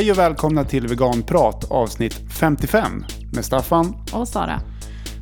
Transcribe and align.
Hej 0.00 0.10
och 0.10 0.18
välkomna 0.18 0.64
till 0.64 0.88
Veganprat 0.88 1.70
avsnitt 1.70 2.14
55 2.30 3.04
med 3.32 3.44
Staffan. 3.44 3.96
Och 4.12 4.28
Sara. 4.28 4.60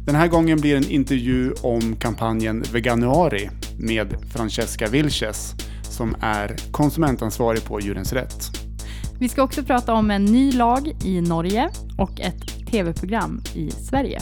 Den 0.06 0.14
här 0.14 0.28
gången 0.28 0.60
blir 0.60 0.77
en 0.77 0.90
intervju 0.90 1.52
om 1.62 1.96
kampanjen 1.96 2.64
Veganuari 2.72 3.50
med 3.78 4.16
Francesca 4.32 4.87
Vilches 4.87 5.54
som 5.82 6.16
är 6.20 6.56
konsumentansvarig 6.73 7.64
på 7.64 7.80
Djurens 7.80 8.12
Rätt. 8.12 8.45
Vi 9.20 9.28
ska 9.28 9.42
också 9.42 9.62
prata 9.62 9.95
om 9.95 10.10
en 10.10 10.24
ny 10.24 10.52
lag 10.52 10.92
i 11.04 11.20
Norge 11.20 11.70
och 11.98 12.20
ett 12.20 12.66
tv-program 12.70 13.42
i 13.54 13.70
Sverige. 13.70 14.20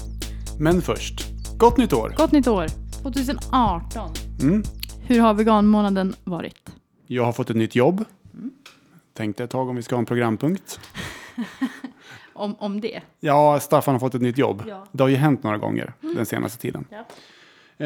Men 0.59 0.82
först, 0.82 1.24
gott 1.59 1.77
nytt 1.77 1.93
år! 1.93 2.15
Gott 2.16 2.32
nytt 2.32 2.46
år! 2.46 2.66
2018. 3.02 4.10
Mm. 4.43 4.62
Hur 5.07 5.20
har 5.20 5.34
veganmånaden 5.34 6.15
varit? 6.24 6.70
Jag 7.07 7.24
har 7.24 7.32
fått 7.32 7.51
ett 7.51 7.57
nytt 7.57 7.74
jobb. 7.74 8.04
Tänkte 9.16 9.45
ett 9.45 9.51
tag 9.51 9.69
om 9.69 9.77
vi 9.77 9.83
ska 9.83 9.95
ha 9.95 10.01
en 10.01 10.06
programpunkt. 10.06 10.80
Om, 12.33 12.57
om 12.59 12.80
det? 12.80 13.01
Ja, 13.20 13.61
Staffan 13.61 13.95
har 13.95 14.01
fått 14.01 14.15
ett 14.15 14.23
nytt 14.23 14.38
jobb. 14.38 14.62
Ja. 14.69 14.87
Det 14.93 15.02
har 15.02 15.09
ju 15.09 15.16
hänt 15.16 15.43
några 15.43 15.59
gånger 15.59 15.93
den 16.01 16.27
senaste 16.27 16.59
tiden. 16.59 16.84
Ja. 16.91 17.05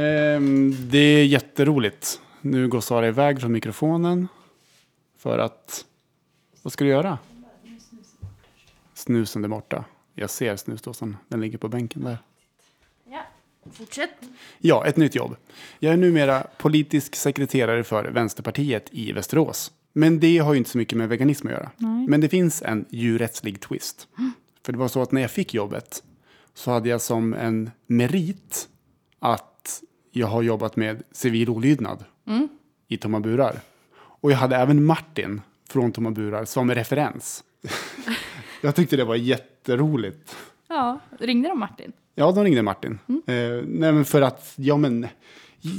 Ehm, 0.01 0.89
det 0.91 0.99
är 0.99 1.25
jätteroligt. 1.25 2.21
Nu 2.41 2.69
går 2.69 2.81
Sara 2.81 3.09
iväg 3.09 3.41
från 3.41 3.53
mikrofonen. 3.53 4.29
För 5.19 5.39
att... 5.39 5.85
Vad 6.63 6.73
ska 6.73 6.85
du 6.85 6.91
göra? 6.91 7.19
Snusen 8.95 9.43
där 9.43 9.49
borta. 9.49 9.85
Jag 10.15 10.31
ser 10.31 10.57
snusdåsen. 10.57 11.17
Den 11.29 11.41
ligger 11.41 11.59
på 11.59 11.69
bänken 11.69 12.05
där. 12.05 12.19
ja. 13.05 13.23
Fortsätt. 13.73 14.11
Ja, 14.59 14.87
ett 14.87 14.97
nytt 14.97 15.15
jobb. 15.15 15.37
Jag 15.79 15.93
är 15.93 15.97
numera 15.97 16.47
politisk 16.59 17.17
sekreterare 17.17 17.85
för 17.85 18.05
Vänsterpartiet 18.05 18.89
i 18.91 19.13
Västerås. 19.13 19.73
Men 19.93 20.21
det 20.21 20.39
har 20.39 20.53
ju 20.53 20.59
inte 20.59 20.71
så 20.71 20.79
mycket 20.79 20.99
med 20.99 21.09
veganism 21.09 21.47
att 21.47 21.53
göra. 21.53 21.71
Nej. 21.77 22.07
Men 22.09 22.21
det 22.21 22.29
finns 22.29 22.63
en 22.63 22.85
djurrättslig 22.91 23.61
twist. 23.61 24.09
För 24.65 24.73
det 24.73 24.79
var 24.79 24.89
så 24.89 25.03
att 25.03 25.13
när 25.13 25.21
jag 25.21 25.31
fick 25.31 25.55
jobbet 25.55 26.03
så 26.55 26.71
hade 26.71 26.89
jag 26.89 27.01
som 27.01 27.35
en 27.35 27.71
merit 27.87 28.69
att 29.19 29.83
jag 30.11 30.27
har 30.27 30.43
jobbat 30.43 30.77
med 30.77 31.03
civil 31.13 31.49
olydnad 31.49 32.05
i 32.89 32.97
Tomma 32.97 33.21
burar. 33.21 33.61
Och 33.97 34.33
jag 34.33 34.37
hade 34.37 34.57
även 34.57 34.85
Martin 34.85 35.41
från 35.69 35.93
Tomma 35.93 36.11
burar 36.11 36.45
som 36.45 36.75
referens. 36.75 37.45
jag 38.61 38.75
tyckte 38.75 38.97
det 38.97 39.05
var 39.05 39.15
jätteroligt. 39.15 40.37
Ja, 40.69 41.01
ringde 41.19 41.49
de 41.49 41.59
Martin? 41.59 41.93
Ja, 42.15 42.33
de 42.33 42.45
ringde 42.45 42.63
Martin. 42.63 42.99
Eh, 43.09 43.35
nej, 43.67 43.93
men 43.93 44.05
för 44.05 44.23
att, 44.23 44.53
ja 44.57 44.77
men, 44.77 45.07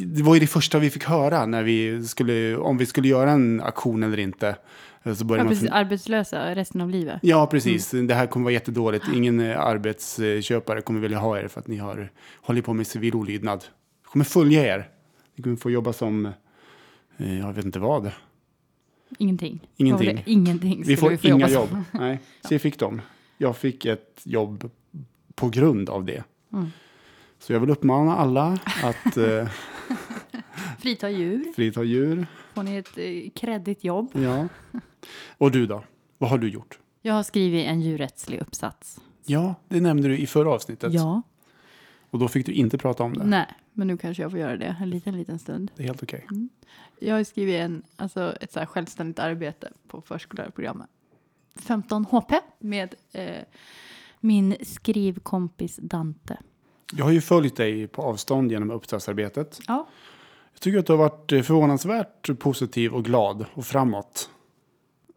det 0.05 0.23
var 0.23 0.33
ju 0.33 0.39
det 0.39 0.47
första 0.47 0.79
vi 0.79 0.89
fick 0.89 1.03
höra 1.03 1.45
när 1.45 1.63
vi 1.63 2.03
skulle, 2.07 2.55
om 2.57 2.77
vi 2.77 2.85
skulle 2.85 3.07
göra 3.07 3.31
en 3.31 3.61
aktion 3.61 4.03
eller 4.03 4.19
inte. 4.19 4.55
Så 5.03 5.09
Ja, 5.09 5.23
började 5.25 5.43
man 5.43 5.53
precis. 5.53 5.69
fun- 5.69 5.73
Arbetslösa 5.73 6.55
resten 6.55 6.81
av 6.81 6.89
livet. 6.89 7.19
ja, 7.21 7.47
precis. 7.47 7.91
Det 7.91 8.13
här 8.13 8.27
kommer 8.27 8.43
vara 8.43 8.53
jättedåligt. 8.53 9.05
Ingen 9.13 9.39
eh, 9.39 9.59
arbetsköpare 9.59 10.81
kommer 10.81 10.99
vilja 10.99 11.17
ha 11.19 11.39
er 11.39 11.47
för 11.47 11.59
att 11.59 11.67
ni 11.67 11.77
har 11.77 12.11
hållit 12.41 12.65
på 12.65 12.73
med 12.73 12.87
civil 12.87 13.15
olydnad. 13.15 13.63
Jag 14.03 14.11
kommer 14.11 14.25
följa 14.25 14.75
er. 14.75 14.89
Ni 15.35 15.43
kommer 15.43 15.55
få 15.55 15.71
jobba 15.71 15.93
som, 15.93 16.25
eh, 17.17 17.39
jag 17.39 17.53
vet 17.53 17.65
inte 17.65 17.79
vad. 17.79 18.11
Ingenting. 19.17 19.59
Ingenting. 19.77 20.23
Ingenting 20.25 20.83
Vi 20.87 20.97
får 20.97 21.11
inga 21.25 21.29
jobba 21.31 21.47
som. 21.47 21.53
jobb. 21.55 21.83
Nej, 21.91 22.19
så 22.47 22.53
jag 22.53 22.61
fick 22.61 22.79
dem. 22.79 23.01
Jag 23.37 23.57
fick 23.57 23.85
ett 23.85 24.21
jobb 24.23 24.69
på 25.35 25.49
grund 25.49 25.89
av 25.89 26.05
det. 26.05 26.23
Mm. 26.53 26.71
Så 27.39 27.53
jag 27.53 27.59
vill 27.59 27.69
uppmana 27.69 28.15
alla 28.17 28.59
att 28.83 29.17
eh, 29.17 29.47
Frita 30.81 31.09
djur. 31.09 31.53
frita 31.55 31.83
djur. 31.83 32.27
Får 32.53 32.63
ni 32.63 32.75
ett 32.75 32.97
eh, 32.97 33.29
kreddigt 33.35 33.83
jobb? 33.83 34.11
Ja. 34.13 34.47
Och 35.37 35.51
du 35.51 35.65
då? 35.65 35.83
Vad 36.17 36.29
har 36.29 36.37
du 36.37 36.49
gjort? 36.49 36.79
Jag 37.01 37.13
har 37.13 37.23
skrivit 37.23 37.67
en 37.67 37.81
djurrättslig 37.81 38.39
uppsats. 38.41 39.01
Ja, 39.25 39.55
det 39.67 39.81
nämnde 39.81 40.07
du 40.07 40.17
i 40.17 40.27
förra 40.27 40.49
avsnittet. 40.51 40.93
Ja. 40.93 41.21
Och 42.09 42.19
då 42.19 42.27
fick 42.27 42.45
du 42.45 42.51
inte 42.51 42.77
prata 42.77 43.03
om 43.03 43.13
det. 43.13 43.23
Nej, 43.23 43.47
men 43.73 43.87
nu 43.87 43.97
kanske 43.97 44.23
jag 44.23 44.31
får 44.31 44.39
göra 44.39 44.57
det 44.57 44.75
en 44.81 44.89
liten, 44.89 45.17
liten 45.17 45.39
stund. 45.39 45.71
Det 45.75 45.83
är 45.83 45.87
helt 45.87 46.03
okej. 46.03 46.27
Jag 46.99 47.15
har 47.15 47.23
skrivit 47.23 47.55
en, 47.55 47.83
alltså 47.95 48.35
ett 48.41 48.51
så 48.51 48.59
här 48.59 48.65
självständigt 48.65 49.19
arbete 49.19 49.71
på 49.87 50.01
förskollärarprogrammet. 50.01 50.89
15 51.55 52.05
HP 52.05 52.31
med 52.59 52.95
eh, 53.11 53.43
min 54.19 54.55
skrivkompis 54.61 55.79
Dante. 55.81 56.37
Jag 56.93 57.05
har 57.05 57.11
ju 57.11 57.21
följt 57.21 57.55
dig 57.55 57.87
på 57.87 58.01
avstånd 58.01 58.51
genom 58.51 58.71
uppsatsarbetet. 58.71 59.59
Ja. 59.67 59.87
Jag 60.53 60.61
tycker 60.61 60.79
att 60.79 60.85
du 60.85 60.93
har 60.93 60.97
varit 60.97 61.45
förvånansvärt 61.45 62.39
positiv 62.39 62.93
och 62.93 63.05
glad 63.05 63.45
och 63.53 63.65
framåt. 63.65 64.29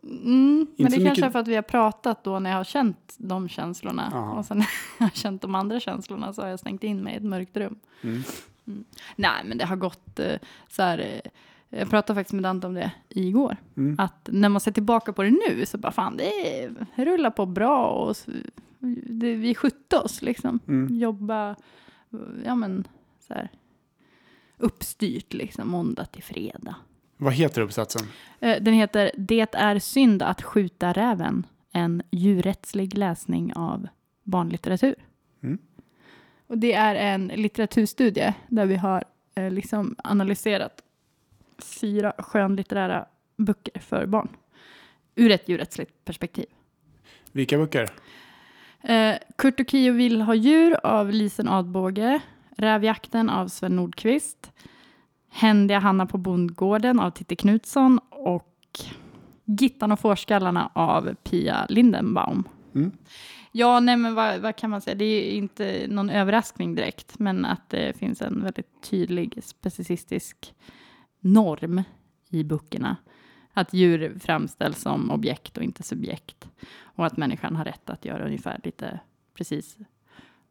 Mm, 0.03 0.57
men 0.57 0.67
det 0.77 0.83
kanske 0.83 1.01
mycket- 1.11 1.25
är 1.25 1.31
för 1.31 1.39
att 1.39 1.49
vi 1.49 1.55
har 1.55 1.63
pratat 1.63 2.25
då 2.25 2.39
när 2.39 2.51
jag 2.51 2.57
har 2.57 2.65
känt 2.65 3.15
de 3.19 3.49
känslorna. 3.49 4.11
Aha. 4.15 4.33
Och 4.39 4.45
sen 4.45 4.57
när 4.59 4.67
jag 4.99 5.05
har 5.07 5.11
känt 5.11 5.43
de 5.43 5.55
andra 5.55 5.81
känslorna 5.81 6.33
så 6.33 6.43
har 6.43 6.49
jag 6.49 6.61
stängt 6.61 6.85
in 6.85 7.03
mig 7.03 7.15
i 7.15 7.17
ett 7.17 7.23
mörkt 7.23 7.57
rum. 7.57 7.79
Mm. 8.03 8.23
Mm. 8.67 8.85
Nej, 9.17 9.45
men 9.45 9.59
det 9.59 9.65
har 9.65 9.77
gått 9.77 10.19
eh, 10.19 10.37
så 10.69 10.83
här. 10.83 10.99
Eh, 10.99 11.31
jag 11.79 11.91
pratade 11.91 12.21
faktiskt 12.21 12.33
med 12.33 12.43
Dante 12.43 12.67
om 12.67 12.75
det 12.75 12.91
igår. 13.09 13.57
Mm. 13.77 13.97
Att 13.99 14.29
när 14.33 14.49
man 14.49 14.61
ser 14.61 14.73
tillbaka 14.73 15.13
på 15.13 15.23
det 15.23 15.31
nu 15.31 15.67
så 15.67 15.79
bara 15.79 15.93
fan 15.93 16.17
det 16.17 16.59
är, 16.63 16.75
rullar 17.05 17.31
på 17.31 17.47
bra 17.47 17.87
och 17.87 18.17
det, 19.09 19.35
vi 19.35 19.55
skötte 19.55 19.97
oss 19.99 20.23
liksom. 20.23 20.61
Mm. 20.69 20.99
Jobba, 20.99 21.55
ja 22.45 22.55
men 22.55 22.87
så 23.29 23.35
här 23.35 23.51
uppstyrt 24.59 25.33
liksom 25.33 25.69
måndag 25.69 26.05
till 26.05 26.23
fredag. 26.23 26.75
Vad 27.17 27.33
heter 27.33 27.61
uppsatsen? 27.63 28.03
Eh, 28.41 28.63
Den 28.63 28.75
heter 28.75 29.11
Det 29.17 29.55
är 29.55 29.79
synd 29.79 30.23
att 30.23 30.43
skjuta 30.43 30.93
räven. 30.93 31.47
En 31.73 32.03
djurrättslig 32.11 32.99
läsning 32.99 33.53
av 33.55 33.89
barnlitteratur. 34.23 34.95
Mm. 35.43 35.59
Och 36.47 36.59
det 36.59 36.73
är 36.73 36.95
en 36.95 37.27
litteraturstudie 37.27 38.35
där 38.49 38.67
vi 38.67 38.77
har 38.77 39.05
eh, 39.35 39.51
liksom 39.51 39.95
analyserat 40.05 40.83
fyra 41.59 42.13
skönlitterära 42.19 43.07
böcker 43.37 43.81
för 43.81 44.07
barn. 44.07 44.29
Ur 45.15 45.31
ett 45.31 45.49
djurrättsligt 45.49 46.05
perspektiv. 46.05 46.47
Vilka 47.33 47.59
böcker? 47.59 47.91
Eh, 48.81 49.15
Kurt 49.39 49.61
och 49.61 49.71
Kio 49.71 49.93
vill 49.93 50.21
ha 50.21 50.35
djur 50.35 50.87
av 50.87 51.11
Lisen 51.11 51.49
Adbåge. 51.49 52.21
Rävjakten 52.57 53.31
av 53.31 53.49
Sven 53.49 53.77
Nordqvist. 53.77 54.53
Händiga 55.31 55.79
Hanna 55.79 56.07
på 56.07 56.19
bondgården 56.19 57.01
av 57.01 57.11
Titti 57.11 57.37
Knutsson 57.37 58.01
och 58.11 58.81
Gittan 59.45 59.93
och 59.93 60.01
fårskallarna 60.01 60.71
av 60.75 61.15
Pia 61.15 61.67
Lindenbaum. 61.69 62.49
Mm. 62.75 62.91
Ja, 63.53 63.81
nej 63.81 63.97
men 63.97 64.15
vad, 64.15 64.41
vad 64.41 64.57
kan 64.57 64.71
man 64.71 64.81
säga? 64.81 64.95
Det 64.95 65.05
är 65.05 65.37
inte 65.37 65.87
någon 65.89 66.11
överraskning 66.11 66.75
direkt, 66.75 67.19
men 67.19 67.45
att 67.45 67.71
det 67.71 67.99
finns 67.99 68.23
en 68.23 68.43
väldigt 68.43 68.83
tydlig 68.83 69.39
specicistisk 69.45 70.55
norm 71.21 71.83
i 72.31 72.45
böckerna. 72.45 72.97
Att 73.53 73.75
djur 73.75 74.19
framställs 74.19 74.81
som 74.81 75.11
objekt 75.11 75.57
och 75.57 75.65
inte 75.65 75.83
subjekt. 75.83 76.49
Och 76.81 77.07
att 77.07 77.17
människan 77.17 77.57
har 77.57 77.65
rätt 77.65 77.91
att 77.91 78.05
göra 78.05 78.27
ungefär 78.27 78.61
lite 78.65 79.01
precis 79.35 79.79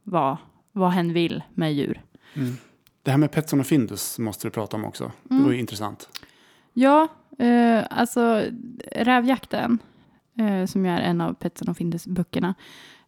vad, 0.03 0.37
vad 0.73 0.91
hen 0.91 1.13
vill 1.13 1.43
med 1.53 1.73
djur. 1.73 2.01
Mm. 2.33 2.57
Det 3.03 3.11
här 3.11 3.17
med 3.17 3.31
Petson 3.31 3.59
och 3.59 3.67
Findus 3.67 4.19
måste 4.19 4.47
du 4.47 4.51
prata 4.51 4.77
om 4.77 4.85
också. 4.85 5.11
Det 5.23 5.33
Mm. 5.33 5.45
var 5.45 5.51
ju 5.51 5.59
intressant. 5.59 6.09
Ja, 6.73 7.07
eh, 7.39 7.83
alltså 7.89 8.43
Rävjakten, 8.91 9.79
eh, 10.39 10.65
som 10.65 10.85
är 10.85 11.01
en 11.01 11.21
av 11.21 11.33
Petson 11.33 11.69
och 11.69 11.77
Findus 11.77 12.07
böckerna, 12.07 12.53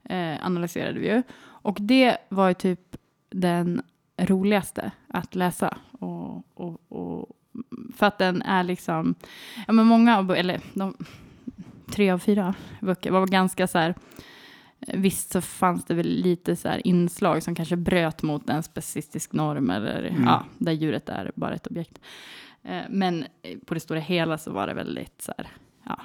eh, 0.03 0.45
analyserade 0.45 0.99
vi 0.99 1.07
ju. 1.07 1.23
Och 1.43 1.77
det 1.81 2.17
var 2.29 2.47
ju 2.47 2.53
typ 2.53 2.95
den 3.29 3.81
roligaste 4.17 4.91
att 5.07 5.35
läsa. 5.35 5.77
Och, 5.91 6.43
och, 6.53 6.81
och, 6.91 7.29
för 7.95 8.05
att 8.05 8.17
den 8.17 8.41
är 8.41 8.63
liksom, 8.63 9.15
ja 9.67 9.73
men 9.73 9.85
många 9.85 10.35
eller 10.37 10.59
de, 10.73 10.95
tre 11.91 12.11
av 12.11 12.19
fyra 12.19 12.53
böcker 12.81 13.11
var 13.11 13.27
ganska 13.27 13.67
så 13.67 13.77
här, 13.77 13.95
Visst 14.93 15.31
så 15.31 15.41
fanns 15.41 15.85
det 15.85 15.93
väl 15.93 16.07
lite 16.07 16.55
så 16.55 16.69
inslag 16.83 17.43
som 17.43 17.55
kanske 17.55 17.75
bröt 17.75 18.23
mot 18.23 18.49
en 18.49 18.63
specifistisk 18.63 19.33
norm 19.33 19.69
eller 19.69 20.03
Mm. 20.03 20.23
ja, 20.23 20.45
där 20.57 20.71
djuret 20.71 21.09
är 21.09 21.31
bara 21.35 21.53
ett 21.55 21.67
objekt. 21.67 21.99
Eh, 22.63 22.81
Men 22.89 23.25
på 23.65 23.73
det 23.73 23.79
stora 23.79 23.99
hela 23.99 24.37
så 24.37 24.51
var 24.51 24.67
det 24.67 24.73
väldigt 24.73 25.21
så 25.21 25.33
här, 25.37 25.47
ja, 25.85 26.01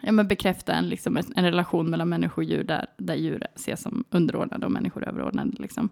ja 0.00 0.12
men 0.12 0.28
bekräfta 0.28 0.72
en, 0.74 0.88
liksom, 0.88 1.16
en, 1.16 1.44
relation 1.44 1.90
mellan 1.90 2.08
människor 2.08 2.42
och 2.42 2.48
djur 2.50 2.64
där, 2.64 2.86
där 2.96 3.14
djur 3.14 3.46
ses 3.54 3.82
som 3.82 4.04
underordnade 4.10 4.66
och 4.66 4.72
människor 4.72 5.08
överordnade. 5.08 5.50
Liksom. 5.58 5.88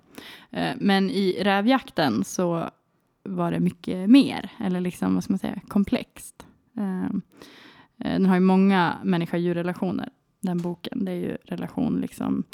Eh, 0.51 0.73
Men 0.77 1.11
i 1.11 1.43
rävjakten 1.43 2.25
så 2.25 2.71
var 3.25 3.51
det 3.53 3.61
mycket 3.61 4.11
mer, 4.11 4.51
eller 4.61 4.81
liksom, 4.81 5.15
vad 5.15 5.25
ska 5.25 5.33
man 5.33 5.39
säga, 5.39 5.61
komplext. 5.69 6.47
Eh, 6.77 7.17
Den 7.97 8.27
har 8.27 8.35
ju 8.35 8.41
många 8.41 8.97
människa-djurrelationer 9.05 10.09
den 10.43 10.59
boken. 10.59 11.05
Det 11.05 11.13
är 11.13 11.17
ju 11.17 11.37
relation 11.45 12.01
liksom 12.01 12.45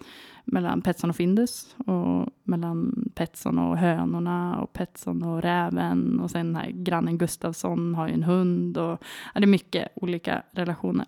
mellan 0.45 0.83
Petson 0.83 1.11
och 1.11 1.17
Findus 1.17 1.77
och 1.87 2.29
mellan 2.43 3.09
Petson 3.15 3.59
och 3.59 3.77
hönorna 3.79 4.61
och 4.61 4.73
Petson 4.73 5.23
och 5.23 5.43
räven 5.43 6.21
och 6.21 6.31
sen 6.31 6.47
den 6.47 6.57
här 6.57 6.71
grannen 6.71 7.19
Gustavsson 7.19 7.95
har 7.95 8.09
ju 8.09 8.15
en 8.15 8.23
hund 8.23 8.79
och 8.79 9.03
ja, 9.35 9.41
det 9.41 9.45
är 9.45 9.47
mycket 9.47 9.89
olika 9.95 10.43
relationer. 10.51 11.07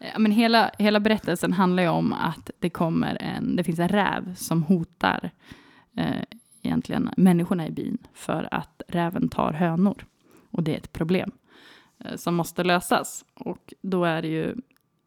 Eh, 0.00 0.18
men 0.18 0.32
hela, 0.32 0.70
hela 0.78 1.00
berättelsen 1.00 1.52
handlar 1.52 1.82
ju 1.82 1.88
om 1.88 2.12
att 2.12 2.50
det 2.58 2.70
kommer 2.70 3.22
en, 3.22 3.56
det 3.56 3.64
finns 3.64 3.78
en 3.78 3.88
räv 3.88 4.34
som 4.34 4.62
hotar 4.62 5.30
eh, 5.96 6.22
egentligen 6.62 7.10
människorna 7.16 7.66
i 7.66 7.70
byn 7.70 7.98
för 8.14 8.48
att 8.50 8.82
räven 8.88 9.28
tar 9.28 9.52
hönor. 9.52 10.06
Och 10.50 10.62
det 10.62 10.72
är 10.72 10.76
ett 10.76 10.92
problem 10.92 11.30
eh, 11.98 12.16
som 12.16 12.34
måste 12.34 12.64
lösas. 12.64 13.24
Och 13.34 13.74
då 13.82 14.04
är 14.04 14.22
det 14.22 14.28
ju 14.28 14.54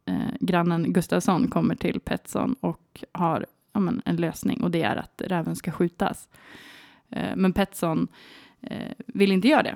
eh, 0.10 0.36
grannen 0.40 0.94
Gustavsson 0.94 1.48
kommer 1.48 1.76
till 1.76 2.00
Petson 2.00 2.56
och 2.60 3.04
har 3.12 3.46
ja, 3.74 3.80
men, 3.80 4.02
en 4.06 4.16
lösning 4.16 4.64
och 4.64 4.72
det 4.72 4.84
är 4.84 4.96
att 4.96 5.22
räven 5.26 5.56
ska 5.56 5.72
skjutas. 5.72 6.30
Eh, 7.10 7.36
men 7.36 7.54
Petson 7.54 8.08
eh, 8.62 8.94
vill 9.08 9.32
inte 9.32 9.48
göra 9.48 9.64
det. 9.64 9.76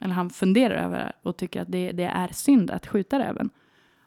Eller 0.00 0.14
han 0.14 0.30
funderar 0.30 0.74
över 0.74 0.98
det 0.98 1.12
och 1.22 1.36
tycker 1.36 1.62
att 1.62 1.72
det, 1.72 1.92
det 1.92 2.04
är 2.04 2.28
synd 2.28 2.70
att 2.70 2.86
skjuta 2.86 3.18
räven. 3.18 3.50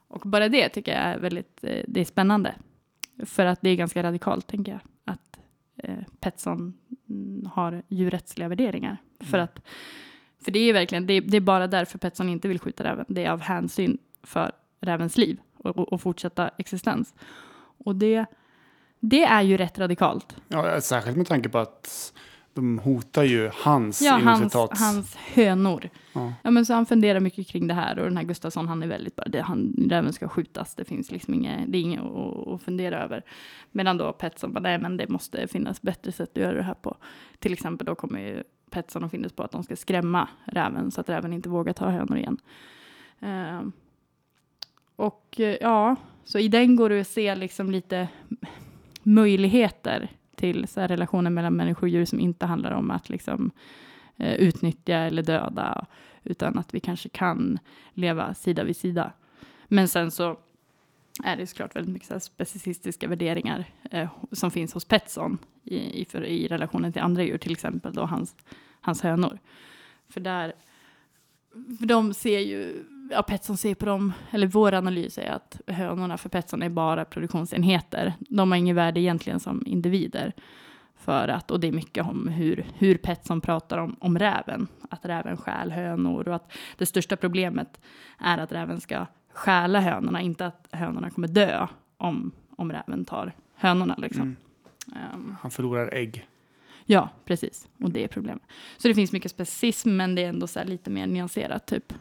Och 0.08 0.22
bara 0.22 0.50
det 0.50 0.70
tycker 0.70 0.92
jag 0.92 1.02
är 1.02 1.20
väldigt 1.20 1.64
eh, 1.64 1.84
det 1.88 2.02
är 2.02 2.06
spännande. 2.06 2.56
För 3.26 3.46
att 3.46 3.62
det 3.62 3.70
är 3.70 3.76
ganska 3.76 4.04
radikalt, 4.04 4.48
tänker 4.48 4.72
jag. 4.72 4.82
Att 5.06 5.40
eh, 5.78 6.04
Petson 6.20 6.74
mm, 7.10 7.50
har 7.54 7.84
djurrättsliga 7.88 8.48
värderingar. 8.48 8.98
För 9.20 9.38
att 9.38 9.60
för 10.42 10.52
det 10.52 10.60
är 10.60 10.74
verkligen, 10.74 11.08
det 11.08 11.14
är, 11.14 11.22
det 11.22 11.38
är 11.38 11.42
bara 11.42 11.68
därför 11.68 11.98
Petson 11.98 12.30
inte 12.30 12.48
vill 12.48 12.60
skjuta 12.60 12.84
räven. 12.84 13.06
Det 13.10 13.26
är 13.26 13.32
av 13.32 13.42
hänsyn 13.42 13.98
för 14.24 14.52
rävens 14.82 15.18
liv 15.18 15.40
och, 15.68 15.94
och, 15.94 16.02
fortsätta 16.02 16.50
existens. 16.58 17.16
Och 17.78 17.96
det, 17.96 18.26
det 19.00 19.24
är 19.24 19.42
ju 19.42 19.58
rätt 19.58 19.80
radikalt. 19.80 20.36
Ja, 20.48 20.82
särskilt 20.82 21.18
med 21.18 21.28
tanke 21.28 21.50
på 21.50 21.58
att 21.58 22.14
de 22.58 22.80
hotar 22.80 23.24
ju 23.24 23.52
hans, 23.54 24.02
Ja, 24.02 24.20
hans, 24.24 24.54
hans 24.54 25.16
hönor. 25.16 25.90
Ja. 26.14 26.34
Ja, 26.44 26.52
men 26.52 26.66
så 26.66 26.74
han 26.74 26.86
funderar 26.86 27.20
mycket 27.20 27.48
kring 27.48 27.68
det 27.68 27.74
här 27.74 28.00
och 28.00 28.06
den 28.06 28.18
här 28.18 28.24
Gustafsson, 28.24 28.68
han 28.68 28.84
är 28.84 28.88
väldigt 28.88 29.16
bara, 29.16 29.28
det, 29.28 29.42
han, 29.42 29.88
räven 29.90 30.14
ska 30.14 30.28
skjutas, 30.28 30.76
det 30.76 30.86
finns 30.86 31.12
liksom 31.12 31.34
inget, 31.34 31.72
det 31.72 31.78
är 31.78 31.82
inget 31.82 32.02
att, 32.02 32.48
att 32.48 32.62
fundera 32.62 33.04
över. 33.04 33.24
Medan 33.72 33.98
då 33.98 34.14
Petson 34.14 34.54
bara, 34.54 34.60
nej 34.60 34.80
men 34.80 34.98
det 34.98 35.10
måste 35.10 35.48
finnas 35.48 35.82
bättre 35.82 36.12
sätt 36.12 36.30
att 36.30 36.44
göra 36.44 36.58
det 36.58 36.64
här 36.64 36.74
på. 36.74 36.98
Till 37.40 37.54
exempel 37.54 37.86
då 37.86 37.96
kommer 37.96 38.20
ju 38.20 38.44
Petson 38.70 39.04
att 39.04 39.12
finnas 39.12 39.32
på 39.32 39.44
att 39.44 39.52
de 39.52 39.64
ska 39.64 39.76
skrämma 39.76 40.28
räven 40.46 40.92
så 40.92 41.02
att 41.02 41.10
räven 41.10 41.34
inte 41.34 41.50
vågar 41.50 41.74
ta 41.74 41.90
hönor 41.90 42.18
igen. 42.18 42.38
Eh, 43.20 43.62
och 44.98 45.40
eh, 45.40 45.58
ja, 45.62 45.96
så 46.24 46.40
i 46.40 46.48
den 46.48 46.76
går 46.76 46.90
det 46.90 47.02
att 47.02 47.08
se 47.08 47.36
liksom 47.36 47.72
lite 47.72 48.08
möjligheter 49.04 50.12
till 50.36 50.68
så 50.68 50.82
här 50.82 50.88
relationer 50.88 51.30
mellan 51.30 51.56
människor 51.56 51.84
och 51.84 51.90
djur 51.90 52.06
som 52.06 52.20
inte 52.20 52.46
handlar 52.46 52.72
om 52.72 52.92
att 52.92 53.10
liksom 53.10 53.52
eh, 54.18 54.34
utnyttja 54.34 54.98
eller 54.98 55.24
döda, 55.24 55.86
utan 56.24 56.58
att 56.58 56.74
vi 56.74 56.80
kanske 56.80 57.10
kan 57.10 57.60
leva 57.94 58.34
sida 58.34 58.64
vid 58.64 58.78
sida. 58.78 59.12
Men 59.68 59.88
sen 59.88 60.12
så 60.12 60.38
är 61.24 61.38
det 61.38 61.48
såklart 61.48 61.76
väldigt 61.76 61.94
mycket 61.94 62.08
så 62.08 62.14
här 62.14 62.20
specicistiska 62.20 63.08
värderingar 63.08 63.66
eh, 63.92 64.10
som 64.32 64.52
finns 64.52 64.74
hos 64.74 64.86
Petson 64.86 65.38
i, 65.64 66.02
i, 66.02 66.06
för, 66.06 66.26
i 66.26 66.48
relationen 66.48 66.94
till 66.94 67.02
andra 67.02 67.24
djur, 67.24 67.38
till 67.38 67.52
exempel 67.52 67.94
då 67.94 68.06
hans, 68.06 68.36
hans 68.82 69.02
hönor. 69.02 69.40
För 70.10 70.22
där, 70.22 70.54
för 71.80 71.86
de 71.86 72.14
ser 72.14 72.40
ju, 72.40 72.84
ja 73.12 73.24
Petson 73.24 73.58
ser 73.58 73.76
på 73.76 73.86
dem, 73.86 74.14
eller 74.32 74.48
vår 74.48 74.74
analys 74.74 75.18
är 75.18 75.30
att 75.32 75.62
hönorna 75.68 76.18
för 76.18 76.30
Petson 76.30 76.62
är 76.62 76.70
bara 76.70 77.06
produktionsenheter. 77.06 78.14
De 78.20 78.52
har 78.52 78.58
inget 78.58 78.76
värde 78.76 79.00
egentligen 79.00 79.40
som 79.40 79.64
individer. 79.66 80.34
För 80.96 81.28
att, 81.28 81.52
och 81.52 81.60
det 81.60 81.68
är 81.68 81.72
mycket 81.72 82.06
om 82.06 82.28
hur, 82.28 82.66
hur 82.74 82.98
Petson 82.98 83.42
pratar 83.42 83.78
om, 83.78 83.96
om 84.00 84.20
räven. 84.20 84.68
Att 84.90 85.06
räven 85.06 85.38
stjäl 85.38 85.72
hönor 85.72 86.28
och 86.28 86.36
att 86.36 86.52
det 86.78 86.86
största 86.86 87.18
problemet 87.18 87.82
är 88.20 88.38
att 88.38 88.52
räven 88.52 88.82
ska 88.82 89.06
stjäla 89.34 89.80
hönorna, 89.82 90.22
inte 90.22 90.46
att 90.46 90.68
hönorna 90.72 91.10
kommer 91.10 91.28
dö 91.28 91.68
om, 91.98 92.32
om 92.56 92.72
räven 92.72 93.06
tar 93.06 93.34
hönorna. 93.56 93.96
Liksom. 93.98 94.36
Ehm, 94.96 95.36
Han 95.42 95.52
förlorar 95.52 95.94
ägg. 95.94 96.28
ja, 96.86 97.10
precis. 97.26 97.68
Och 97.82 97.92
det 97.92 98.04
är 98.04 98.08
problemet. 98.08 98.44
Så 98.78 98.88
det 98.88 98.94
finns 98.96 99.12
mycket 99.12 99.32
specicism, 99.32 99.96
men 99.96 100.16
det 100.16 100.24
är 100.24 100.30
ändå 100.30 100.48
så 100.48 100.64
lite 100.64 100.90
mer 100.90 101.08
nyanserat, 101.08 101.66
typ. 101.66 101.94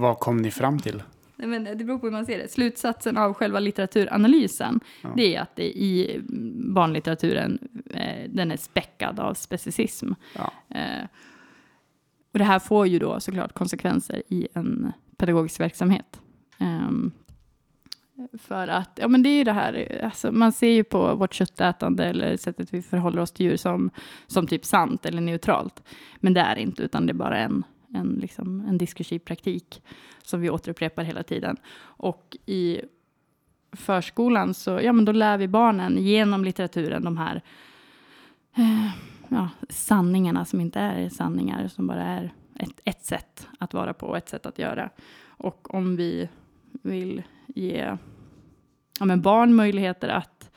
Vad 0.00 0.18
kom 0.18 0.36
ni 0.36 0.50
fram 0.50 0.78
till? 0.78 1.02
Nej, 1.36 1.48
men 1.48 1.64
det 1.64 1.84
beror 1.84 1.98
på 1.98 2.06
hur 2.06 2.12
man 2.12 2.26
ser 2.26 2.38
det. 2.38 2.48
Slutsatsen 2.52 3.16
av 3.16 3.34
själva 3.34 3.58
litteraturanalysen, 3.60 4.80
Ja. 5.02 5.08
det 5.16 5.36
är 5.36 5.40
att 5.40 5.56
det 5.56 5.78
i 5.78 6.20
barnlitteraturen, 6.74 7.58
eh, 7.94 8.30
den 8.30 8.50
är 8.50 8.56
späckad 8.56 9.20
av 9.20 9.34
specicism. 9.34 10.12
Ja. 10.34 10.52
Eh, 10.78 11.04
och 12.32 12.38
det 12.38 12.44
här 12.44 12.58
får 12.58 12.86
ju 12.86 12.98
då 12.98 13.20
såklart 13.20 13.52
konsekvenser 13.52 14.22
i 14.28 14.48
en 14.54 14.92
pedagogisk 15.16 15.60
verksamhet. 15.60 16.20
Ehm, 16.58 17.10
för 18.38 18.68
att, 18.68 18.90
ja 19.02 19.08
men 19.08 19.22
det 19.22 19.28
är 19.28 19.38
ju 19.38 19.44
det 19.44 19.52
här, 19.52 20.00
alltså, 20.04 20.32
man 20.32 20.52
ser 20.52 20.70
ju 20.70 20.84
på 20.84 21.14
vårt 21.14 21.34
köttätande 21.34 22.04
eller 22.04 22.36
sättet 22.36 22.74
vi 22.74 22.82
förhåller 22.82 23.22
oss 23.22 23.32
till 23.32 23.46
djur 23.46 23.56
som, 23.56 23.90
som 24.26 24.46
typ 24.46 24.64
sant 24.64 25.06
eller 25.06 25.20
neutralt. 25.20 25.82
Men 26.20 26.34
det 26.34 26.40
är 26.40 26.56
inte, 26.56 26.82
utan 26.82 27.06
det 27.06 27.12
är 27.12 27.14
bara 27.14 27.38
en, 27.38 27.64
en, 27.94 28.08
liksom, 28.08 28.60
en 28.60 28.78
diskursiv 28.78 29.18
praktik 29.18 29.82
som 30.22 30.40
vi 30.40 30.50
återupprepar 30.50 31.02
hela 31.02 31.22
tiden. 31.22 31.56
Och 31.76 32.36
i 32.46 32.80
förskolan 33.72 34.54
så, 34.54 34.80
ja 34.82 34.92
men 34.92 35.04
då 35.04 35.12
lär 35.12 35.38
vi 35.38 35.48
barnen 35.48 35.98
genom 35.98 36.44
litteraturen 36.44 37.04
de 37.04 37.16
här 37.16 37.42
eh, 38.56 38.90
ja, 39.28 39.48
sanningarna 39.68 40.44
som 40.44 40.60
inte 40.60 40.80
är 40.80 41.08
sanningar, 41.08 41.68
som 41.68 41.86
bara 41.86 42.04
är 42.04 42.32
ett, 42.54 42.80
ett 42.84 43.04
sätt 43.04 43.48
att 43.58 43.74
vara 43.74 43.94
på 43.94 44.06
och 44.06 44.16
ett 44.16 44.28
sätt 44.28 44.46
att 44.46 44.58
göra. 44.58 44.90
Och 45.26 45.74
om 45.74 45.96
vi 45.96 46.28
vill 46.82 47.22
ge 47.46 47.96
ja, 48.98 49.04
men 49.04 49.22
barn 49.22 49.54
möjligheter 49.54 50.08
att 50.08 50.50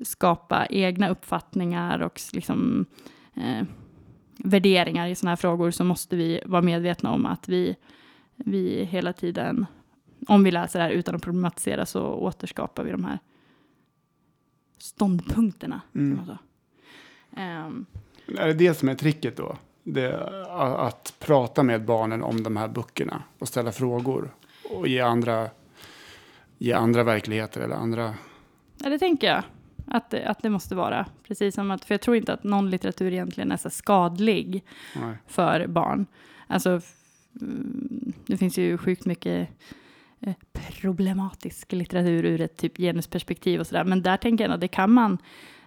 skapa 0.00 0.66
egna 0.66 1.08
uppfattningar 1.08 2.00
och 2.00 2.20
liksom, 2.32 2.86
eh, 3.34 3.64
värderingar 4.38 5.08
i 5.08 5.14
sådana 5.14 5.30
här 5.30 5.36
frågor 5.36 5.70
så 5.70 5.84
måste 5.84 6.16
vi 6.16 6.40
vara 6.44 6.62
medvetna 6.62 7.12
om 7.12 7.26
att 7.26 7.48
vi, 7.48 7.76
vi 8.36 8.84
hela 8.84 9.12
tiden, 9.12 9.66
om 10.28 10.44
vi 10.44 10.50
läser 10.50 10.78
det 10.78 10.84
här 10.84 10.92
utan 10.92 11.14
att 11.14 11.22
problematisera 11.22 11.86
så 11.86 12.02
återskapar 12.02 12.84
vi 12.84 12.90
de 12.90 13.04
här 13.04 13.18
ståndpunkterna. 14.78 15.80
Mm. 15.94 16.20
Ehm, 17.36 17.86
Är 18.38 18.46
det 18.46 18.54
det 18.54 18.74
som 18.74 18.88
är 18.88 18.94
tricket 18.94 19.36
då? 19.36 19.56
Det, 19.82 20.28
att 20.78 21.14
prata 21.18 21.62
med 21.62 21.84
barnen 21.84 22.22
om 22.22 22.42
de 22.42 22.56
här 22.56 22.68
böckerna 22.68 23.22
och 23.38 23.48
ställa 23.48 23.72
frågor 23.72 24.30
och 24.70 24.88
ge 24.88 25.00
andra, 25.00 25.50
ge 26.58 26.72
andra 26.72 27.02
verkligheter 27.02 27.60
eller 27.60 27.76
andra... 27.76 28.14
Ja, 28.78 28.90
det 28.90 28.98
tänker 28.98 29.26
jag 29.26 29.42
att 29.90 30.10
det, 30.10 30.26
att 30.26 30.42
det 30.42 30.50
måste 30.50 30.74
vara. 30.74 31.06
Precis 31.26 31.54
som 31.54 31.70
att, 31.70 31.84
för 31.84 31.94
jag 31.94 32.00
tror 32.00 32.16
inte 32.16 32.32
att 32.32 32.44
någon 32.44 32.70
litteratur 32.70 33.12
egentligen 33.12 33.52
är 33.52 33.56
så 33.56 33.70
skadlig 33.70 34.64
Nej. 34.96 35.16
för 35.26 35.66
barn. 35.66 36.06
Alltså, 36.46 36.80
mm, 37.40 38.12
det 38.26 38.36
finns 38.36 38.58
ju 38.58 38.78
sjukt 38.78 39.04
mycket 39.06 39.48
eh, 40.20 40.34
problematisk 40.80 41.72
litteratur 41.72 42.24
ur 42.24 42.40
ett 42.40 42.56
typ 42.56 42.76
genusperspektiv 42.76 43.60
och 43.60 43.66
sådär. 43.66 43.84
Men 43.84 44.02
där 44.02 44.16
tänker 44.16 44.44
jag 44.44 44.54
att 44.54 44.60
det 44.60 44.68
kan 44.68 44.90
man, 44.90 45.18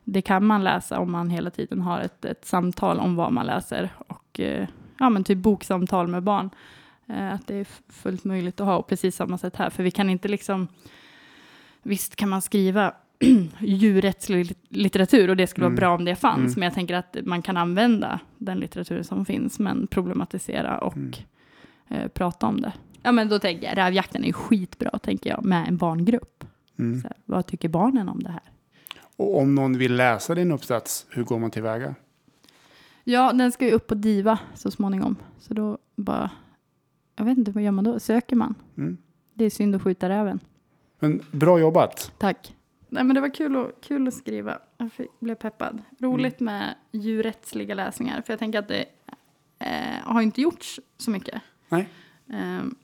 det 0.03 0.21
kan 0.21 0.45
man 0.45 0.63
läsa 0.63 0.99
om 0.99 1.11
man 1.11 1.29
hela 1.29 1.49
tiden 1.49 1.81
har 1.81 1.99
ett, 1.99 2.25
ett 2.25 2.45
samtal 2.45 2.99
om 2.99 3.15
vad 3.15 3.33
man 3.33 3.45
läser. 3.45 3.89
Och 3.97 4.39
eh, 4.39 4.67
ja, 4.99 5.09
men 5.09 5.23
typ 5.23 5.37
boksamtal 5.37 6.07
med 6.07 6.23
barn. 6.23 6.49
Eh, 7.07 7.33
att 7.33 7.47
det 7.47 7.55
är 7.55 7.67
fullt 7.89 8.23
möjligt 8.23 8.59
att 8.59 8.67
ha. 8.67 8.75
Och 8.77 8.87
precis 8.87 9.15
samma 9.15 9.37
sätt 9.37 9.55
här. 9.55 9.69
För 9.69 9.83
vi 9.83 9.91
kan 9.91 10.09
inte 10.09 10.27
liksom... 10.27 10.67
Visst 11.83 12.15
kan 12.15 12.29
man 12.29 12.41
skriva 12.41 12.93
djurrättslig 13.59 14.45
lit- 14.45 14.65
litteratur 14.69 15.29
och 15.29 15.37
det 15.37 15.47
skulle 15.47 15.65
Mm. 15.65 15.75
vara 15.75 15.79
bra 15.87 15.95
om 15.95 16.05
det 16.05 16.15
fanns. 16.15 16.37
Mm. 16.39 16.53
Men 16.55 16.63
jag 16.63 16.73
tänker 16.73 16.95
att 16.95 17.17
man 17.23 17.41
kan 17.41 17.57
använda 17.57 18.19
den 18.37 18.59
litteraturen 18.59 19.03
som 19.03 19.25
finns 19.25 19.59
men 19.59 19.87
problematisera 19.87 20.77
och 20.77 20.95
Mm. 20.97 21.11
eh, 21.89 22.07
prata 22.07 22.47
om 22.47 22.61
det. 22.61 22.73
Ja 23.03 23.11
men 23.11 23.29
då 23.29 23.39
tänker 23.39 23.67
jag, 23.67 23.77
Rävjakten 23.77 24.23
är 24.23 24.27
ju 24.27 24.33
skitbra 24.33 24.99
tänker 24.99 25.29
jag 25.29 25.45
med 25.45 25.67
en 25.67 25.77
barngrupp. 25.77 26.43
Mm. 26.79 27.01
Så 27.01 27.07
här, 27.07 27.17
vad 27.25 27.45
tycker 27.45 27.69
barnen 27.69 28.09
om 28.09 28.23
det 28.23 28.29
här? 28.31 28.41
Och 29.15 29.37
om 29.39 29.55
någon 29.55 29.77
vill 29.77 29.95
läsa 29.95 30.35
din 30.35 30.51
uppsats, 30.51 31.05
hur 31.09 31.23
går 31.23 31.39
man 31.39 31.51
tillväga? 31.51 31.95
Ja, 33.03 33.33
den 33.33 33.51
ska 33.51 33.65
ju 33.65 33.71
upp 33.71 33.87
på 33.87 33.95
DIVA 33.95 34.39
så 34.55 34.71
småningom. 34.71 35.15
Så 35.39 35.53
då 35.53 35.77
bara, 35.95 36.29
jag 37.15 37.25
vet 37.25 37.37
inte, 37.37 37.51
vad 37.51 37.63
gör 37.63 37.71
man 37.71 37.83
då? 37.83 37.99
Söker 37.99 38.35
man? 38.35 38.55
Mm. 38.77 38.97
Det 39.33 39.45
är 39.45 39.49
synd 39.49 39.75
att 39.75 39.81
skjuta 39.81 40.09
räven. 40.09 40.39
Men 40.99 41.21
bra 41.31 41.59
jobbat. 41.59 42.11
Tack. 42.17 42.55
Nej, 42.93 43.03
men 43.03 43.15
det 43.15 43.21
var 43.21 43.29
kul, 43.35 43.55
att- 43.55 43.81
kul 43.81 44.07
att 44.07 44.13
skriva. 44.13 44.59
Jag 44.77 44.91
fick, 44.93 45.19
blev 45.19 45.35
peppad. 45.35 45.81
Roligt 45.99 46.39
med 46.39 46.75
djurrättsliga 46.91 47.75
läsningar. 47.75 48.21
För 48.21 48.33
jag 48.33 48.39
tänker 48.39 48.59
att 48.59 48.67
det 48.67 48.85
eh, 49.59 50.03
har 50.03 50.21
inte 50.21 50.41
gjorts 50.41 50.79
så 50.97 51.11
mycket. 51.11 51.41
Nej. 51.69 51.89
Ehm, 52.33 52.75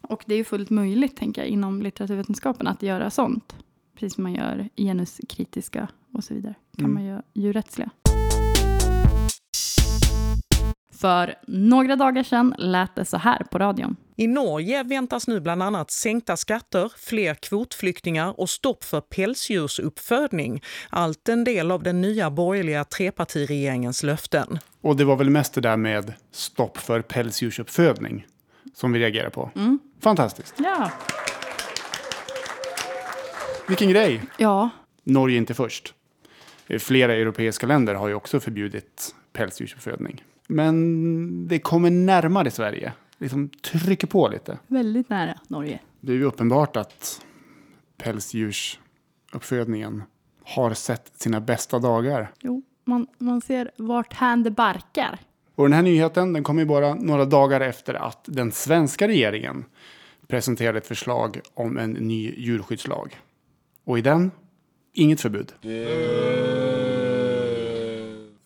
Och 0.00 0.22
det 0.26 0.34
är 0.34 0.38
ju 0.38 0.44
fullt 0.44 0.70
möjligt, 0.70 1.16
tänker 1.16 1.42
jag, 1.42 1.48
inom 1.48 1.82
litteraturvetenskapen 1.82 2.66
att 2.66 2.82
göra 2.82 3.10
sånt. 3.10 3.56
Precis 3.94 4.14
som 4.14 4.22
man 4.22 4.34
gör 4.34 4.68
genuskritiska 4.76 5.88
och 6.12 6.24
så 6.24 6.34
vidare. 6.34 6.54
Kan 6.76 6.84
Mm. 6.84 6.94
man 6.94 7.04
göra 7.04 7.22
djurrättsliga. 7.32 7.90
För 11.00 11.34
några 11.46 11.96
dagar 11.96 12.22
sedan 12.22 12.54
lät 12.58 12.94
det 12.94 13.04
så 13.04 13.16
här 13.16 13.44
på 13.50 13.58
radion. 13.58 13.96
I 14.16 14.26
Norge 14.26 14.82
väntas 14.82 15.26
nu 15.28 15.40
bland 15.40 15.62
annat 15.62 15.90
sänkta 15.90 16.36
skatter, 16.36 16.92
fler 16.96 17.34
kvotflyktingar 17.34 18.40
och 18.40 18.50
stopp 18.50 18.84
för 18.84 19.00
pälsdjursuppfödning. 19.00 20.62
Allt 20.90 21.28
en 21.28 21.44
del 21.44 21.70
av 21.70 21.82
den 21.82 22.00
nya 22.00 22.30
borgerliga 22.30 22.84
trepartiregeringens 22.84 24.02
löften. 24.02 24.58
Och 24.80 24.96
det 24.96 25.04
var 25.04 25.16
väl 25.16 25.30
mest 25.30 25.54
det 25.54 25.60
där 25.60 25.76
med 25.76 26.12
stopp 26.30 26.78
för 26.78 27.02
pälsdjursuppfödning 27.02 28.26
som 28.74 28.92
vi 28.92 28.98
reagerar 28.98 29.30
på. 29.30 29.50
Fantastiskt. 30.00 30.54
Ja. 30.58 30.90
Vilken 33.68 33.90
grej. 33.90 34.22
Ja, 34.38 34.70
Norge 35.04 35.36
är 35.36 35.38
inte 35.38 35.54
först. 35.54 35.94
Flera 36.78 37.14
europeiska 37.14 37.66
länder 37.66 37.94
har 37.94 38.08
ju 38.08 38.14
också 38.14 38.40
förbjudit 38.40 39.14
pälsdjursuppfödning. 39.32 40.22
Men 40.48 41.48
det 41.48 41.58
kommer 41.58 41.90
närmare 41.90 42.50
Sverige. 42.50 42.92
Liksom 43.18 43.48
trycker 43.48 44.06
på 44.06 44.28
lite. 44.28 44.58
väldigt 44.66 45.08
nära 45.08 45.38
Norge. 45.48 45.80
Det 46.00 46.12
är 46.12 46.16
ju 46.16 46.24
uppenbart 46.24 46.76
att 46.76 47.24
pälsdjursuppfödningen 47.96 50.02
har 50.44 50.74
sett 50.74 51.20
sina 51.20 51.40
bästa 51.40 51.78
dagar. 51.78 52.32
Jo, 52.40 52.62
man, 52.84 53.06
man 53.18 53.40
ser 53.40 53.70
vart 53.76 54.12
hän 54.12 54.42
det 54.42 54.50
barkar. 54.50 55.18
Och 55.54 55.64
den 55.64 55.72
här 55.72 55.82
nyheten 55.82 56.32
den 56.32 56.42
kommer 56.42 56.62
ju 56.62 56.66
bara 56.66 56.94
några 56.94 57.24
dagar 57.24 57.60
efter 57.60 57.94
att 57.94 58.20
den 58.24 58.52
svenska 58.52 59.08
regeringen 59.08 59.64
presenterade 60.26 60.78
ett 60.78 60.86
förslag 60.86 61.40
om 61.54 61.78
en 61.78 61.90
ny 61.90 62.34
djurskyddslag. 62.36 63.16
Och 63.84 63.98
i 63.98 64.02
den, 64.02 64.30
inget 64.92 65.20
förbud. 65.20 65.52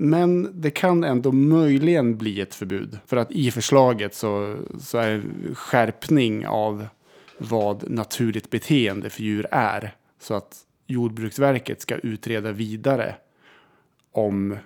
Men 0.01 0.61
det 0.61 0.71
kan 0.71 1.05
ändå 1.05 1.33
möjligen 1.33 2.17
bli 2.17 2.41
ett 2.41 2.55
förbud. 2.55 2.99
För 3.07 3.17
att 3.17 3.33
i 3.33 3.51
förslaget 3.51 4.15
så, 4.15 4.57
så 4.81 4.99
är 4.99 5.23
skärpning 5.55 6.47
av 6.47 6.87
vad 7.39 7.91
naturligt 7.91 8.51
beteende 8.51 9.11
för 9.11 9.23
djur 9.23 9.47
är. 9.51 9.95
Så 10.21 10.35
att 10.35 10.57
Jordbruksverket 10.87 11.81
ska 11.81 11.97
utreda 11.97 12.53
vidare 12.53 13.15
om 14.13 14.57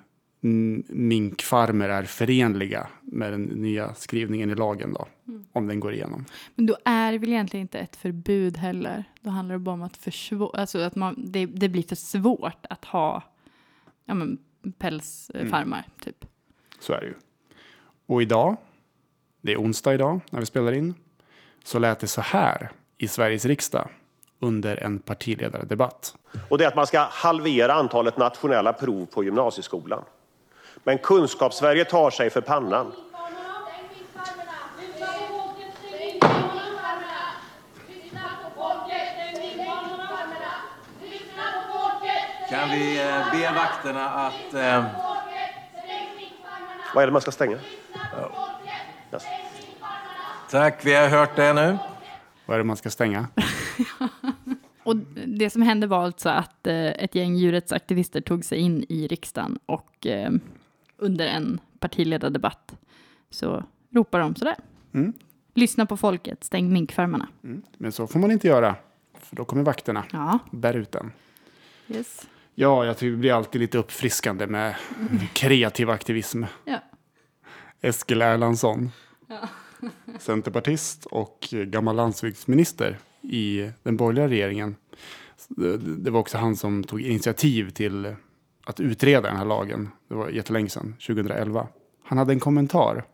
mm, 0.42 0.82
minkfarmer 0.88 1.88
är 1.88 2.02
förenliga 2.02 2.86
med 3.02 3.32
den 3.32 3.42
nya 3.42 3.94
skrivningen 3.94 4.50
i 4.50 4.54
lagen 4.54 4.92
då. 4.92 5.06
Om 5.52 5.66
den 5.66 5.80
går 5.80 5.94
igenom. 5.94 6.24
Men 6.54 6.66
då 6.66 6.76
är 6.84 7.12
det 7.12 7.18
väl 7.18 7.28
egentligen 7.28 7.62
inte 7.62 7.78
ett 7.78 7.96
förbud 7.96 8.56
heller. 8.56 9.04
Då 9.20 9.30
handlar 9.30 9.54
det 9.54 9.58
bara 9.58 9.74
om 9.74 9.82
att, 9.82 9.96
försvå- 9.96 10.56
alltså 10.56 10.78
att 10.78 10.94
man, 10.94 11.24
det, 11.32 11.46
det 11.46 11.68
blir 11.68 11.82
för 11.82 11.96
svårt 11.96 12.66
att 12.70 12.84
ha 12.84 13.22
ja, 14.04 14.14
men, 14.14 14.38
pälsfarmar. 14.78 15.84
Typ. 16.04 16.24
Så 16.80 16.92
är 16.92 17.00
det 17.00 17.06
ju. 17.06 17.14
Och 18.06 18.22
idag, 18.22 18.56
det 19.40 19.52
är 19.52 19.56
onsdag 19.56 19.94
idag 19.94 20.20
när 20.30 20.40
vi 20.40 20.46
spelar 20.46 20.72
in, 20.72 20.94
så 21.64 21.78
lät 21.78 22.00
det 22.00 22.06
så 22.06 22.20
här 22.20 22.70
i 22.98 23.08
Sveriges 23.08 23.44
riksdag 23.44 23.88
under 24.40 24.76
en 24.76 24.98
partiledardebatt. 24.98 26.14
Och 26.48 26.58
det 26.58 26.64
är 26.64 26.68
att 26.68 26.76
man 26.76 26.86
ska 26.86 27.00
halvera 27.00 27.72
antalet 27.72 28.16
nationella 28.16 28.72
prov 28.72 29.06
på 29.06 29.24
gymnasieskolan. 29.24 30.04
Men 30.84 30.98
Kunskapssverige 30.98 31.84
tar 31.84 32.10
sig 32.10 32.30
för 32.30 32.40
pannan. 32.40 32.92
Kan 42.52 42.70
vi 42.70 42.98
eh, 43.00 43.30
be 43.32 43.52
vakterna 43.54 44.08
att... 44.10 44.54
Eh, 44.54 44.84
Vad 46.94 47.02
är 47.02 47.06
det 47.06 47.12
man 47.12 47.22
ska 47.22 47.30
stänga? 47.30 47.58
Yes. 49.12 49.22
tack, 50.50 50.86
vi 50.86 50.94
har 50.94 51.08
hört 51.08 51.36
det 51.36 51.52
nu. 51.52 51.78
Vad 52.46 52.54
är 52.54 52.58
det 52.58 52.64
man 52.64 52.76
ska 52.76 52.90
stänga? 52.90 53.28
Och 54.82 54.96
det 55.26 55.50
som 55.50 55.62
hände 55.62 55.86
var 55.86 56.04
alltså 56.04 56.28
att 56.28 56.66
eh, 56.66 56.74
ett 56.86 57.14
gäng 57.14 57.36
djurrättsaktivister 57.36 58.20
tog 58.20 58.44
sig 58.44 58.58
in 58.58 58.84
i 58.88 59.06
riksdagen 59.06 59.58
och 59.66 60.06
eh, 60.06 60.30
under 60.96 61.26
en 61.26 61.60
partiledardebatt 61.78 62.74
så 63.30 63.64
ropar 63.90 64.18
de 64.20 64.34
sådär. 64.34 64.56
Mm. 64.94 65.12
Lyssna 65.54 65.86
på 65.86 65.96
folket, 65.96 66.44
stäng 66.44 66.72
minkfarmarna. 66.72 67.28
Men 67.78 67.92
så 67.92 68.06
får 68.06 68.18
man 68.18 68.30
inte 68.30 68.48
göra. 68.48 68.74
För 69.18 69.36
då 69.36 69.44
kommer 69.44 69.62
vakterna 69.62 70.04
Ja, 70.12 70.38
bär 70.50 70.74
ut 70.76 70.92
den. 70.92 71.12
yes. 71.88 72.26
Ja, 72.62 72.84
jag 72.86 72.96
tycker 72.98 73.10
det 73.10 73.16
blir 73.16 73.32
alltid 73.32 73.60
lite 73.60 73.78
uppfriskande 73.78 74.46
med 74.46 74.74
kreativ 75.32 75.90
aktivism. 75.90 76.44
Ja. 76.64 76.78
Eskil 77.80 78.22
Erlandsson, 78.22 78.90
centerpartist 80.18 81.06
och 81.06 81.48
gammal 81.50 81.96
landsbygdsminister 81.96 82.98
i 83.22 83.70
den 83.82 83.96
borgerliga 83.96 84.28
regeringen. 84.28 84.76
Det- 85.48 85.76
Det 85.76 86.10
var 86.10 86.20
också 86.20 86.38
han 86.38 86.56
som 86.56 86.84
tog 86.84 87.00
initiativ 87.00 87.70
till 87.70 88.14
att 88.64 88.80
utreda 88.80 89.28
den 89.28 89.36
här 89.36 89.44
lagen. 89.44 89.88
Det 90.08 90.14
var 90.14 90.28
jättelänge 90.28 90.68
sedan, 90.68 90.94
2011. 91.06 91.68
Han 92.04 92.18
hade 92.18 92.32
en 92.32 92.40
kommentar 92.40 93.04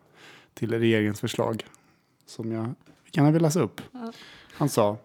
till 0.55 0.78
regeringens 0.78 1.21
förslag 1.21 1.64
som 2.26 2.52
jag 2.52 2.75
gärna 3.12 3.31
vill 3.31 3.43
läsa 3.43 3.61
upp. 3.61 3.81
Han 4.52 4.69
sa 4.69 4.97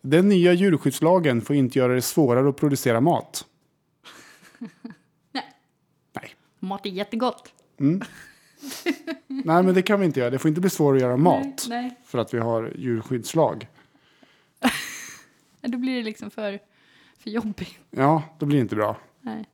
Den 0.00 0.28
nya 0.28 0.52
djurskyddslagen 0.52 1.40
får 1.40 1.56
inte 1.56 1.78
göra 1.78 1.94
det 1.94 2.02
svårare 2.02 2.48
att 2.48 2.56
producera 2.56 3.00
mat. 3.00 3.44
Nej. 5.32 6.34
Mat 6.58 6.86
är 6.86 6.90
jättegott. 6.90 7.52
Nej, 7.76 9.62
men 9.62 9.74
det 9.74 9.82
kan 9.82 10.00
vi 10.00 10.06
inte 10.06 10.20
göra. 10.20 10.30
Det 10.30 10.38
får 10.38 10.48
inte 10.48 10.60
bli 10.60 10.70
svårare 10.70 10.96
att 10.96 11.02
göra 11.02 11.16
mat. 11.16 11.66
Nej, 11.68 11.96
För 12.04 12.18
att 12.18 12.34
vi 12.34 12.38
har 12.38 12.72
djurskyddslag. 12.76 13.68
nej. 14.62 14.72
Då 15.72 15.78
blir 15.78 15.96
det 15.96 16.02
liksom 16.02 16.30
för, 16.30 16.58
för 17.18 17.30
jobbigt. 17.30 17.78
Ja, 17.90 18.22
då 18.38 18.46
blir 18.46 18.56
det 18.58 18.62
inte 18.62 18.76
bra. 18.76 18.96
Nej. 19.20 19.44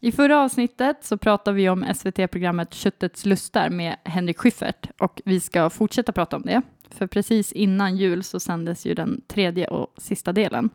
I 0.00 0.12
förra 0.12 0.40
avsnittet 0.40 1.04
så 1.04 1.16
pratade 1.18 1.56
vi 1.56 1.68
om 1.68 1.84
SVT-programmet 1.94 2.74
Köttets 2.74 3.26
lustar 3.26 3.70
med 3.70 3.96
Henrik 4.04 4.38
Schyffert 4.38 4.90
och 4.98 5.22
vi 5.24 5.40
ska 5.40 5.70
fortsätta 5.70 6.12
prata 6.12 6.36
om 6.36 6.42
det. 6.42 6.62
För 6.90 7.06
precis 7.06 7.52
innan 7.52 7.96
jul 7.96 8.22
så 8.24 8.40
sändes 8.40 8.86
ju 8.86 8.94
den 8.94 9.20
tredje 9.26 9.66
och 9.68 9.94
sista 9.96 10.32
delen. 10.32 10.70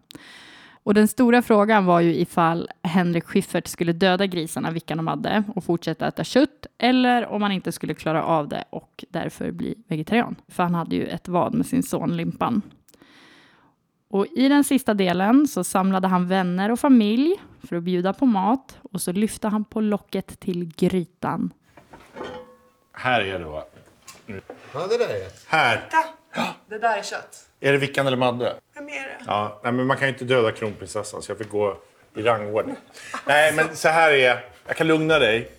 Och 0.84 0.94
den 0.94 1.08
stora 1.08 1.42
frågan 1.42 1.86
var 1.86 2.00
ju 2.00 2.16
ifall 2.16 2.70
Henrik 2.84 3.24
Schyffert 3.24 3.68
skulle 3.68 3.94
döda 3.94 4.26
grisarna 4.26 4.72
Vickan 4.72 5.00
och 5.00 5.06
Madde 5.06 5.44
och 5.56 5.64
fortsätta 5.64 6.08
äta 6.08 6.24
kött 6.24 6.66
eller 6.78 7.28
om 7.28 7.42
han 7.42 7.52
inte 7.52 7.72
skulle 7.72 7.94
klara 7.94 8.24
av 8.24 8.48
det 8.48 8.64
och 8.70 9.06
därför 9.10 9.52
bli 9.52 9.76
vegetarian. 9.88 10.36
För 10.48 10.64
han 10.64 10.76
hade 10.76 10.96
ju 10.96 11.06
ett 11.08 11.28
vad 11.28 11.54
med 11.54 11.66
sin 11.66 11.84
son 11.84 12.18
Limpan. 12.18 12.62
Och 14.10 14.28
i 14.28 14.48
den 14.48 14.64
sista 14.64 14.94
delen 14.94 15.48
så 15.48 15.64
samlade 15.64 16.08
han 16.08 16.28
vänner 16.28 16.72
och 16.72 16.80
familj 16.80 17.36
för 17.64 17.76
att 17.76 17.84
bjuda 17.84 18.14
på 18.14 18.26
mat 18.26 18.80
och 18.92 19.02
så 19.02 19.12
lyfte 19.12 19.48
han 19.48 19.66
på 19.66 19.82
locket 19.82 20.40
till 20.40 20.74
grytan. 20.76 21.54
Här 22.94 23.22
är 23.22 23.40
det 23.40 23.46
va? 23.46 23.64
Ja, 24.74 24.88
det 24.88 24.98
där 24.98 25.10
är 25.10 25.30
Här! 25.48 25.82
Det 26.70 26.78
där 26.78 26.98
är 26.98 27.04
kött. 27.04 27.48
Är 27.60 27.72
det 27.72 27.78
Vickan 27.78 28.08
eller 28.08 28.18
Madde? 28.18 28.56
Vem 28.74 28.90
är 28.90 28.92
det? 28.92 29.18
Ja, 29.28 29.60
nej, 29.64 29.72
men 29.72 29.86
man 29.88 29.98
kan 29.98 30.08
ju 30.08 30.14
inte 30.14 30.26
döda 30.26 30.52
kronprinsessan 30.52 31.22
så 31.22 31.32
jag 31.32 31.38
fick 31.38 31.50
gå 31.50 31.78
i 32.16 32.22
rangordning. 32.22 32.76
nej, 33.26 33.54
men 33.54 33.76
så 33.76 33.88
här 33.88 34.12
är... 34.12 34.46
Jag 34.68 34.76
kan 34.76 34.88
lugna 34.88 35.20
dig 35.20 35.52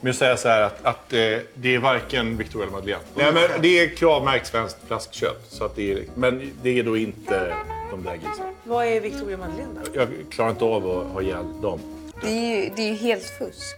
med 0.00 0.10
att 0.10 0.16
säga 0.16 0.36
så 0.36 0.48
här 0.48 0.62
att, 0.62 0.84
att 0.84 1.12
eh, 1.12 1.18
det 1.54 1.74
är 1.74 1.78
varken 1.78 2.36
Victoria 2.36 2.66
eller 2.66 2.76
Madeleine. 2.76 3.02
Nej, 3.14 3.32
men 3.32 3.62
det 3.62 3.68
är 3.80 3.96
kravmärkt 3.96 4.46
svenskt 4.46 4.78
flaskkött. 4.86 5.44
Så 5.48 5.64
att 5.64 5.76
det 5.76 5.92
är, 5.92 6.04
men 6.14 6.52
det 6.62 6.78
är 6.78 6.82
då 6.82 6.96
inte 6.96 7.54
de 7.90 8.04
där 8.04 8.16
grisarna. 8.16 8.52
Vad 8.64 8.86
är 8.86 9.00
Victoria 9.00 9.36
Madeleine 9.36 9.80
då? 9.84 10.00
Jag 10.00 10.08
klarar 10.30 10.50
inte 10.50 10.64
av 10.64 10.90
att 10.90 11.12
ha 11.12 11.22
ihjäl 11.22 11.60
dem. 11.62 11.80
Det 12.22 12.28
är 12.28 12.56
ju, 12.56 12.70
det 12.76 12.82
är 12.82 12.88
ju 12.88 12.94
helt 12.94 13.24
fusk. 13.24 13.76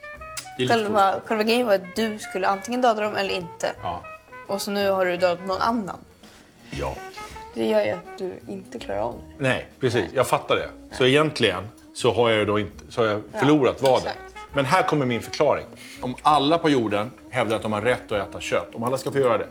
Det 0.56 0.62
är 0.62 0.66
lite 0.66 0.74
Själva, 0.74 1.20
själva 1.26 1.42
grejen 1.44 1.66
var 1.66 1.74
att 1.74 1.96
du 1.96 2.18
skulle 2.18 2.46
antingen 2.48 2.82
döda 2.82 3.02
dem 3.02 3.16
eller 3.16 3.34
inte. 3.34 3.72
Ja. 3.82 4.02
Och 4.46 4.62
så 4.62 4.70
nu 4.70 4.90
har 4.90 5.06
du 5.06 5.16
dödat 5.16 5.46
någon 5.46 5.60
annan. 5.60 5.98
Ja. 6.80 6.94
Det 7.54 7.66
gör 7.66 7.84
ju 7.84 7.90
att 7.90 8.18
du 8.18 8.32
inte 8.48 8.78
klarar 8.78 9.00
av 9.00 9.14
det. 9.14 9.42
Nej, 9.48 9.66
precis. 9.80 10.04
Jag 10.14 10.26
fattar 10.28 10.56
det. 10.56 10.68
Så 10.96 11.06
egentligen 11.06 11.68
så 11.94 12.12
har 12.12 12.30
jag 12.30 12.46
då 12.46 12.58
inte, 12.58 12.84
så 12.88 13.00
har 13.00 13.08
jag 13.08 13.22
förlorat 13.40 13.82
vadet. 13.82 14.04
exakt. 14.06 14.18
Men 14.54 14.64
här 14.64 14.82
kommer 14.82 15.06
min 15.06 15.20
förklaring. 15.22 15.66
Om 16.00 16.14
alla 16.22 16.58
på 16.58 16.70
jorden 16.70 17.10
hävdar 17.30 17.56
att 17.56 17.62
de 17.62 17.72
har 17.72 17.80
rätt 17.80 18.12
att 18.12 18.28
äta 18.28 18.40
kött, 18.40 18.74
om 18.74 18.82
alla 18.82 18.98
ska 18.98 19.10
få 19.12 19.18
göra 19.18 19.38
det, 19.38 19.46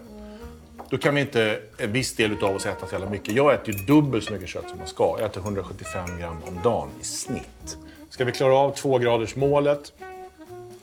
då 0.89 0.97
kan 0.97 1.15
vi 1.15 1.21
inte 1.21 1.59
en 1.77 1.91
viss 1.91 2.15
del 2.15 2.43
av 2.43 2.55
oss 2.55 2.65
äta 2.65 2.87
så 2.87 2.95
jävla 2.95 3.09
mycket. 3.09 3.33
Jag 3.35 3.53
äter 3.53 3.73
ju 3.75 3.85
dubbelt 3.85 4.23
så 4.23 4.33
mycket 4.33 4.49
kött 4.49 4.69
som 4.69 4.77
man 4.77 4.87
ska. 4.87 5.15
Jag 5.19 5.25
äter 5.29 5.41
175 5.41 6.19
gram 6.19 6.37
om 6.47 6.59
dagen 6.63 6.89
i 7.01 7.03
snitt. 7.03 7.77
Ska 8.09 8.25
vi 8.25 8.31
klara 8.31 8.55
av 8.55 8.71
tvågradersmålet 8.71 9.93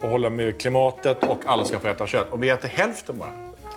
och 0.01 0.09
hålla 0.09 0.31
med 0.31 0.61
klimatet 0.61 1.25
och 1.25 1.39
alla 1.47 1.65
ska 1.65 1.79
få 1.79 1.89
äta 1.89 2.07
kött. 2.07 2.27
Om 2.31 2.41
vi 2.41 2.49
äter 2.49 2.69
hälften 2.69 3.19
bara, 3.19 3.33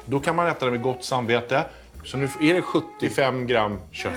Då 0.05 0.19
kan 0.19 0.35
man 0.35 0.47
äta 0.47 0.65
det 0.65 0.71
med 0.71 0.81
gott 0.81 1.03
samvete. 1.03 1.63
Så 2.03 2.17
nu 2.17 2.24
är 2.41 2.53
det 2.53 2.62
75 2.62 3.48
gram 3.48 3.77
kött 3.91 4.13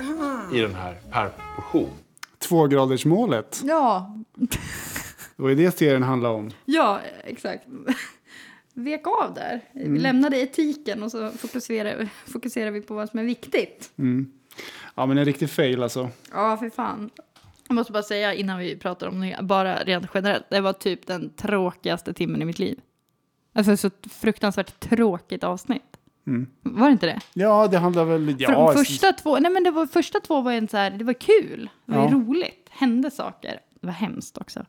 i 0.53 0.59
den 0.59 0.75
här 0.75 0.97
per 1.11 1.29
portion. 1.55 1.89
Tvågradersmålet. 2.37 3.61
Ja, 3.63 4.15
Det 5.35 5.41
var 5.43 5.49
ju 5.49 5.55
det 5.55 5.77
serien 5.77 6.03
handlade 6.03 6.35
om. 6.35 6.51
ja 6.65 6.99
exakt. 7.23 7.63
Vek 8.73 9.07
av 9.07 9.33
där. 9.33 9.61
Vi 9.73 9.99
lämnade 9.99 10.37
etiken 10.37 11.03
och 11.03 11.11
så 11.11 11.29
fokuserar, 11.29 12.09
fokuserar 12.25 12.71
vi 12.71 12.81
på 12.81 12.93
vad 12.93 13.09
som 13.09 13.19
är 13.19 13.23
viktigt. 13.23 13.91
Ja, 14.95 15.05
men 15.05 15.17
en 15.17 15.25
riktig 15.25 15.49
fail 15.49 15.83
alltså. 15.83 16.09
Ja, 16.31 16.57
för 16.57 16.69
fan. 16.69 17.09
Jag 17.67 17.75
måste 17.75 17.93
bara 17.93 18.03
säga 18.03 18.33
innan 18.33 18.59
vi 18.59 18.77
pratar 18.77 19.07
om 19.07 19.21
det, 19.21 19.37
bara 19.41 19.75
rent 19.83 20.07
generellt. 20.13 20.45
Det 20.49 20.61
var 20.61 20.73
typ 20.73 21.07
den 21.07 21.29
tråkigaste 21.29 22.13
timmen 22.13 22.41
i 22.41 22.45
mitt 22.45 22.59
liv. 22.59 22.79
Alltså 23.53 23.77
så 23.77 23.89
fruktansvärt 24.09 24.79
tråkigt 24.79 25.43
avsnitt. 25.43 25.97
Var 26.63 26.85
det 26.87 26.91
inte 26.91 27.05
det? 27.05 27.19
Ja, 27.33 27.67
det 27.67 27.77
handlar 27.77 28.05
väl... 28.05 28.25
För 28.25 28.43
Ja, 28.43 28.73
de 28.73 28.85
första 28.85 29.13
två, 29.13 29.39
nej 29.39 29.51
men 29.51 29.63
det 29.63 29.71
var, 29.71 29.85
första 29.85 30.19
två 30.19 30.41
var 30.41 30.51
en 30.51 30.67
så 30.67 30.77
här, 30.77 30.91
det 30.91 31.03
var 31.03 31.13
kul. 31.13 31.69
Det 31.85 31.91
var 31.97 32.03
Ja. 32.03 32.11
roligt. 32.11 32.67
Hände 32.69 33.11
saker. 33.11 33.59
Det 33.81 33.87
var 33.87 33.93
hemskt 33.93 34.37
också. 34.37 34.65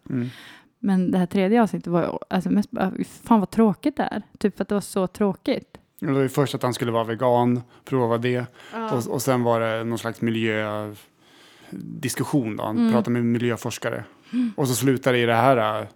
Men 0.79 1.11
det 1.11 1.19
här 1.19 1.27
tredje 1.27 1.63
avsnittet 1.63 1.87
var 1.93 2.19
alltså 2.31 2.51
mest 2.51 2.71
bara, 2.71 2.93
fan 3.23 3.41
vad 3.41 3.51
tråkigt 3.51 3.97
det 3.97 4.03
är. 4.03 4.23
Typ 4.39 4.57
för 4.57 4.63
att 4.63 4.69
det 4.69 4.75
var 4.75 4.81
så 4.81 5.07
tråkigt. 5.07 5.77
Det 6.01 6.07
var 6.13 6.21
ju 6.21 6.29
först 6.29 6.55
att 6.55 6.63
han 6.63 6.75
skulle 6.75 6.93
vara 6.93 7.05
vegan, 7.05 7.61
prova 7.85 8.19
det. 8.19 8.45
Och, 8.93 9.07
och 9.15 9.23
sen 9.23 9.43
var 9.43 9.61
det 9.61 9.85
någon 9.85 9.99
slags 9.99 10.21
miljödiskussion. 11.71 12.57
Då. 12.57 12.65
Han 12.65 12.79
Mm. 12.79 12.93
pratade 12.93 13.11
med 13.11 13.25
miljöforskare. 13.25 14.05
Och 14.57 14.69
så 14.69 14.75
slutade 14.75 15.17
det 15.17 15.23
i 15.23 15.27
det 15.27 15.35
här 15.35 15.81
äh, 15.83 15.87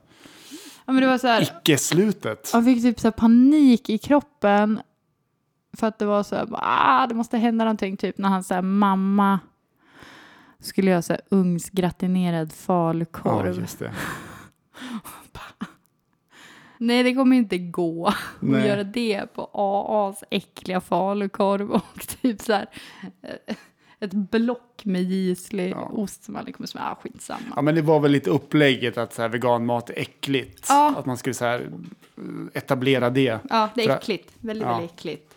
Ja 0.86 1.40
icke-slutet. 1.40 2.50
jag 2.52 2.64
fick 2.64 2.82
typ 2.82 3.00
så 3.00 3.12
panik 3.12 3.88
i 3.90 3.98
kroppen. 3.98 4.80
För 5.72 5.86
att 5.86 5.98
det 5.98 6.06
var 6.06 6.22
så 6.22 6.36
här, 6.36 6.48
ah, 6.52 7.06
det 7.06 7.14
måste 7.14 7.38
hända 7.38 7.64
någonting. 7.64 7.96
Typ 7.96 8.18
när 8.18 8.28
han 8.28 8.44
sa 8.44 8.62
mamma 8.62 9.38
skulle 10.58 10.90
göra 10.90 11.02
så 11.02 11.12
här 11.12 11.22
ugnsgratinerad 11.30 12.48
Ja, 12.48 12.54
falukorv. 12.56 13.58
just 13.60 13.78
det. 13.78 13.92
Nej, 16.78 17.02
det 17.02 17.14
kommer 17.14 17.36
inte 17.36 17.58
gå 17.58 18.06
att 18.06 18.64
göra 18.66 18.84
det 18.84 19.34
på 19.34 19.50
AAs 19.52 20.24
äckliga 20.30 20.80
falukorv 20.80 21.70
och 21.72 22.00
typ 22.22 22.40
så 22.40 22.52
här 22.52 22.66
eh, 23.22 23.54
ett 24.00 24.12
block 24.12 24.82
med 24.84 25.02
Gisli 25.02 25.70
Ja. 25.70 25.88
ost 25.92 26.24
som 26.24 26.36
aldrig 26.36 26.56
kommer 26.56 26.66
smaka. 26.66 26.86
Ah, 26.86 26.94
skitsamma. 27.02 27.40
Ja, 27.56 27.62
men 27.62 27.74
det 27.74 27.82
var 27.82 28.00
väl 28.00 28.10
lite 28.12 28.30
upplägget 28.30 28.98
att 28.98 29.12
så 29.14 29.22
här, 29.22 29.28
veganmat 29.28 29.90
är 29.90 29.98
äckligt. 29.98 30.66
Ja. 30.68 30.94
Att 30.98 31.06
man 31.06 31.16
skulle 31.16 31.34
så 31.34 31.44
här, 31.44 31.70
etablera 32.52 33.10
det. 33.10 33.38
Ja, 33.50 33.68
det 33.74 33.84
är 33.84 33.96
äckligt. 33.96 34.32
Väldigt, 34.38 34.66
Ja. 34.66 34.72
väldigt 34.72 34.92
äckligt. 34.92 35.29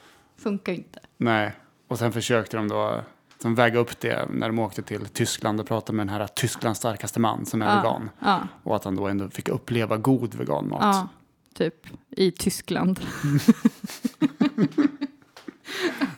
Funkar 0.44 0.74
inte. 0.74 1.00
Nej. 1.18 1.52
Och 1.88 2.00
sen 2.00 2.12
försökte 2.12 2.58
de 2.58 2.68
då 2.68 3.04
som 3.42 3.56
väga 3.56 3.80
upp 3.80 4.00
det 4.00 4.28
när 4.30 4.48
de 4.48 4.60
åkte 4.60 4.82
till 4.82 5.06
Tyskland 5.06 5.60
och 5.60 5.68
pratade 5.68 5.96
med 5.96 6.08
den 6.08 6.16
här 6.16 6.28
Tysklands 6.28 6.80
starkaste 6.80 7.20
man 7.20 7.46
som 7.46 7.62
är 7.62 7.66
Ja. 7.66 7.76
vegan. 7.76 8.10
Ja, 8.20 8.48
Och 8.64 8.76
att 8.76 8.84
han 8.84 8.96
då 8.96 9.08
ändå 9.08 9.30
fick 9.30 9.50
uppleva 9.50 9.98
god 9.98 10.36
veganmat. 10.36 10.80
ja, 10.82 11.08
typ 11.54 11.88
i 12.10 12.32
Tyskland. 12.32 13.00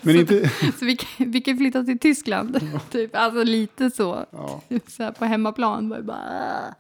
Men 0.02 0.16
inte... 0.16 0.50
Så 0.80 0.86
vi 0.86 0.96
kan, 0.98 1.32
vi 1.32 1.42
kan 1.42 1.58
flytta 1.58 1.84
till 1.84 2.00
Tyskland. 2.00 2.60
typ, 2.92 3.16
alltså 3.16 3.44
lite 3.44 3.92
så. 3.92 4.26
Ja. 4.32 4.62
så 4.88 5.04
här 5.04 5.12
på 5.12 5.26
hemmaplan 5.26 5.90
var 5.90 5.98
det 5.98 6.04
bara... 6.04 6.76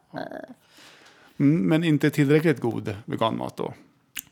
Mm, 1.38 1.62
Men 1.68 1.84
inte 1.84 2.10
tillräckligt 2.10 2.60
god 2.60 2.96
veganmat 3.06 3.58
då. 3.58 3.74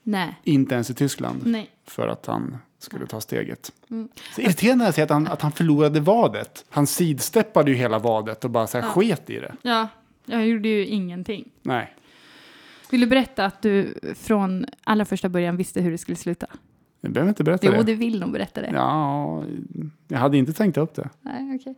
Nej, 0.03 0.39
Inte 0.43 0.74
ens 0.75 0.89
i 0.89 0.93
Tyskland. 0.93 1.41
nej. 1.46 1.70
För 1.86 2.08
att 2.08 2.25
han 2.25 2.58
skulle 2.84 3.06
ta 3.08 3.22
steget. 3.22 3.72
Mm. 3.89 4.10
Så 4.36 4.41
irriterande 4.41 4.88
att 4.88 4.96
se 4.96 5.02
att 5.02 5.10
han, 5.10 5.28
att 5.28 5.41
han 5.41 5.52
förlorade 5.52 6.00
vadet. 6.00 6.65
Han 6.69 6.88
sidsteppade 6.88 7.72
ju 7.72 7.78
hela 7.78 8.00
vadet 8.00 8.43
och 8.46 8.50
bara 8.52 8.67
så 8.67 8.80
här 8.80 8.89
sket 8.89 9.30
i 9.30 9.39
det. 9.39 9.54
Ja, 9.62 9.88
jag 10.26 10.48
gjorde 10.48 10.67
ju 10.69 10.86
ingenting. 10.86 11.50
Nej. 11.62 11.93
Vill 12.91 13.02
du 13.02 13.08
berätta 13.08 13.46
att 13.46 13.62
du 13.62 13.93
från 14.15 14.65
allra 14.84 15.06
första 15.06 15.30
början 15.30 15.58
visste 15.58 15.82
hur 15.82 15.91
det 15.91 15.98
skulle 15.98 16.15
sluta? 16.15 16.48
Jag 17.02 17.12
behöver 17.12 17.30
inte 17.30 17.43
berätta 17.43 17.67
Jo, 17.67 17.72
det. 17.72 17.84
du 17.84 17.96
vill 17.96 18.19
nog 18.19 18.32
berätta 18.32 18.62
det. 18.62 18.72
Ja, 18.74 19.43
jag 20.08 20.19
hade 20.19 20.38
inte 20.38 20.54
tänkt 20.54 20.78
upp 20.78 20.96
det. 20.96 21.10
Nej, 21.22 21.60
okej. 21.62 21.76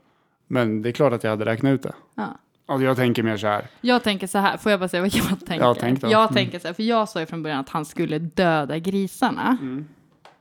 Men 0.48 0.82
det 0.82 0.90
är 0.90 0.94
klart 0.94 1.14
att 1.14 1.24
jag 1.24 1.32
hade 1.32 1.46
räknat 1.46 1.70
ut 1.72 1.84
det. 1.84 1.94
Ja. 2.16 2.38
Alltså 2.68 2.86
jag 2.86 2.96
tänker 2.98 3.24
mer 3.24 3.38
så 3.38 3.48
här. 3.48 3.68
Jag 3.82 4.04
tänker 4.04 4.28
så 4.28 4.38
här, 4.38 4.58
får 4.58 4.72
jag 4.72 4.80
bara 4.80 4.90
säga 4.90 5.02
vad 5.02 5.14
jag 5.16 5.40
tänker? 5.46 5.66
Ja, 5.66 5.76
tänk 5.80 6.02
då. 6.02 6.12
Jag 6.12 6.22
Mm. 6.22 6.34
tänker 6.34 6.60
så 6.60 6.68
här, 6.68 6.74
för 6.74 6.84
jag 6.84 7.10
sa 7.10 7.20
ju 7.20 7.26
från 7.26 7.44
början 7.44 7.60
att 7.60 7.70
han 7.70 7.86
skulle 7.86 8.20
döda 8.20 8.80
grisarna. 8.80 9.58
Mm. 9.62 9.86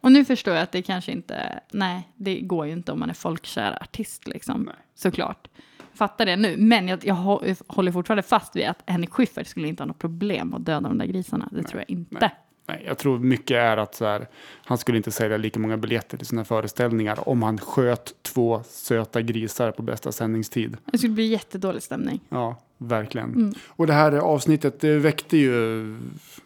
Och 0.04 0.12
nu 0.12 0.24
förstår 0.24 0.54
jag 0.54 0.62
att 0.62 0.72
det 0.72 0.82
kanske 0.82 1.12
inte, 1.12 1.60
nej, 1.72 2.08
det 2.16 2.40
går 2.40 2.66
ju 2.66 2.72
inte 2.72 2.92
om 2.92 3.00
man 3.00 3.10
är 3.10 3.14
folkkär 3.14 3.78
artist 3.82 4.26
liksom. 4.26 4.62
Nej. 4.62 4.74
Såklart. 4.94 5.48
Fattar 5.94 6.26
det 6.26 6.36
nu, 6.36 6.56
men 6.56 6.88
jag, 6.88 7.06
jag 7.06 7.14
hå- 7.14 7.62
håller 7.66 7.92
fortfarande 7.92 8.22
fast 8.22 8.56
vid 8.56 8.64
att 8.66 8.82
Henrik 8.86 9.10
Schyffert 9.10 9.46
skulle 9.46 9.68
inte 9.68 9.82
ha 9.82 9.86
något 9.86 9.98
problem 9.98 10.54
att 10.54 10.64
döda 10.64 10.88
de 10.88 10.98
där 10.98 11.06
grisarna. 11.06 11.48
Det 11.52 11.62
tror 11.62 11.80
jag 11.80 11.90
inte. 11.90 12.16
nej. 12.20 12.30
Nej, 12.66 12.82
jag 12.86 12.98
tror 12.98 13.18
mycket 13.18 13.54
är 13.56 13.76
att 13.76 13.94
så 13.94 14.04
här, 14.04 14.28
han 14.64 14.78
skulle 14.78 14.96
inte 14.96 15.10
sälja 15.10 15.36
lika 15.36 15.58
många 15.58 15.76
biljetter 15.76 16.16
till 16.16 16.26
sina 16.26 16.44
föreställningar 16.44 17.28
om 17.28 17.42
han 17.42 17.58
sköt 17.58 18.14
två 18.22 18.62
söta 18.68 19.22
grisar 19.22 19.70
på 19.70 19.82
bästa 19.82 20.12
sändningstid. 20.12 20.76
Det 20.84 20.98
skulle 20.98 21.12
bli 21.12 21.26
jättedålig 21.26 21.82
stämning. 21.82 22.20
Ja, 22.28 22.56
verkligen. 22.78 23.34
Mm. 23.34 23.54
Och 23.68 23.86
det 23.86 23.92
här 23.92 24.12
avsnittet 24.12 24.80
det 24.80 24.98
väckte 24.98 25.36
ju 25.36 25.80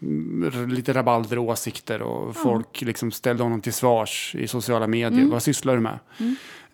mm, 0.03 0.69
lite 0.69 0.93
rabalder 0.93 1.39
och 1.39 1.45
åsikter 1.45 2.03
och 2.03 2.37
folk 2.37 2.81
liksom 2.81 3.11
ställde 3.11 3.43
honom 3.43 3.61
till 3.61 3.73
svars 3.73 4.35
i 4.39 4.49
sociala 4.49 4.87
medier. 4.87 5.21
Mm. 5.21 5.31
Vad 5.31 5.43
sysslar 5.43 5.75
du 5.75 5.81
med? 5.81 5.99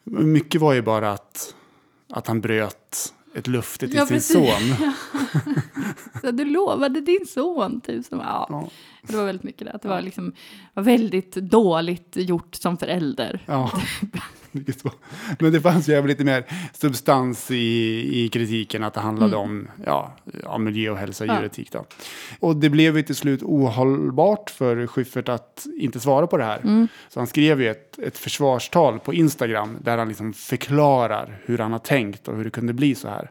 Mycket 0.04 0.60
var 0.60 0.72
ju 0.72 0.82
bara 0.82 1.12
att, 1.12 1.54
att 2.10 2.26
han 2.26 2.40
bröt 2.40 3.14
ett 3.34 3.46
löfte 3.46 3.86
till 3.88 3.96
Ja, 3.96 4.06
sin 4.06 4.16
precis. 4.16 4.32
son. 4.32 4.92
Så 6.20 6.30
du 6.30 6.44
lovade 6.44 7.00
din 7.00 7.26
son, 7.26 7.80
typ. 7.80 8.06
Som, 8.06 8.18
ja. 8.18 8.46
Ja. 8.50 8.68
Det 9.06 9.16
var 9.16 9.24
väldigt 9.24 9.42
mycket 9.44 9.66
det. 9.66 9.72
Att 9.72 9.82
det 9.82 9.88
var, 9.88 10.00
liksom, 10.02 10.32
var 10.74 10.82
väldigt 10.82 11.34
dåligt 11.34 12.16
gjort 12.16 12.54
som 12.54 12.76
förälder. 12.76 13.40
Ja. 13.46 13.70
Men 15.38 15.52
det 15.52 15.60
fanns 15.60 15.88
ju 15.88 16.06
lite 16.06 16.24
mer 16.24 16.44
substans 16.72 17.50
i, 17.50 18.24
i 18.24 18.28
kritiken 18.28 18.84
att 18.84 18.94
det 18.94 19.00
handlade 19.00 19.36
om 19.36 19.68
ja, 19.86 20.12
ja, 20.42 20.58
miljö 20.58 20.90
och 20.90 20.98
hälsa, 20.98 21.24
Mm. 21.24 21.36
Ja. 21.36 21.40
djuretik. 21.42 21.72
Då. 21.72 21.84
Och 22.40 22.56
det 22.56 22.70
blev 22.70 22.96
ju 22.96 23.02
till 23.02 23.14
slut 23.14 23.42
ohållbart 23.42 24.50
för 24.50 24.86
Schyffert 24.86 25.28
att 25.28 25.66
inte 25.78 26.00
svara 26.00 26.26
på 26.26 26.36
det 26.36 26.44
här. 26.44 26.58
Mm. 26.58 26.88
Så 27.08 27.20
han 27.20 27.26
skrev 27.26 27.62
ju 27.62 27.68
ett, 27.70 27.98
ett 27.98 28.18
försvarstal 28.18 28.98
på 29.00 29.14
Instagram 29.14 29.76
där 29.80 29.98
han 29.98 30.08
liksom 30.08 30.32
förklarar 30.32 31.38
hur 31.44 31.58
han 31.58 31.72
har 31.72 31.78
tänkt 31.78 32.28
och 32.28 32.36
hur 32.36 32.44
det 32.44 32.50
kunde 32.50 32.72
bli 32.72 32.94
så 32.94 33.08
här. 33.08 33.30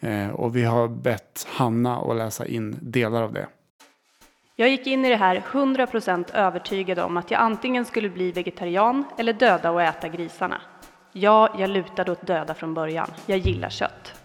Eh, 0.00 0.30
och 0.30 0.56
vi 0.56 0.64
har 0.64 0.88
bett 0.88 1.46
Hanna 1.50 1.96
att 1.96 2.16
läsa 2.16 2.46
in 2.46 2.76
delar 2.80 3.22
av 3.22 3.32
det. 3.32 3.46
Jag 4.60 4.68
gick 4.68 4.86
in 4.86 5.04
i 5.04 5.08
det 5.08 5.16
här 5.16 5.42
100% 5.52 6.34
övertygad 6.34 6.98
om 6.98 7.16
att 7.16 7.30
jag 7.30 7.40
antingen 7.40 7.84
skulle 7.84 8.08
bli 8.08 8.32
vegetarian 8.32 9.04
eller 9.18 9.32
döda 9.32 9.70
och 9.70 9.82
äta 9.82 10.08
grisarna. 10.08 10.60
Ja, 11.12 11.54
jag 11.58 11.70
lutade 11.70 12.12
åt 12.12 12.26
döda 12.26 12.54
från 12.54 12.74
början. 12.74 13.10
Jag 13.26 13.38
gillar 13.38 13.70
kött. 13.70 14.22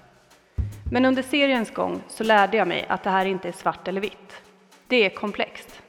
Men 0.91 1.05
under 1.05 1.23
seriens 1.23 1.71
gång 1.71 2.01
så 2.07 2.23
lärde 2.23 2.57
jag 2.57 2.67
mig 2.67 2.85
att 2.89 3.03
det 3.03 3.09
här 3.09 3.25
inte 3.25 3.47
är 3.47 3.51
svart 3.51 3.87
eller 3.87 4.01
vitt. 4.01 4.41
Det 4.87 5.05
är 5.05 5.09
komplext. 5.09 5.81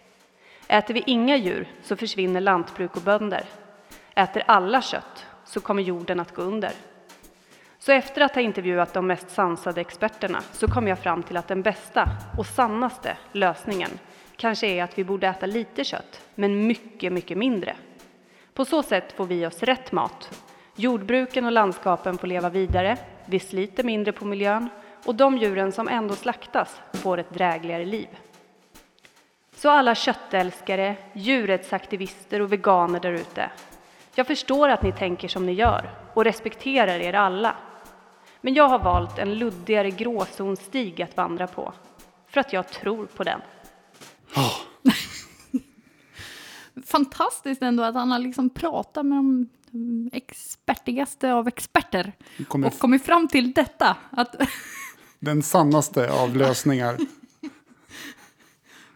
Äter 0.69 0.95
vi 0.95 1.03
inga 1.07 1.37
djur 1.37 1.69
så 1.83 1.97
försvinner 1.97 2.41
lantbruk 2.41 2.97
och 2.97 3.03
bönder. 3.03 3.45
Äter 4.15 4.43
alla 4.47 4.83
kött 4.83 5.27
så 5.45 5.61
kommer 5.61 5.83
jorden 5.83 6.21
att 6.21 6.35
gå 6.35 6.43
under. 6.43 6.73
Så 7.79 7.93
efter 7.93 8.21
att 8.21 8.35
ha 8.35 8.43
intervjuat 8.43 8.95
de 8.95 9.07
mest 9.07 9.31
sansade 9.31 9.81
experterna 9.81 10.43
så 10.53 10.69
kom 10.69 10.89
jag 10.89 10.99
fram 10.99 11.23
till 11.23 11.37
att 11.37 11.49
den 11.49 11.63
bästa 11.63 12.09
och 12.39 12.47
sannaste 12.47 13.17
lösningen 13.33 13.91
kanske 14.37 14.67
är 14.67 14.85
att 14.85 14.99
vi 14.99 15.05
borde 15.05 15.27
äta 15.27 15.47
lite 15.47 15.85
kött, 15.85 16.21
men 16.35 16.67
mycket, 16.67 17.13
mycket 17.13 17.39
mindre. 17.39 17.77
På 18.55 18.65
så 18.65 18.83
sätt 18.83 19.13
får 19.13 19.27
vi 19.27 19.47
oss 19.47 19.63
rätt 19.63 19.93
mat. 19.93 20.43
Jordbruken 20.77 21.45
och 21.45 21.53
landskapen 21.53 22.19
får 22.19 22.27
leva 22.27 22.49
vidare, 22.49 22.97
vi 23.27 23.41
sliter 23.41 23.85
mindre 23.85 24.13
på 24.13 24.25
miljön 24.25 24.69
och 25.05 25.15
de 25.15 25.39
djuren 25.39 25.73
som 25.73 25.89
ändå 25.89 26.15
slaktas 26.15 26.81
får 26.93 27.19
ett 27.19 27.35
drägligare 27.35 27.85
liv. 27.85 28.09
Så 29.55 29.71
alla 29.71 29.95
köttälskare, 29.95 30.97
djurrättsaktivister 31.13 32.41
och 32.41 32.53
veganer 32.53 33.01
där 33.01 33.13
ute. 33.13 33.51
Jag 34.15 34.27
förstår 34.27 34.69
att 34.69 34.83
ni 34.83 34.93
tänker 34.93 35.29
som 35.29 35.47
ni 35.47 35.53
gör 35.53 35.91
och 36.15 36.25
respekterar 36.25 36.99
er 36.99 37.13
alla. 37.13 37.57
Men 38.41 38.55
jag 38.55 38.69
har 38.69 38.79
valt 38.79 39.19
en 39.19 39.35
luddigare 39.35 39.91
gråzonstig 39.91 41.03
att 41.03 41.17
vandra 41.17 41.47
på. 41.47 41.73
För 42.27 42.41
att 42.41 42.53
jag 42.53 42.69
tror 42.69 43.07
på 43.07 43.25
den. 43.25 43.41
Fantastiskt 46.87 47.63
ändå 47.63 47.83
att 47.83 47.95
han 47.95 48.11
har 48.11 48.19
liksom 48.19 48.51
pratat 48.51 49.07
med 49.07 49.17
de 49.19 50.11
expertigaste 50.13 51.33
av 51.33 51.49
experter. 51.49 52.13
Kommer 52.49 52.67
Och 52.69 52.79
kommit 52.79 53.03
fram 53.05 53.29
till 53.29 53.53
detta. 53.53 53.97
Att, 54.11 54.37
Den 55.19 55.43
sannaste 55.43 56.11
av 56.13 56.37
lösningar. 56.37 56.97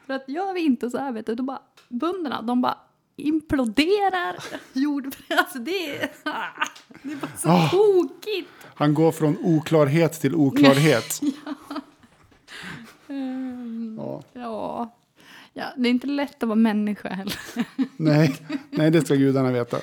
för 0.06 0.14
att 0.14 0.28
gör 0.28 0.52
vi 0.54 0.60
inte 0.60 0.90
så 0.90 0.98
här, 0.98 1.12
vet 1.12 1.26
du, 1.26 1.34
då 1.34 1.42
bara 1.42 1.62
bönderna, 1.88 2.42
de 2.42 2.62
bara 2.62 2.78
imploderar 3.16 4.36
jord. 4.72 5.14
Alltså 5.28 5.58
det 5.58 5.96
är, 5.96 5.98
det 7.02 7.12
är 7.12 7.16
bara 7.16 7.36
så 7.36 7.48
Ah. 7.48 7.68
tokigt. 7.68 8.48
Han 8.74 8.94
går 8.94 9.12
från 9.12 9.36
oklarhet 9.42 10.20
till 10.20 10.34
oklarhet. 10.34 11.20
Mm, 13.08 13.96
Ja. 13.98 14.22
ja. 14.32 14.90
Ja, 15.60 15.66
det 15.76 15.88
är 15.88 15.90
inte 15.90 16.06
lätt 16.06 16.42
att 16.42 16.48
vara 16.48 16.56
människa 16.56 17.08
heller. 17.08 17.34
Nej, 17.96 18.36
nej, 18.70 18.90
det 18.90 19.00
ska 19.00 19.14
gudarna 19.14 19.52
veta. 19.52 19.76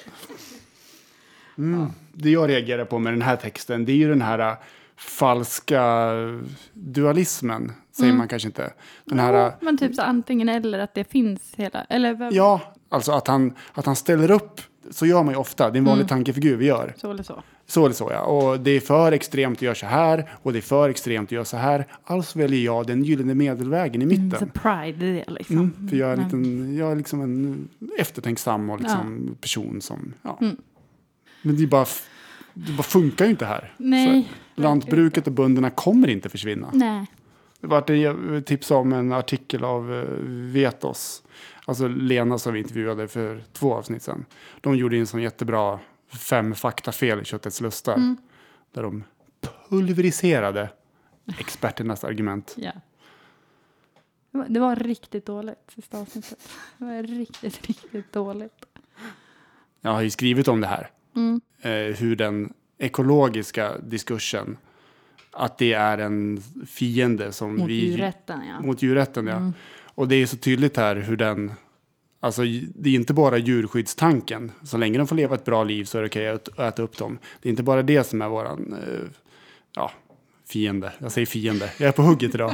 Mm. 1.58 1.88
Det 2.14 2.30
jag 2.30 2.50
reagerar 2.50 2.86
på 2.86 3.00
med 3.00 3.14
den 3.14 3.22
här 3.22 3.36
texten, 3.36 3.86
det 3.86 3.92
är 3.92 3.96
ju 3.96 4.10
den 4.10 4.22
här 4.22 4.40
äh, 4.40 4.54
falska 4.96 6.12
dualismen, 6.74 7.72
säger 7.92 8.10
Mm. 8.10 8.18
man 8.18 8.28
kanske 8.28 8.48
inte. 8.48 8.74
Den 9.06 9.20
här, 9.20 9.48
äh, 9.48 9.54
Men 9.62 9.78
typ 9.78 9.96
så 9.96 10.02
antingen 10.02 10.50
eller 10.50 10.80
att 10.80 10.94
det 10.94 11.12
finns 11.12 11.54
hela, 11.56 11.84
eller 11.90 12.14
vad- 12.14 12.34
ja, 12.34 12.62
alltså 12.90 13.12
att 13.12 13.28
han, 13.28 13.54
att 13.74 13.86
han 13.86 13.96
ställer 13.96 14.32
upp, 14.32 14.62
så 14.92 15.06
gör 15.06 15.24
man 15.24 15.34
ju 15.34 15.40
ofta, 15.40 15.70
det 15.70 15.78
är 15.78 15.80
en 15.80 15.86
vanlig 15.86 16.02
Mm. 16.02 16.08
tankefigur 16.10 16.56
vi 16.58 16.66
gör. 16.66 16.94
så 16.98 17.12
eller 17.12 17.24
så. 17.24 17.44
Så 17.70 17.86
eller 17.86 17.96
så 17.96 18.10
ja, 18.12 18.22
och 18.22 18.60
det 18.60 18.72
är 18.72 18.80
för 18.80 19.12
extremt 19.12 19.58
att 19.58 19.62
göra 19.62 19.76
så 19.76 19.86
här, 19.86 20.30
och 20.44 20.54
det 20.54 20.60
är 20.60 20.62
för 20.62 20.90
extremt 20.90 21.28
att 21.28 21.32
göra 21.32 21.46
så 21.46 21.58
här. 21.58 21.88
Alltså 22.04 22.40
väljer 22.40 22.66
jag 22.66 22.88
den 22.88 23.04
gyllene 23.04 23.36
medelvägen 23.36 24.02
i 24.02 24.06
mitten. 24.06 24.24
Mm, 24.34 24.40
the 24.40 24.60
pride 24.60 25.06
det 25.06 25.32
liksom. 25.32 25.58
Mm, 25.58 25.90
för 25.90 25.98
jag 25.98 26.10
är, 26.10 26.14
en 26.14 26.20
Mm. 26.20 26.26
liten, 26.44 26.76
jag 26.78 26.92
är 26.92 26.96
liksom 26.96 27.22
en 27.22 27.68
eftertänksam 28.00 28.70
och 28.70 28.80
liksom 28.80 29.36
person 29.42 29.82
som... 29.82 30.14
Ja. 30.22 30.38
Mm. 30.42 30.58
Men 31.42 31.58
det, 31.58 31.64
är 31.64 31.68
bara, 31.68 31.86
det 32.54 32.72
bara 32.72 32.84
funkar 32.84 33.26
ju 33.26 33.32
inte 33.32 33.46
här. 33.46 33.74
Nej, 33.78 34.30
Så, 34.56 34.62
lantbruket 34.62 35.28
och 35.28 35.34
bönderna 35.34 35.70
kommer 35.70 36.08
inte 36.10 36.30
försvinna. 36.30 36.70
Nej. 36.74 37.06
Det 37.62 37.68
var 37.68 37.84
det 37.88 38.42
tips 38.42 38.72
om 38.72 38.94
en 38.94 39.12
artikel 39.14 39.64
av 39.64 39.94
eh, 39.94 40.04
Vetos. 40.54 41.24
Alltså 41.66 41.88
Lena 41.88 42.38
som 42.38 42.54
vi 42.54 42.60
intervjuade 42.60 43.08
för 43.08 43.44
två 43.54 43.74
avsnitt 43.74 44.02
sedan. 44.04 44.26
De 44.62 44.76
gjorde 44.76 44.98
en 44.98 45.08
sån 45.08 45.22
jättebra 45.22 45.80
fem 46.08 46.56
faktafel 46.56 47.22
i 47.22 47.26
Köttets 47.26 47.62
lustar. 47.62 47.96
Mm. 47.96 48.18
Där 48.72 48.84
de 48.84 49.04
pulveriserade 49.70 50.70
experternas 51.40 52.04
argument. 52.04 52.56
Ja. 52.58 52.72
Det 54.32 54.38
var, 54.38 54.46
det 54.50 54.60
var 54.60 54.76
riktigt 54.76 55.26
dåligt 55.26 55.72
sista 55.76 55.98
avsnittet. 55.98 56.50
Det 56.78 56.86
var 56.86 57.04
riktigt, 57.04 57.68
riktigt 57.68 58.14
dåligt. 58.14 58.66
Jag 59.82 59.92
har 59.92 60.02
ju 60.02 60.10
skrivit 60.10 60.48
om 60.48 60.62
det 60.62 60.68
här. 60.68 60.90
Mm. 61.16 61.42
Eh, 61.62 61.98
hur 61.98 62.16
den 62.16 62.54
ekologiska 62.78 63.78
diskursen, 63.78 64.58
att 65.32 65.58
det 65.58 65.74
är 65.74 65.98
en 65.98 66.42
fiende 66.68 67.32
som 67.32 67.56
Mot 67.56 67.70
vi... 67.70 67.74
djurrätten, 67.74 68.48
ja. 68.48 68.60
Mot 68.62 68.82
djurrätten, 68.82 69.28
ja. 69.28 69.36
Mm. 69.36 69.54
Och 69.86 70.08
det 70.08 70.16
är 70.16 70.26
så 70.26 70.38
tydligt 70.38 70.78
här 70.78 70.96
hur 70.96 71.18
den... 71.18 71.52
Alltså 72.20 72.42
det 72.76 72.90
är 72.90 72.96
inte 72.96 73.14
bara 73.14 73.38
djurskyddstanken. 73.38 74.52
Så 74.64 74.78
länge 74.78 74.98
de 74.98 75.08
får 75.08 75.16
leva 75.16 75.36
ett 75.36 75.46
bra 75.46 75.64
liv 75.64 75.84
så 75.86 75.98
är 75.98 76.02
det 76.02 76.08
okej 76.08 76.28
att 76.28 76.60
äta 76.60 76.82
upp 76.82 76.98
dem. 76.98 77.20
Det 77.42 77.50
är 77.50 77.52
inte 77.52 77.64
bara 77.64 77.82
det 77.82 78.04
som 78.04 78.22
är 78.22 78.30
våran... 78.30 78.74
Eh, 78.74 79.10
ja, 79.76 79.92
fiende. 80.48 80.92
Jag 81.00 81.12
säger 81.12 81.26
fiende. 81.26 81.72
Jag 81.78 81.88
är 81.88 81.92
på 81.92 82.02
hugget 82.02 82.36
idag. 82.36 82.54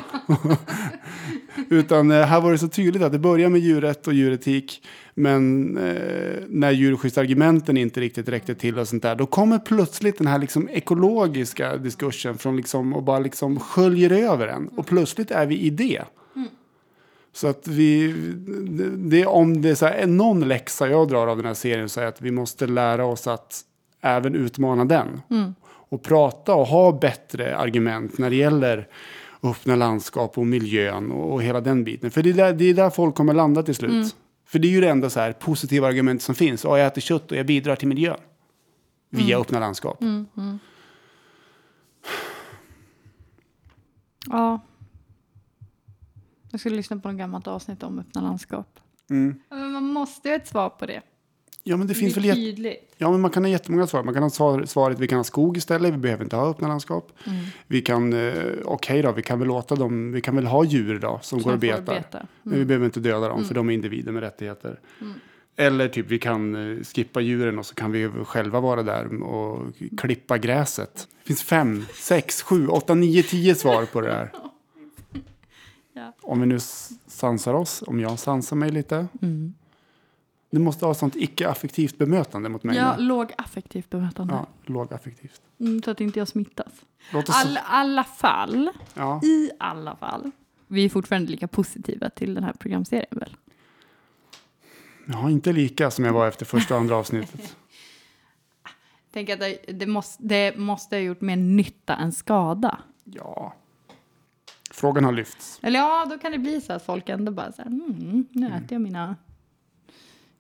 Utan 1.70 2.12
eh, 2.12 2.26
här 2.26 2.42
var 2.42 2.52
det 2.52 2.58
så 2.58 2.68
tydligt 2.68 3.04
att 3.04 3.12
det 3.12 3.20
börjar 3.20 3.50
med 3.50 3.62
djurrätt 3.62 4.08
och 4.08 4.14
djuretik. 4.14 4.88
Men 5.14 5.78
eh, 5.78 6.44
när 6.48 6.72
djurskyddsargumenten 6.72 7.78
inte 7.78 8.00
riktigt 8.00 8.30
räckte 8.30 8.56
till 8.56 8.80
och 8.80 8.88
sånt 8.88 9.04
där. 9.04 9.16
Då 9.16 9.26
kommer 9.26 9.60
plötsligt 9.60 10.18
den 10.18 10.28
här 10.28 10.40
liksom 10.40 10.70
ekologiska 10.70 11.78
diskursen 11.78 12.38
från 12.38 12.58
liksom 12.58 12.94
och 12.94 13.04
bara 13.04 13.20
liksom 13.20 13.60
sköljer 13.60 14.12
över 14.12 14.48
en. 14.48 14.68
Och 14.68 14.88
plötsligt 14.88 15.32
är 15.32 15.46
vi 15.46 15.60
i 15.60 15.70
det. 15.70 16.04
Så 17.34 17.48
att 17.48 17.68
vi, 17.68 18.14
det, 18.98 19.26
om 19.26 19.62
det 19.62 19.70
är 19.70 19.76
så 19.76 19.86
här, 19.86 20.08
någon 20.08 20.48
läxa 20.48 20.90
jag 20.90 21.08
drar 21.08 21.28
av 21.28 21.38
den 21.38 21.46
här 21.46 21.54
serien 21.54 21.90
så 21.90 22.02
är 22.02 22.06
att 22.06 22.22
vi 22.22 22.32
måste 22.32 22.68
lära 22.68 23.06
oss 23.06 23.28
att 23.28 23.62
även 24.02 24.36
utmana 24.36 24.86
den. 24.86 25.22
Mm. 25.30 25.56
Och 25.66 26.04
prata 26.04 26.56
och 26.56 26.68
ha 26.68 26.92
bättre 26.92 27.58
argument 27.58 28.18
när 28.18 28.30
det 28.30 28.36
gäller 28.36 28.88
öppna 29.44 29.76
landskap 29.76 30.38
och 30.38 30.48
miljön 30.48 31.12
och, 31.12 31.34
och 31.34 31.44
hela 31.44 31.62
den 31.62 31.84
biten. 31.84 32.12
För 32.12 32.24
det 32.24 32.30
är, 32.30 32.34
där, 32.34 32.54
det 32.54 32.66
är 32.66 32.74
där 32.74 32.90
folk 32.90 33.16
kommer 33.16 33.34
landa 33.34 33.64
till 33.64 33.76
slut. 33.76 33.92
Mm. 33.92 34.08
För 34.46 34.60
det 34.60 34.68
är 34.68 34.72
ju 34.72 34.82
det 34.82 34.90
enda 34.90 35.10
så 35.10 35.20
här 35.20 35.34
positiva 35.34 35.88
argument 35.88 36.22
som 36.22 36.36
finns. 36.36 36.64
Ja, 36.64 36.78
jag 36.78 36.88
äter 36.88 37.02
kött 37.02 37.32
och 37.32 37.38
jag 37.38 37.46
bidrar 37.46 37.76
till 37.76 37.88
miljön. 37.88 38.18
Via 39.10 39.36
Mm. 39.36 39.42
öppna 39.42 39.60
landskap. 39.60 40.02
Mm, 40.02 40.26
mm. 40.38 40.60
Ja. 44.30 44.60
Jag 46.54 46.60
skulle 46.60 46.76
lyssna 46.76 46.98
på 46.98 47.10
en 47.10 47.18
gammalt 47.18 47.48
avsnitt 47.48 47.84
om 47.84 48.00
öppna 48.00 48.22
landskap. 48.22 48.80
Mm. 49.10 49.36
Ja, 49.50 49.56
Men 49.56 49.72
man 49.72 49.84
måste 49.84 50.28
ju 50.30 50.34
ha 50.36 50.40
ett 50.42 50.48
svar 50.48 50.70
på 50.70 50.86
det. 50.86 51.02
Ja, 51.64 51.78
men 51.78 51.88
det 51.88 51.94
finns 51.94 52.18
är 52.18 52.22
väl 52.22 52.36
tydligt. 52.36 52.94
Ja, 52.98 53.12
men 53.12 53.22
man 53.22 53.32
kan 53.32 53.44
ha 53.44 53.50
jättemånga 53.50 53.88
svar. 53.88 54.04
Man 54.04 54.14
kan 54.14 54.24
ha 54.24 54.30
svar, 54.30 54.66
svaret 54.66 55.00
vi 55.00 55.08
kan 55.08 55.18
ha 55.20 55.24
skog 55.24 55.58
istället. 55.58 55.94
Vi 55.94 55.98
behöver 55.98 56.24
inte 56.24 56.36
ha 56.36 56.50
öppna 56.50 56.68
landskap. 56.68 57.12
Mm. 57.26 57.46
Vi 57.68 57.82
kan, 57.82 58.14
eh, 58.14 58.34
okej 58.66 59.02
då, 59.02 59.12
vi 59.12 59.22
kan 59.22 59.40
väl 59.40 59.48
låta 59.48 59.76
dem, 59.76 60.12
vi 60.12 60.22
kan 60.22 60.36
väl 60.36 60.46
ha 60.46 60.64
djur 60.66 61.00
då 61.00 61.20
som 61.22 61.40
Som 61.40 61.50
går 61.50 61.54
och 61.54 61.60
betar. 61.60 61.82
beta. 61.96 62.28
Men 62.44 62.52
vi 62.52 62.56
Mm. 62.56 62.68
behöver 62.68 62.86
inte 62.86 63.00
döda 63.00 63.28
dem 63.28 63.38
för 63.46 63.54
Mm. 63.56 63.68
de 63.68 63.70
är 63.70 63.74
individer 63.74 64.12
med 64.12 64.24
rättigheter. 64.24 64.80
Mm. 65.02 65.14
Eller 65.56 65.88
typ 65.88 66.08
vi 66.10 66.20
kan 66.20 66.56
eh, 66.78 66.84
skippa 66.84 67.22
djuren 67.22 67.60
och 67.60 67.66
så 67.66 67.76
kan 67.76 67.92
vi 67.92 68.10
själva 68.26 68.60
vara 68.60 68.84
där 68.84 69.24
och 69.24 69.68
klippa 69.98 70.38
gräset. 70.38 71.08
Det 71.24 71.28
finns 71.28 71.44
fem, 71.44 71.86
sex, 71.96 72.42
sju, 72.42 72.68
åtta, 72.68 72.94
nio, 72.94 73.24
tio 73.24 73.56
svar 73.56 73.86
på 73.86 74.02
det 74.02 74.12
här. 74.14 74.32
Ja. 75.94 76.14
Om 76.22 76.40
vi 76.40 76.46
nu 76.46 76.60
sansar 77.08 77.54
oss, 77.54 77.84
om 77.88 78.00
jag 78.00 78.20
sansar 78.20 78.56
mig 78.56 78.72
lite. 78.72 79.08
Mm. 79.22 79.54
Du 80.50 80.60
måste 80.60 80.86
ha 80.86 80.94
sånt 80.94 81.16
icke-affektivt 81.16 81.98
bemötande 81.98 82.50
mot 82.50 82.64
mig. 82.64 82.78
Ja, 82.78 82.96
nu. 82.98 83.04
låg 83.04 83.34
affektivt 83.38 83.90
bemötande. 83.90 84.34
ja 84.34 84.48
lågaffektivt. 84.66 85.42
Mm, 85.60 85.82
så 85.82 85.92
att 85.92 86.02
inte 86.02 86.20
jag 86.20 86.28
smittas. 86.28 86.74
Låt 87.14 87.30
oss... 87.30 87.36
All, 87.36 87.60
alla 87.66 88.04
fall, 88.04 88.70
Ja. 88.94 89.22
i 89.24 89.52
alla 89.60 89.96
fall. 89.96 90.32
Vi 90.68 90.86
är 90.86 90.90
fortfarande 90.90 91.32
lika 91.32 91.48
positiva 91.48 92.10
till 92.10 92.34
den 92.34 92.44
här 92.44 92.54
programserien 92.54 93.20
väl? 93.20 93.36
Ja, 95.06 95.30
inte 95.30 95.54
lika 95.54 95.92
som 95.92 96.06
jag 96.06 96.14
var 96.14 96.28
efter 96.28 96.46
första 96.46 96.74
och 96.74 96.80
andra 96.80 96.96
avsnittet. 96.96 97.56
Tänk 99.14 99.30
att 99.30 99.40
det, 99.40 99.58
det, 99.68 99.86
måste, 99.86 100.24
det 100.24 100.58
måste 100.58 100.96
ha 100.96 101.02
gjort 101.02 101.22
mer 101.22 101.36
nytta 101.36 101.96
än 101.96 102.12
skada. 102.12 102.80
Ja. 103.04 103.54
Frågan 104.76 105.04
har 105.04 105.12
lyfts. 105.12 105.60
Eller 105.62 105.80
ja, 105.80 106.06
då 106.10 106.18
kan 106.18 106.32
det 106.32 106.38
bli 106.40 106.62
så 106.62 106.74
att 106.74 106.86
folk 106.86 107.10
ändå 107.10 107.32
bara 107.32 107.52
så 107.52 107.62
här, 107.62 107.70
mm, 107.70 108.26
nu 108.32 108.48
äter 108.48 108.68
jag 108.70 108.82
mina 108.82 109.16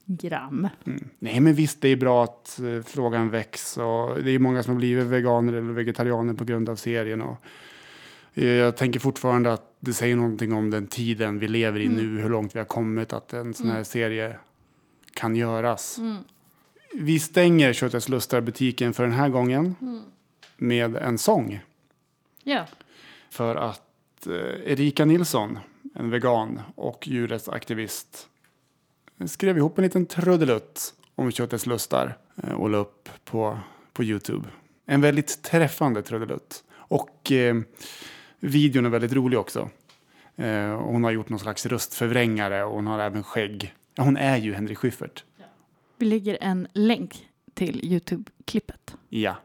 gram. 0.05 0.67
Mm. 0.85 1.09
Nej, 1.19 1.39
men 1.39 1.53
visst, 1.53 1.81
det 1.81 1.87
är 1.89 1.95
bra 1.95 2.23
att 2.23 2.59
eh, 2.59 2.81
frågan 2.85 3.29
väcks. 3.29 3.77
Och 3.77 4.23
det 4.23 4.31
är 4.31 4.39
många 4.39 4.63
som 4.63 4.73
har 4.73 4.77
blivit 4.77 5.05
veganer 5.05 5.53
eller 5.53 5.73
vegetarianer 5.73 6.33
på 6.33 6.43
grund 6.43 6.69
av 6.69 6.75
serien. 6.75 7.21
Och, 7.21 7.37
eh, 8.33 8.47
jag 8.47 8.77
tänker 8.77 8.99
fortfarande 8.99 9.53
att 9.53 9.75
det 9.79 9.93
säger 9.93 10.15
någonting 10.15 10.53
om 10.53 10.69
den 10.69 10.87
tiden 10.87 11.39
vi 11.39 11.47
lever 11.47 11.79
i 11.79 11.85
Mm. 11.85 11.97
nu, 12.15 12.21
hur 12.21 12.29
långt 12.29 12.55
vi 12.55 12.59
har 12.59 12.65
kommit, 12.65 13.13
att 13.13 13.33
en 13.33 13.53
sån 13.53 13.67
här 13.67 13.73
Mm. 13.73 13.85
serie 13.85 14.37
kan 15.13 15.35
göras. 15.35 15.97
Mm. 15.97 16.17
Vi 16.93 17.19
stänger 17.19 17.73
Köttets 17.73 18.09
lustar-butiken 18.09 18.93
för 18.93 19.03
den 19.03 19.11
här 19.13 19.29
gången 19.29 19.75
Mm. 19.81 20.01
med 20.57 20.95
en 20.95 21.17
sång. 21.17 21.59
Ja. 22.43 22.65
För 23.29 23.55
att 23.55 23.81
eh, 24.27 24.71
Erika 24.71 25.05
Nilsson, 25.05 25.59
en 25.95 26.09
vegan 26.09 26.61
och 26.75 27.07
djurrättsaktivist, 27.07 28.27
skrev 29.25 29.57
ihop 29.57 29.77
en 29.77 29.83
liten 29.83 30.05
trudelutt 30.05 30.93
om 31.15 31.31
köttets 31.31 31.65
lustar 31.65 32.17
eh, 32.43 32.53
och 32.53 32.69
la 32.69 32.77
upp 32.77 33.09
på, 33.25 33.59
på 33.93 34.03
Youtube. 34.03 34.47
En 34.85 35.01
väldigt 35.01 35.43
träffande 35.43 36.01
trudelutt. 36.01 36.63
Och 36.75 37.31
eh, 37.31 37.55
videon 38.39 38.85
är 38.85 38.89
väldigt 38.89 39.13
rolig 39.13 39.39
också. 39.39 39.69
Eh, 40.35 40.81
hon 40.81 41.03
har 41.03 41.11
gjort 41.11 41.29
någon 41.29 41.39
slags 41.39 41.65
röstförvrängare 41.65 42.63
och 42.63 42.75
hon 42.75 42.87
har 42.87 42.99
även 42.99 43.23
skägg. 43.23 43.73
Ja, 43.95 44.03
hon 44.03 44.17
är 44.17 44.37
ju 44.37 44.53
Henrik 44.53 44.77
Schyffert. 44.77 45.23
Vi 45.97 46.05
lägger 46.05 46.37
en 46.41 46.67
länk 46.73 47.27
till 47.53 47.85
Youtube-klippet. 47.85 48.95
Ja, 49.09 49.35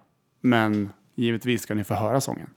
men 0.41 0.93
givetvis 1.15 1.63
ska 1.63 1.75
ni 1.75 1.85
få 1.85 1.95
höra 1.95 2.21
sången. 2.21 2.51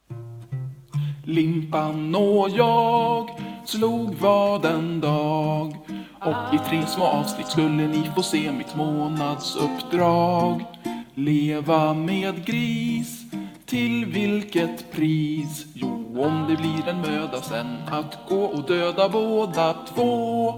Limpan 1.24 2.16
och 2.16 2.50
jag 2.50 3.30
slog 3.66 4.16
vad 4.16 4.66
en 4.66 5.02
dag 5.02 5.76
och 6.20 6.54
i 6.54 6.58
tre 6.70 6.86
små 6.86 7.04
avsnitt 7.04 7.48
skulle 7.48 7.88
ni 7.88 8.10
få 8.16 8.24
se 8.24 8.52
mitt 8.52 8.76
månadsuppdrag. 8.76 10.66
Leva 11.14 11.94
med 11.94 12.46
gris, 12.46 13.22
till 13.66 14.06
vilket 14.06 14.92
pris? 14.92 15.66
Jo, 15.74 16.22
om 16.24 16.46
det 16.50 16.56
blir 16.56 16.88
en 16.88 17.02
möda 17.02 17.42
sen 17.42 17.78
att 17.92 18.30
gå 18.30 18.44
och 18.44 18.64
döda 18.68 19.10
båda 19.10 19.76
två. 19.96 20.54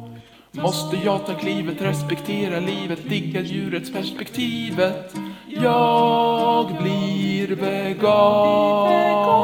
Måste 0.52 0.98
jag 0.98 1.26
ta 1.26 1.34
klivet, 1.34 1.82
respektera 1.82 2.60
livet, 2.60 3.10
digga 3.10 3.42
djurets 3.42 3.94
perspektivet. 3.94 5.16
Jag 5.48 6.68
blir 6.82 7.56
vegan. 7.56 9.43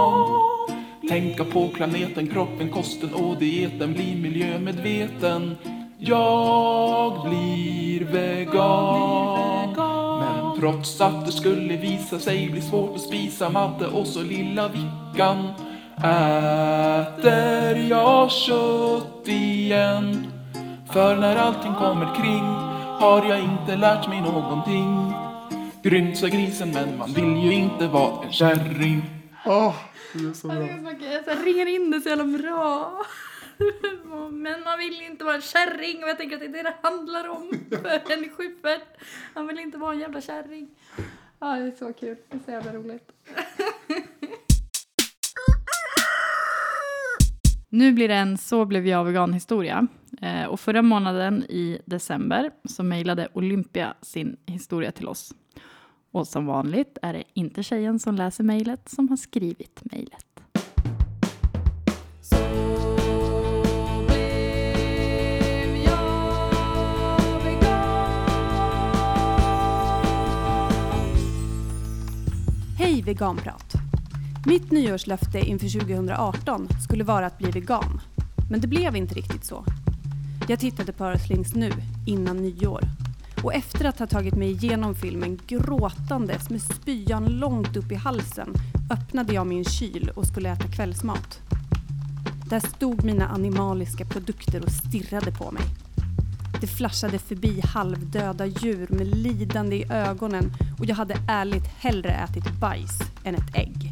Tänka 1.20 1.44
på 1.44 1.68
planeten, 1.68 2.28
kroppen, 2.28 2.70
kosten 2.70 3.14
och 3.14 3.38
dieten, 3.38 3.94
bli 3.94 4.16
miljömedveten. 4.16 5.58
Jag 5.98 7.30
blir 7.30 8.06
vegan. 8.06 9.74
Men 10.20 10.60
trots 10.60 11.02
att 11.02 11.26
det 11.26 11.32
skulle 11.32 11.78
visa 11.78 12.20
sig 12.20 12.50
bli 12.50 12.62
svårt 12.62 12.96
att 12.96 13.02
spisa 13.02 13.50
matte 13.50 13.88
och 13.88 14.08
så 14.08 14.22
lilla 14.22 14.68
Vickan 14.68 15.48
äter 15.98 17.78
jag 17.90 18.32
kött 18.32 19.28
igen. 19.28 20.28
För 20.92 21.16
när 21.16 21.36
allting 21.36 21.74
kommer 21.74 22.16
kring 22.16 22.44
har 23.00 23.26
jag 23.26 23.40
inte 23.40 23.76
lärt 23.76 24.08
mig 24.08 24.22
någonting. 24.22 25.14
Grymt 25.84 26.18
sa 26.18 26.28
grisen 26.28 26.72
men 26.72 26.98
man 26.98 27.14
vill 27.14 27.44
ju 27.44 27.54
inte 27.54 27.88
vara 27.88 28.26
en 28.26 28.32
kärring. 28.32 29.02
Oh 29.46 29.74
det 30.14 30.30
är 30.30 30.34
så 30.34 30.48
bra. 30.48 30.68
Jag 31.28 31.46
ringar 31.46 31.66
in 31.66 31.92
det 31.92 32.02
så 32.02 32.10
jävla 32.10 32.38
bra. 32.38 33.06
Men 34.32 34.64
man 34.64 34.80
vill 34.80 35.02
inte 35.02 35.24
vara 35.24 35.36
en 35.36 35.42
kärring 35.42 36.04
och 36.04 36.10
jag 36.10 36.18
tänker 36.18 36.36
att 36.36 36.42
det 36.42 36.46
är 36.46 36.64
det 36.64 36.64
det 36.64 36.76
handlar 36.82 37.28
om 37.28 37.52
för 37.70 38.14
en 38.14 38.30
Schyffert. 38.30 39.02
Han 39.34 39.48
vill 39.48 39.60
inte 39.60 39.78
vara 39.78 39.94
en 39.94 40.00
jävla 40.00 40.22
kärring. 40.22 40.70
Ja, 41.40 41.56
det 41.56 41.68
är 41.68 41.72
så 41.72 41.94
kul. 41.94 42.18
Det 42.30 42.36
är 42.38 42.42
så 42.46 42.52
jävla 42.52 42.74
roligt. 42.74 43.12
Nu 47.72 47.92
blir 47.92 48.08
det 48.08 48.16
en 48.16 48.38
Så 48.38 48.66
blev 48.66 48.88
jag 48.88 49.06
vegan-historia. 49.06 49.88
Eh, 50.22 50.46
och 50.46 50.60
förra 50.60 50.82
månaden 50.82 51.44
i 51.44 51.80
december 51.86 52.52
så 52.64 52.84
mejlade 52.84 53.28
Olympia 53.34 53.94
sin 54.02 54.38
historia 54.46 54.92
till 54.92 55.08
oss. 55.08 55.34
Och 56.12 56.28
som 56.28 56.46
vanligt 56.46 56.98
är 57.02 57.14
det 57.14 57.24
inte 57.34 57.64
tjejen 57.64 58.00
som 58.00 58.16
läser 58.16 58.44
mejlet 58.44 58.90
som 58.90 59.10
har 59.10 59.18
skrivit 59.18 59.82
mejlet. 59.84 60.26
Hej 72.78 73.02
veganprat! 73.02 73.74
Mitt 74.46 74.72
nyårslöfte 74.72 75.40
inför 75.40 75.80
2018 75.80 76.68
skulle 76.88 77.04
vara 77.04 77.26
att 77.26 77.38
bli 77.38 77.52
vegan. 77.52 78.02
Men 78.52 78.62
det 78.62 78.68
blev 78.68 78.96
inte 78.96 79.16
riktigt 79.16 79.46
så. 79.46 79.66
Jag 80.48 80.60
tittade 80.60 80.94
på 80.94 81.06
Earthlings 81.06 81.56
nu, 81.56 81.72
innan 82.08 82.38
nyår. 82.38 82.82
Och 83.44 83.54
efter 83.54 83.86
att 83.86 84.00
ha 84.00 84.08
tagit 84.08 84.36
mig 84.36 84.52
igenom 84.52 84.96
filmen 84.96 85.40
gråtandes 85.48 86.50
med 86.50 86.62
spyan 86.62 87.26
långt 87.26 87.78
upp 87.78 87.92
i 87.92 87.96
halsen 87.96 88.54
öppnade 88.92 89.34
jag 89.34 89.48
min 89.48 89.66
kyl 89.66 90.12
och 90.16 90.26
skulle 90.26 90.50
äta 90.50 90.68
kvällsmat. 90.68 91.40
Där 92.50 92.60
stod 92.60 93.04
mina 93.04 93.28
animaliska 93.28 94.06
produkter 94.06 94.64
och 94.64 94.72
stirrade 94.72 95.32
på 95.32 95.52
mig. 95.52 95.64
Det 96.62 96.68
flashade 96.68 97.20
förbi 97.20 97.62
halvdöda 97.64 98.46
djur 98.46 98.88
med 98.90 99.08
lidande 99.08 99.76
i 99.76 99.92
ögonen 99.92 100.52
och 100.80 100.86
jag 100.86 100.96
hade 100.96 101.18
ärligt 101.28 101.68
hellre 101.78 102.10
ätit 102.10 102.60
bajs 102.60 103.00
än 103.24 103.36
ett 103.36 103.56
ägg. 103.56 103.92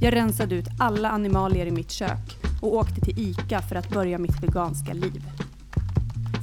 Jag 0.00 0.14
rensade 0.14 0.54
ut 0.54 0.68
alla 0.78 1.10
animalier 1.10 1.66
i 1.66 1.70
mitt 1.70 1.90
kök 1.90 2.38
och 2.62 2.74
åkte 2.74 3.00
till 3.00 3.18
ICA 3.18 3.62
för 3.62 3.76
att 3.76 3.90
börja 3.90 4.18
mitt 4.18 4.42
veganska 4.42 4.92
liv. 4.92 5.24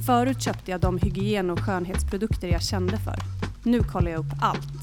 Förut 0.06 0.42
köpte 0.42 0.70
jag 0.70 0.80
de 0.80 0.98
hygien 0.98 1.50
och 1.50 1.58
skönhetsprodukter 1.60 2.48
jag 2.48 2.62
kände 2.62 2.96
för. 2.98 3.14
Nu 3.64 3.82
kollar 3.82 4.10
jag 4.10 4.20
upp 4.20 4.32
allt. 4.42 4.82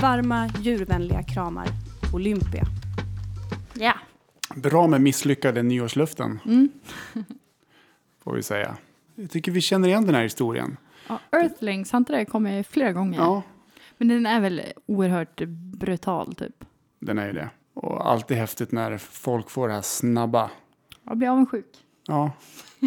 Varma, 0.00 0.48
djurvänliga 0.60 1.22
kramar. 1.22 1.68
Olympia. 2.14 2.64
Ja. 3.74 3.94
Bra 4.56 4.86
med 4.86 5.00
misslyckade 5.00 5.62
nyårslöften, 5.62 6.38
Mm. 6.44 6.68
får 8.24 8.34
vi 8.34 8.42
säga. 8.42 8.76
Jag 9.14 9.30
tycker 9.30 9.52
vi 9.52 9.60
känner 9.60 9.88
igen 9.88 10.06
den 10.06 10.14
här 10.14 10.22
historien. 10.22 10.76
ja 11.08 11.18
Earthlings, 11.32 11.92
har 11.92 11.98
inte 11.98 12.12
det 12.12 12.24
kommit 12.24 12.66
flera 12.66 12.92
gånger? 12.92 13.18
Ja, 13.18 13.42
Men 13.98 14.08
den 14.08 14.26
är 14.26 14.40
väl 14.40 14.62
oerhört 14.86 15.40
brutal 15.78 16.34
typ. 16.34 16.64
den 17.00 17.18
är 17.18 17.26
ju 17.26 17.32
det. 17.32 17.50
Och 17.74 18.10
alltid 18.10 18.36
häftigt 18.36 18.72
när 18.72 18.98
folk 18.98 19.50
får 19.50 19.68
det 19.68 19.74
här 19.74 19.82
snabba. 19.82 20.50
Jag 21.04 21.16
blir 21.18 21.28
avundsjuk. 21.28 21.66
Ja, 22.06 22.30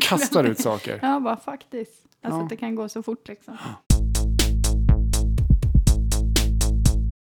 kastar 0.02 0.44
ut 0.44 0.60
saker. 0.60 1.00
Ja, 1.02 1.20
bara 1.20 1.38
faktiskt. 1.38 1.92
Alltså 2.24 2.40
Ja. 2.40 2.44
att 2.44 2.50
det 2.50 2.56
kan 2.58 2.76
gå 2.76 2.90
så 2.90 3.04
fort 3.04 3.28
liksom. 3.28 3.58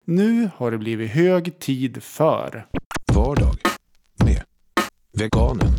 Nu 0.06 0.50
har 0.56 0.72
det 0.72 0.78
blivit 0.78 1.12
hög 1.12 1.60
tid 1.60 2.04
för 2.04 2.68
Vardag 3.14 3.56
med 4.26 4.42
veganen. 5.18 5.70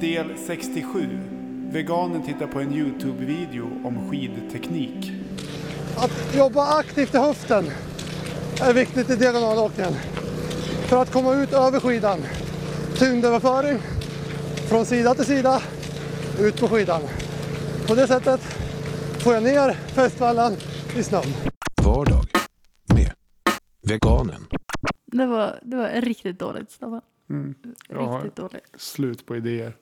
del 0.00 0.26
67. 0.46 1.08
Veganen 1.72 2.22
tittar 2.22 2.46
på 2.46 2.60
en 2.60 2.72
Youtube-video 2.72 3.70
om 3.84 4.10
skidteknik. 4.10 5.12
Att 5.96 6.34
jobba 6.36 6.78
aktivt 6.78 7.14
i 7.14 7.18
höften 7.18 7.64
är 8.60 8.72
viktigt 8.72 9.10
i 9.10 9.16
diagonalåkningen. 9.16 9.92
För 10.88 11.02
att 11.02 11.12
komma 11.12 11.34
ut 11.34 11.52
över 11.52 11.80
skidan. 11.80 12.18
Tyngdöverföring 12.98 13.78
från 14.68 14.86
sida 14.86 15.14
till 15.14 15.24
sida, 15.24 15.62
ut 16.40 16.60
på 16.60 16.68
skidan. 16.68 17.02
På 17.88 17.94
det 17.94 18.06
sättet 18.06 18.40
får 19.22 19.34
jag 19.34 19.42
ner 19.42 19.72
fästvallan 19.72 20.52
i 20.96 21.02
snön. 21.02 21.22
Vardag 21.84 22.24
med 22.94 23.12
veganen. 23.82 24.46
Det 25.06 25.26
var, 25.26 25.58
det 25.62 25.76
var 25.76 25.88
riktigt 26.00 26.38
dåligt, 26.38 26.70
Staffan. 26.70 27.00
Mm. 27.30 27.54
Jag 27.88 28.06
har 28.06 28.16
Riktigt 28.22 28.36
dåligt. 28.36 28.64
slut 28.76 29.26
på 29.26 29.36
idéer. 29.36 29.76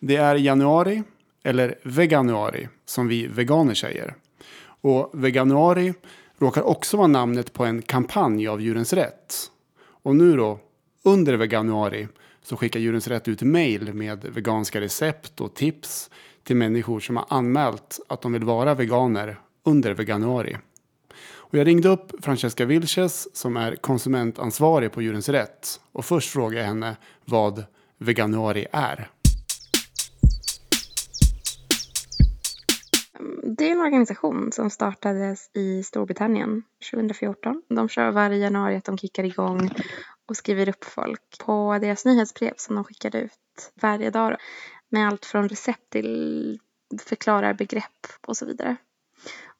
Det 0.00 0.16
är 0.16 0.34
januari, 0.34 1.02
eller 1.44 1.74
veganuari, 1.82 2.68
som 2.84 3.08
vi 3.08 3.26
veganer 3.26 3.74
säger. 3.74 4.14
Och 4.80 5.10
veganuari 5.12 5.94
råkar 6.42 6.62
också 6.62 6.96
vara 6.96 7.06
namnet 7.06 7.52
på 7.52 7.64
en 7.64 7.82
kampanj 7.82 8.48
av 8.48 8.60
Djurens 8.60 8.92
Rätt. 8.92 9.50
Och 9.82 10.16
nu 10.16 10.36
då, 10.36 10.60
under 11.02 11.34
veganuari, 11.34 12.08
så 12.42 12.56
skickar 12.56 12.80
Djurens 12.80 13.08
Rätt 13.08 13.28
ut 13.28 13.42
mejl 13.42 13.94
med 13.94 14.24
veganska 14.24 14.80
recept 14.80 15.40
och 15.40 15.54
tips 15.54 16.10
till 16.44 16.56
människor 16.56 17.00
som 17.00 17.16
har 17.16 17.26
anmält 17.28 18.00
att 18.08 18.22
de 18.22 18.32
vill 18.32 18.44
vara 18.44 18.74
veganer 18.74 19.40
under 19.64 19.94
veganuari. 19.94 20.56
Och 21.52 21.58
jag 21.58 21.66
ringde 21.66 21.88
upp 21.88 22.24
Francesca 22.24 22.64
Vilches 22.64 23.36
som 23.36 23.56
är 23.56 23.76
konsumentansvarig 23.76 24.92
på 24.92 25.02
Djurens 25.02 25.28
Rätt. 25.28 25.80
Och 25.92 26.04
först 26.04 26.30
frågade 26.30 26.60
jag 26.60 26.68
henne 26.68 26.96
vad 27.24 27.64
veganuari 27.98 28.66
är. 28.72 29.10
Det 33.62 33.68
är 33.68 33.72
en 33.72 33.80
organisation 33.80 34.52
som 34.52 34.70
startades 34.70 35.50
i 35.54 35.82
Storbritannien 35.82 36.62
2014. 36.92 37.62
De 37.68 37.88
kör 37.88 38.10
varje 38.10 38.38
januari 38.38 38.76
att 38.76 38.84
de 38.84 38.98
kickar 38.98 39.24
igång 39.24 39.70
och 40.28 40.36
skriver 40.36 40.68
upp 40.68 40.84
folk 40.84 41.38
på 41.44 41.78
deras 41.80 42.04
nyhetsbrev 42.04 42.52
som 42.56 42.74
de 42.74 42.84
skickade 42.84 43.20
ut 43.20 43.72
varje 43.82 44.10
dag. 44.10 44.36
Med 44.88 45.08
allt 45.08 45.24
från 45.26 45.48
recept 45.48 45.90
till 45.90 46.60
förklarar 47.02 47.54
begrepp 47.54 48.06
och 48.26 48.36
så 48.36 48.46
vidare. 48.46 48.76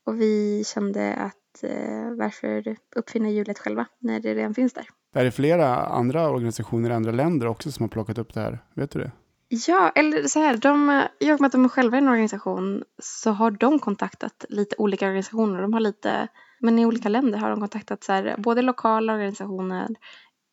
Och 0.04 0.20
vi 0.20 0.64
kände 0.66 1.14
att 1.14 1.62
eh, 1.62 2.10
varför 2.18 2.76
uppfinna 2.96 3.30
hjulet 3.30 3.58
själva 3.58 3.86
när 3.98 4.20
det 4.20 4.34
redan 4.34 4.54
finns 4.54 4.72
där. 4.72 4.86
Är 5.14 5.24
det 5.24 5.30
flera 5.30 5.76
andra 5.76 6.30
organisationer 6.30 6.90
i 6.90 6.94
andra 6.94 7.12
länder 7.12 7.46
också 7.46 7.72
som 7.72 7.82
har 7.82 7.88
plockat 7.88 8.18
upp 8.18 8.34
det 8.34 8.40
här? 8.40 8.58
Vet 8.74 8.90
du 8.90 8.98
det? 8.98 9.12
Ja, 9.54 9.92
eller 9.94 10.28
så 10.28 10.38
här, 10.38 10.56
de, 10.56 11.06
i 11.20 11.32
och 11.32 11.40
med 11.40 11.46
att 11.46 11.52
de 11.52 11.64
är 11.64 11.68
själva 11.68 11.98
en 11.98 12.08
organisation 12.08 12.84
så 12.98 13.30
har 13.30 13.50
de 13.50 13.78
kontaktat 13.78 14.44
lite 14.48 14.76
olika 14.78 15.06
organisationer. 15.06 15.62
De 15.62 15.72
har 15.72 15.80
lite, 15.80 16.28
men 16.60 16.78
i 16.78 16.86
olika 16.86 17.08
länder 17.08 17.38
har 17.38 17.50
de 17.50 17.60
kontaktat 17.60 18.04
så 18.04 18.12
här, 18.12 18.34
både 18.38 18.62
lokala 18.62 19.12
organisationer 19.12 19.88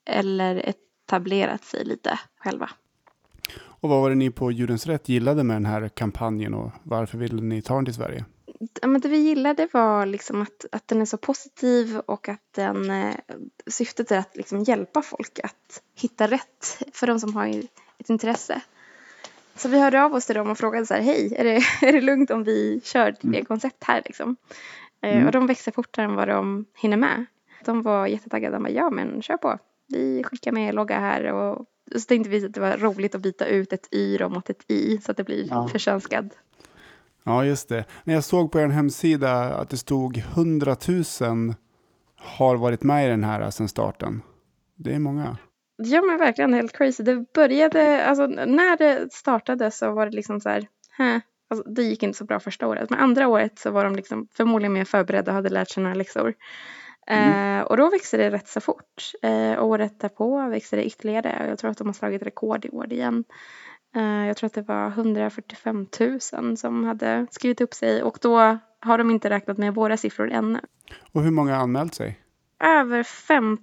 eller 0.05 0.55
etablerat 0.55 1.63
sig 1.63 1.85
lite 1.85 2.19
själva. 2.39 2.69
Och 3.59 3.89
vad 3.89 4.01
var 4.01 4.09
det 4.09 4.15
ni 4.15 4.31
på 4.31 4.51
Djurens 4.51 4.87
Rätt 4.87 5.09
gillade 5.09 5.43
med 5.43 5.55
den 5.55 5.65
här 5.65 5.89
kampanjen 5.89 6.53
och 6.53 6.71
varför 6.83 7.17
ville 7.17 7.41
ni 7.41 7.61
ta 7.61 7.75
den 7.75 7.85
till 7.85 7.93
Sverige? 7.93 8.25
Men 8.83 9.01
det 9.01 9.09
vi 9.09 9.17
gillade 9.17 9.67
var 9.71 10.05
liksom 10.05 10.41
att, 10.41 10.65
att 10.71 10.87
den 10.87 11.01
är 11.01 11.05
så 11.05 11.17
positiv 11.17 11.97
och 11.97 12.29
att 12.29 12.53
den, 12.55 12.91
eh, 12.91 13.15
syftet 13.67 14.11
är 14.11 14.17
att 14.17 14.37
liksom 14.37 14.63
hjälpa 14.63 15.01
folk 15.01 15.39
att 15.43 15.83
hitta 15.95 16.27
rätt 16.27 16.83
för 16.93 17.07
de 17.07 17.19
som 17.19 17.35
har 17.35 17.47
ett 17.97 18.09
intresse. 18.09 18.61
Så 19.59 19.69
vi 19.69 19.79
hörde 19.79 20.03
av 20.03 20.13
oss 20.13 20.25
till 20.25 20.35
dem 20.35 20.49
och 20.49 20.57
frågade 20.57 20.85
så 20.85 20.93
här, 20.93 21.01
hej, 21.01 21.33
är 21.37 21.43
det, 21.43 21.55
är 21.87 21.93
det 21.93 22.01
lugnt 22.01 22.31
om 22.31 22.43
vi 22.43 22.81
kör 22.83 23.15
det 23.21 23.45
koncept 23.45 23.83
här 23.83 24.01
liksom? 24.05 24.35
Eh, 25.01 25.13
Mm. 25.13 25.25
Och 25.25 25.31
de 25.31 25.47
växer 25.47 25.71
fortare 25.71 26.05
än 26.05 26.15
vad 26.15 26.27
de 26.27 26.65
hinner 26.77 26.97
med. 26.97 27.25
De 27.65 27.81
var 27.81 28.07
jättetaggade, 28.07 28.55
de 28.55 28.63
bara, 28.63 28.69
ja 28.69 28.89
men 28.89 29.21
kör 29.21 29.37
på. 29.37 29.57
Vi 29.87 30.23
skickar 30.23 30.51
med 30.51 30.75
logga 30.75 30.99
här 30.99 31.23
och 31.33 31.65
så 31.95 31.99
tänkte 32.01 32.29
vi 32.29 32.45
att 32.45 32.53
det 32.53 32.59
var 32.61 32.77
roligt 32.77 33.15
att 33.15 33.21
byta 33.21 33.45
ut 33.45 33.73
ett 33.73 33.87
y 33.91 34.17
då 34.17 34.29
mot 34.29 34.49
ett 34.49 34.63
i 34.71 34.97
så 34.97 35.11
att 35.11 35.17
det 35.17 35.23
blir 35.23 35.47
Ja. 35.49 35.67
försvenskad. 35.67 36.29
Ja, 37.23 37.45
just 37.45 37.69
det. 37.69 37.85
När 38.03 38.13
jag 38.13 38.23
såg 38.23 38.51
på 38.51 38.59
er 38.59 38.67
hemsida 38.67 39.53
att 39.55 39.69
det 39.69 39.77
stod 39.77 40.17
100 40.17 40.75
000 41.21 41.53
har 42.17 42.55
varit 42.55 42.83
med 42.83 43.05
i 43.05 43.09
den 43.09 43.23
här 43.23 43.49
sedan 43.49 43.67
starten. 43.69 44.21
Det 44.75 44.93
är 44.95 44.99
många. 44.99 45.37
Ja 45.83 46.01
men 46.01 46.17
verkligen 46.17 46.53
helt 46.53 46.77
crazy. 46.77 47.03
Det 47.03 47.33
började, 47.33 48.05
alltså 48.05 48.27
när 48.27 48.77
det 48.77 49.13
startade 49.13 49.71
så 49.71 49.91
var 49.91 50.05
det 50.05 50.15
liksom 50.15 50.41
så 50.41 50.49
här, 50.49 50.67
Hä? 50.97 51.21
Alltså, 51.49 51.69
det 51.69 51.83
gick 51.83 52.03
inte 52.03 52.17
så 52.17 52.25
bra 52.25 52.39
första 52.39 52.67
året. 52.67 52.89
Men 52.89 52.99
andra 52.99 53.27
året 53.27 53.59
så 53.59 53.71
var 53.71 53.83
de 53.83 53.95
liksom 53.95 54.27
förmodligen 54.31 54.73
mer 54.73 54.85
förberedda 54.85 55.31
och 55.31 55.35
hade 55.35 55.49
lärt 55.49 55.69
sig 55.69 55.83
några 55.83 55.95
läxor. 55.95 56.33
Mm. 57.07 57.59
Eh, 57.59 57.65
och 57.65 57.77
då 57.77 57.89
växte 57.89 58.17
det 58.17 58.31
rätt 58.31 58.47
så 58.47 58.61
fort. 58.61 59.11
Eh, 59.21 59.63
året 59.63 59.99
därpå 59.99 60.47
växte 60.49 60.75
det 60.75 60.85
ytterligare. 60.85 61.39
Och 61.43 61.51
jag 61.51 61.59
tror 61.59 61.71
att 61.71 61.77
de 61.77 61.87
har 61.87 61.93
slagit 61.93 62.23
rekord 62.23 62.65
i 62.65 62.69
år 62.69 62.93
igen. 62.93 63.23
Eh, 63.95 64.27
jag 64.27 64.37
tror 64.37 64.47
att 64.47 64.53
det 64.53 64.61
var 64.61 64.87
145 64.87 65.87
000 66.33 66.57
som 66.57 66.83
hade 66.83 67.27
skrivit 67.31 67.61
upp 67.61 67.73
sig. 67.73 68.03
Och 68.03 68.17
då 68.21 68.57
har 68.79 68.97
de 68.97 69.11
inte 69.11 69.29
räknat 69.29 69.57
med 69.57 69.75
våra 69.75 69.97
siffror 69.97 70.31
ännu. 70.31 70.59
Och 71.11 71.23
hur 71.23 71.31
många 71.31 71.55
har 71.55 71.63
anmält 71.63 71.95
sig? 71.95 72.19
Över 72.63 73.03
5 73.03 73.57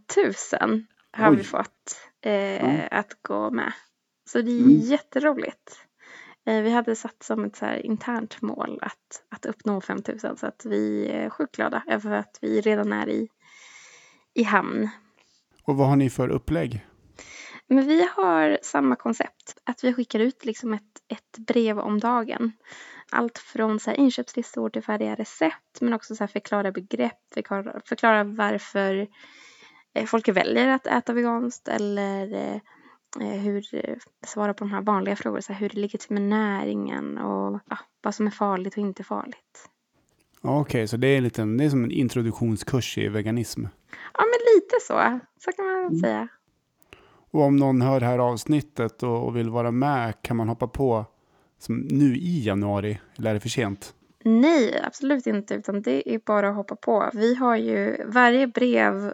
000 0.60 0.84
har 1.12 1.30
Oj. 1.30 1.36
vi 1.36 1.42
fått 1.42 2.05
Ja. 2.32 2.86
att 2.90 3.22
gå 3.22 3.50
med. 3.50 3.72
Så 4.28 4.40
det 4.42 4.50
är 4.50 4.60
Mm. 4.60 4.80
jätteroligt. 4.80 5.80
Eh, 6.46 6.62
Vi 6.62 6.70
hade 6.70 6.96
satt 6.96 7.22
som 7.22 7.44
ett 7.44 7.56
så 7.56 7.66
internt 7.74 8.42
mål 8.42 8.78
att, 8.82 9.22
att 9.30 9.46
uppnå 9.46 9.80
5000 9.80 10.36
så 10.36 10.46
att 10.46 10.62
vi 10.64 11.08
är 11.08 11.30
sjukt 11.30 11.56
glada 11.56 11.82
över 11.88 12.12
att 12.12 12.38
vi 12.40 12.60
redan 12.60 12.92
är 12.92 13.08
i, 13.08 13.28
i 14.34 14.42
hamn. 14.42 14.88
Och 15.64 15.76
vad 15.76 15.88
har 15.88 15.96
ni 15.96 16.10
för 16.10 16.28
upplägg? 16.28 16.86
Men 17.68 17.86
vi 17.86 18.08
har 18.16 18.58
samma 18.62 18.96
koncept, 18.96 19.58
att 19.64 19.84
vi 19.84 19.94
skickar 19.94 20.20
ut 20.20 20.44
liksom 20.44 20.74
ett, 20.74 20.82
ett 21.08 21.38
brev 21.46 21.78
om 21.78 22.00
dagen. 22.00 22.52
Allt 23.10 23.38
från 23.38 23.80
så 23.80 23.90
här 23.90 23.96
inköpslistor 23.98 24.70
till 24.70 24.82
färdiga 24.82 25.14
recept 25.14 25.80
men 25.80 25.92
också 25.92 26.16
så 26.16 26.26
förklara 26.26 26.72
begrepp, 26.72 27.18
förklara, 27.34 27.80
förklara 27.84 28.24
varför 28.24 29.06
folk 30.06 30.28
väljer 30.28 30.68
att 30.68 30.86
äta 30.86 31.12
veganskt 31.12 31.68
eller 31.68 32.34
eh, 32.34 32.60
eh, 33.20 33.40
hur, 33.40 33.64
eh, 33.72 33.96
svara 34.26 34.54
på 34.54 34.64
de 34.64 34.70
här 34.70 34.82
vanliga 34.82 35.16
frågorna, 35.16 35.42
så 35.42 35.52
här, 35.52 35.60
hur 35.60 35.68
det 35.68 35.80
ligger 35.80 35.98
till 35.98 36.12
med 36.12 36.22
näringen 36.22 37.18
och 37.18 37.60
ja, 37.70 37.78
vad 38.02 38.14
som 38.14 38.26
är 38.26 38.30
farligt 38.30 38.74
och 38.74 38.82
inte 38.82 39.04
farligt. 39.04 39.70
Okej, 40.40 40.88
så 40.88 40.96
det 40.96 41.08
är, 41.08 41.16
en 41.16 41.24
liten, 41.24 41.56
det 41.56 41.64
är 41.64 41.70
som 41.70 41.84
en 41.84 41.90
introduktionskurs 41.90 42.98
i 42.98 43.08
veganism. 43.08 43.64
Ja, 44.14 44.24
men 44.24 44.54
lite 44.54 44.74
så, 44.82 45.20
så 45.44 45.52
kan 45.52 45.64
man 45.64 45.98
säga. 45.98 46.28
Och 47.30 47.42
om 47.42 47.56
någon 47.56 47.82
hör 47.82 48.00
det 48.00 48.06
här 48.06 48.18
avsnittet 48.18 49.02
och, 49.02 49.26
och 49.26 49.36
vill 49.36 49.50
vara 49.50 49.70
med, 49.70 50.22
kan 50.22 50.36
man 50.36 50.48
hoppa 50.48 50.68
på 50.68 51.04
som 51.58 51.76
nu 51.78 52.16
i 52.16 52.44
januari? 52.44 53.00
Eller 53.18 53.30
är 53.30 53.34
det 53.34 53.40
för 53.40 53.48
sent? 53.48 53.94
Nej, 54.28 54.80
absolut 54.84 55.26
inte, 55.26 55.54
utan 55.54 55.82
det 55.82 56.14
är 56.14 56.20
bara 56.26 56.48
att 56.48 56.56
hoppa 56.56 56.76
på. 56.76 57.10
Vi 57.12 57.34
har 57.34 57.56
ju 57.56 58.04
varje 58.06 58.46
brev, 58.46 59.12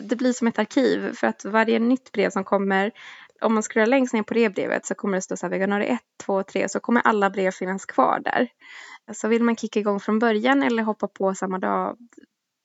det 0.00 0.16
blir 0.16 0.32
som 0.32 0.46
ett 0.46 0.58
arkiv 0.58 1.12
för 1.12 1.26
att 1.26 1.44
varje 1.44 1.78
nytt 1.78 2.12
brev 2.12 2.30
som 2.30 2.44
kommer, 2.44 2.92
om 3.40 3.54
man 3.54 3.62
scrollar 3.62 3.86
längst 3.86 4.14
ner 4.14 4.22
på 4.22 4.34
det 4.34 4.50
brevet 4.50 4.86
så 4.86 4.94
kommer 4.94 5.16
det 5.16 5.22
stå 5.22 5.36
så 5.36 5.46
här 5.46 5.50
veganari 5.50 5.86
1, 5.86 6.00
2, 6.24 6.42
3 6.42 6.68
så 6.68 6.80
kommer 6.80 7.00
alla 7.00 7.30
brev 7.30 7.50
finnas 7.50 7.86
kvar 7.86 8.20
där. 8.24 8.48
Så 9.14 9.28
vill 9.28 9.42
man 9.42 9.56
kicka 9.56 9.80
igång 9.80 10.00
från 10.00 10.18
början 10.18 10.62
eller 10.62 10.82
hoppa 10.82 11.08
på 11.08 11.34
samma 11.34 11.58
dag, 11.58 11.96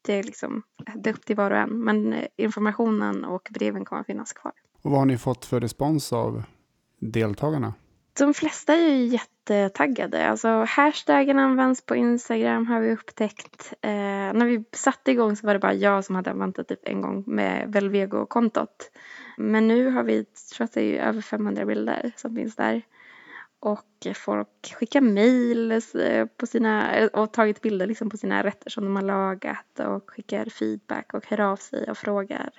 det 0.06 0.14
är 0.14 0.24
liksom, 0.24 0.64
det 0.96 1.10
är 1.10 1.14
upp 1.14 1.26
till 1.26 1.36
var 1.36 1.52
och 1.52 1.58
en. 1.58 1.84
Men 1.84 2.14
eh, 2.14 2.28
informationen 2.38 3.26
och 3.26 3.50
breven 3.52 3.86
kommer 3.86 4.04
finnas 4.04 4.34
kvar. 4.34 4.54
Och 4.82 4.92
vad 4.92 5.00
har 5.00 5.06
ni 5.06 5.18
fått 5.18 5.46
för 5.46 5.60
respons 5.60 6.14
av 6.14 6.44
deltagarna? 7.00 7.74
De 8.22 8.34
flesta 8.34 8.74
är 8.74 8.90
ju 8.90 9.06
jättetaggade. 9.06 10.28
Alltså 10.28 10.66
hashtaggen 10.68 11.40
används 11.40 11.86
på 11.86 11.96
Instagram 11.96 12.68
har 12.68 12.80
vi 12.80 12.94
upptäckt. 12.94 13.74
Eh, 13.82 13.90
när 14.34 14.46
vi 14.46 14.64
satte 14.72 15.12
igång 15.12 15.36
så 15.36 15.48
var 15.48 15.54
det 15.54 15.60
bara 15.60 15.74
jag 15.74 16.06
som 16.06 16.16
hade 16.16 16.32
använt 16.32 16.56
det 16.56 16.64
typ 16.64 16.88
en 16.88 17.02
gång 17.02 17.24
med 17.28 17.74
Velvego-kontot. 17.74 18.92
Men 19.38 19.68
nu 19.68 19.90
har 19.90 20.04
vi, 20.04 20.26
tror 20.26 20.66
att 20.66 20.74
det 20.74 20.98
är 20.98 21.08
över 21.08 21.22
500 21.22 21.66
bilder 21.66 22.12
som 22.16 22.36
finns 22.36 22.56
där. 22.56 22.82
Och 23.60 24.08
folk 24.16 24.76
skickar 24.76 25.02
mejl 25.02 25.72
eh, 25.72 26.26
på 26.38 26.46
sina, 26.48 26.96
eh, 26.96 27.08
och 27.08 27.34
tagit 27.34 27.62
bilder 27.62 27.88
liksom 27.88 28.10
på 28.10 28.18
sina 28.18 28.44
rätter 28.44 28.70
som 28.70 28.84
de 28.84 28.96
har 28.96 29.04
lagat 29.04 29.80
och 29.80 30.10
skickar 30.10 30.46
feedback 30.46 31.14
och 31.14 31.26
hör 31.28 31.42
av 31.42 31.56
sig 31.56 31.90
och 31.90 31.98
frågar 31.98 32.50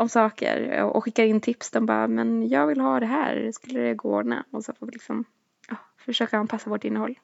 om 0.00 0.08
saker 0.08 0.82
och 0.82 1.04
skickar 1.04 1.24
in 1.24 1.40
tips. 1.40 1.70
De 1.70 1.86
bara, 1.86 2.08
men 2.08 2.48
jag 2.48 2.66
vill 2.66 2.80
ha 2.80 3.00
det 3.00 3.06
här, 3.06 3.50
skulle 3.52 3.80
det 3.80 3.94
gå 3.94 4.18
att 4.18 4.24
ordna? 4.24 4.44
Och 4.50 4.64
så 4.64 4.72
får 4.72 4.86
vi 4.86 4.92
liksom 4.92 5.24
ja, 5.68 5.76
försöka 5.98 6.38
anpassa 6.38 6.70
vårt 6.70 6.84
innehåll. 6.84 7.18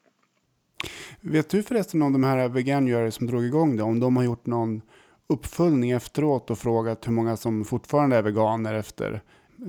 Vet 1.20 1.48
du 1.48 1.62
förresten 1.62 2.02
om 2.02 2.12
de 2.12 2.24
här 2.24 2.48
veganjörare 2.48 3.10
som 3.10 3.26
drog 3.26 3.44
igång 3.44 3.76
det, 3.76 3.82
om 3.82 4.00
de 4.00 4.16
har 4.16 4.24
gjort 4.24 4.46
någon 4.46 4.82
uppföljning 5.28 5.90
efteråt 5.90 6.50
och 6.50 6.58
frågat 6.58 7.06
hur 7.06 7.12
många 7.12 7.36
som 7.36 7.64
fortfarande 7.64 8.16
är 8.16 8.22
veganer 8.22 8.74
efter 8.74 9.22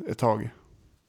ett 0.07 0.17
tag? 0.17 0.49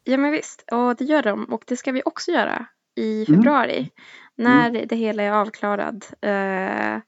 Ja 0.04 0.16
men 0.16 0.32
visst, 0.32 0.64
och 0.72 0.96
det 0.96 1.04
gör 1.04 1.22
de 1.22 1.44
och 1.44 1.64
det 1.66 1.76
ska 1.76 1.92
vi 1.92 2.02
också 2.04 2.30
göra 2.30 2.66
i 2.94 3.26
februari 3.26 3.90
när 4.34 4.86
det 4.86 4.96
hela 4.96 5.22
är 5.22 5.30
avklarad. 5.30 6.04
Eh, 6.20 7.00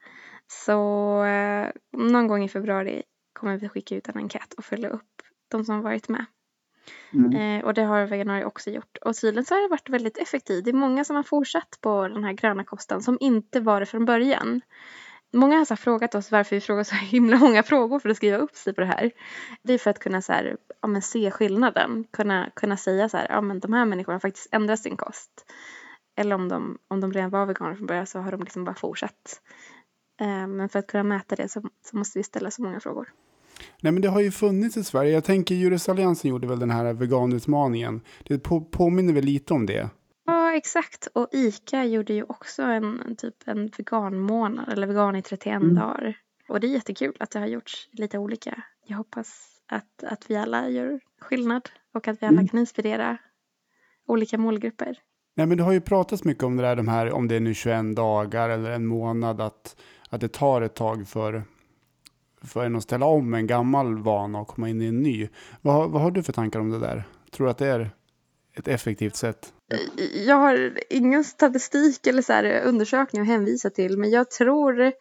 så 0.47 1.25
eh, 1.25 1.69
någon 1.93 2.27
gång 2.27 2.45
i 2.45 2.49
februari 2.49 3.03
kommer 3.41 3.57
vi 3.57 3.69
skicka 3.69 3.97
ut 3.97 4.09
en 4.09 4.17
enkät 4.17 4.55
och 4.55 4.65
följa 4.65 4.89
upp 4.89 5.23
de 5.49 5.65
som 5.65 5.83
varit 5.83 6.09
med. 6.09 6.25
Eh, 7.35 7.65
och 7.65 7.75
det 7.75 7.83
har 7.83 8.07
Veganuari 8.07 8.45
också 8.45 8.71
gjort. 8.71 8.99
Och 9.01 9.17
tydligen 9.17 9.45
så 9.45 9.55
har 9.55 9.63
det 9.63 9.69
varit 9.69 9.89
väldigt 9.89 10.19
effektivt. 10.19 10.65
Det 10.65 10.71
är 10.71 10.75
många 10.75 11.05
som 11.05 11.17
har 11.17 11.23
fortsatt 11.23 11.79
på 11.81 12.09
den 12.09 12.25
här 12.25 12.33
gröna 12.33 12.65
kosten 12.65 13.03
som 13.03 13.19
inte 13.21 13.61
var 13.61 13.81
det 13.81 13.87
från 13.87 14.05
början. 14.05 14.61
Många 15.33 15.59
har 15.59 15.65
så 15.65 15.77
frågat 15.77 16.15
oss 16.15 16.31
varför 16.31 16.57
vi 16.57 16.61
frågar 16.61 16.85
så 16.85 16.95
himla 17.13 17.39
många 17.39 17.63
frågor 17.63 17.99
för 17.99 18.09
att 18.09 18.17
skriva 18.17 18.37
upp 18.37 18.57
sig 18.57 18.75
på 18.75 18.81
det 18.81 18.87
här. 18.87 19.11
Det 19.63 19.73
är 19.73 19.79
för 19.79 19.91
att 19.91 19.99
kunna 19.99 20.23
så 20.23 20.33
här, 20.33 20.57
ja, 20.83 20.89
men 20.89 21.03
se 21.03 21.31
skillnaden. 21.31 22.05
Kunna, 22.11 22.51
kunna 22.55 22.77
säga 22.77 23.09
så 23.09 23.17
här, 23.17 23.27
ja 23.31 23.41
men 23.41 23.61
de 23.61 23.73
här 23.73 23.85
människorna 23.85 24.15
har 24.15 24.21
faktiskt 24.21 24.49
ändrat 24.53 24.81
sin 24.81 24.97
kost. 24.97 25.51
Eller 26.17 26.35
om 26.35 26.49
de, 26.49 26.79
om 26.89 27.01
de 27.01 27.13
redan 27.13 27.31
var 27.31 27.47
veganer 27.47 27.75
från 27.75 27.87
början 27.87 28.07
så 28.07 28.19
har 28.19 28.31
de 28.31 28.41
liksom 28.41 28.65
bara 28.65 28.75
fortsatt. 28.75 29.41
Eh, 30.21 30.47
men 30.47 30.69
för 30.69 30.79
att 30.79 30.87
kunna 30.87 31.05
mäta 31.05 31.37
det 31.37 31.49
så, 31.49 31.63
så 31.85 31.97
måste 31.97 32.19
vi 32.19 32.23
ställa 32.23 32.51
så 32.51 32.63
många 32.63 32.81
frågor. 32.81 33.13
Nej, 33.81 33.93
men 33.93 34.03
det 34.03 34.09
har 34.09 34.21
ju 34.21 34.31
funnits 34.31 34.77
i 34.77 34.85
Sverige. 34.85 35.13
Jag 35.13 35.25
tänker 35.25 35.55
Djurrättsalliansen 35.55 36.31
gjorde 36.31 36.47
väl 36.47 36.59
den 36.59 36.71
här 36.71 36.93
veganutmaningen. 36.93 38.01
Det 38.25 38.39
på, 38.39 38.61
påminner 38.61 39.13
väl 39.13 39.25
lite 39.25 39.55
om 39.55 39.67
det. 39.67 39.89
Ja, 40.27 40.53
exakt. 40.55 41.09
Och 41.15 41.29
ICA 41.33 41.85
gjorde 41.85 42.13
ju 42.13 42.23
också 42.23 42.63
en 42.63 43.17
typ 43.19 43.35
en 43.47 43.71
veganmånad 43.77 44.73
eller 44.73 44.87
vegan 44.87 45.17
i 45.17 45.23
31 45.23 45.63
Mm. 45.63 45.75
dagar. 45.75 46.17
Och 46.49 46.61
det 46.61 46.67
är 46.67 46.69
jättekul 46.69 47.17
att 47.21 47.31
det 47.31 47.39
har 47.39 47.47
gjorts 47.47 47.89
lite 47.93 48.19
olika. 48.19 48.63
Jag 48.87 48.97
hoppas 48.97 49.47
att, 49.69 50.05
att 50.05 50.31
vi 50.31 50.37
alla 50.37 50.69
gör 50.69 51.01
skillnad 51.21 51.69
och 51.95 52.09
att 52.09 52.23
vi 52.23 52.27
alla 52.27 52.37
Mm. 52.39 52.49
kan 52.49 52.61
inspirera 52.61 53.19
olika 54.07 54.39
målgrupper. 54.39 54.99
Nej, 55.37 55.47
men 55.47 55.59
det 55.59 55.65
har 55.65 55.73
ju 55.73 55.81
pratats 55.81 56.25
mycket 56.25 56.45
om 56.45 56.57
det 56.57 56.63
där, 56.63 56.77
de 56.77 56.89
här, 56.89 57.13
om 57.13 57.29
det 57.29 57.37
är 57.37 57.41
nu 57.41 57.55
21 57.55 57.97
dagar 57.97 58.49
eller 58.51 58.71
en 58.71 58.87
månad, 58.87 59.41
att, 59.41 59.77
att 60.09 60.21
det 60.21 60.29
tar 60.33 60.63
ett 60.63 60.75
tag 60.75 61.09
för, 61.09 61.43
för 62.45 62.65
en 62.65 62.77
att 62.77 62.83
ställa 62.83 63.07
om 63.07 63.35
en 63.35 63.47
gammal 63.47 63.99
vana 64.03 64.41
och 64.41 64.49
komma 64.49 64.69
in 64.69 64.83
i 64.83 64.87
en 64.87 65.03
ny. 65.03 65.29
Vad, 65.61 65.75
har- 65.75 65.89
vad 65.89 66.03
har 66.03 66.11
du 66.11 66.23
för 66.23 66.33
tankar 66.33 66.61
om 66.61 66.71
det 66.71 66.79
där? 66.79 67.05
Tror 67.31 67.45
du 67.47 67.51
att 67.51 67.59
det 67.59 67.67
är 67.67 67.91
ett 68.55 68.69
effektivt 68.69 69.17
sätt? 69.17 69.53
Jag 70.27 70.37
har 70.37 70.79
ingen 70.91 71.25
statistik 71.25 72.07
eller 72.07 72.23
så 72.23 72.33
här 72.33 72.63
undersökning 72.65 73.23
att 73.23 73.29
hänvisa 73.29 73.71
till 73.71 73.99
men 73.99 74.11
jag 74.11 74.31
tror 74.31 74.93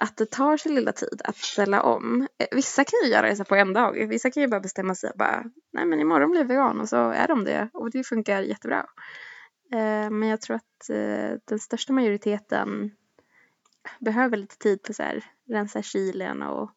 att 0.00 0.16
det 0.16 0.30
tar 0.30 0.56
sin 0.56 0.74
lilla 0.74 0.92
tid 0.92 1.20
att 1.24 1.36
ställa 1.36 1.82
om. 1.82 2.28
Eh, 2.38 2.46
vissa 2.52 2.84
kan 2.84 2.98
ju 3.04 3.10
göra 3.10 3.34
det 3.34 3.44
på 3.44 3.54
en 3.54 3.72
dag. 3.72 4.06
Vissa 4.08 4.30
kan 4.30 4.42
ju 4.42 4.48
bara 4.48 4.60
bestämma 4.60 4.94
sig 4.94 5.10
och 5.10 5.18
bara 5.18 5.44
nej 5.72 5.86
men 5.86 6.00
imorgon 6.00 6.30
blir 6.30 6.40
jag 6.40 6.48
vegan 6.48 6.80
och 6.80 6.88
så 6.88 6.96
är 7.10 7.28
de 7.28 7.44
det 7.44 7.68
och 7.72 7.90
det 7.90 8.04
funkar 8.04 8.42
jättebra. 8.42 8.86
Eh, 9.72 10.10
men 10.10 10.22
jag 10.28 10.40
tror 10.40 10.56
att 10.56 10.90
eh, 10.90 11.38
den 11.44 11.58
största 11.58 11.92
majoriteten 11.92 12.90
behöver 14.00 14.36
lite 14.36 14.58
tid 14.58 14.82
på 14.82 14.92
så 14.92 15.02
här 15.02 15.24
rensa 15.48 15.82
kylen 15.82 16.42
och 16.42 16.70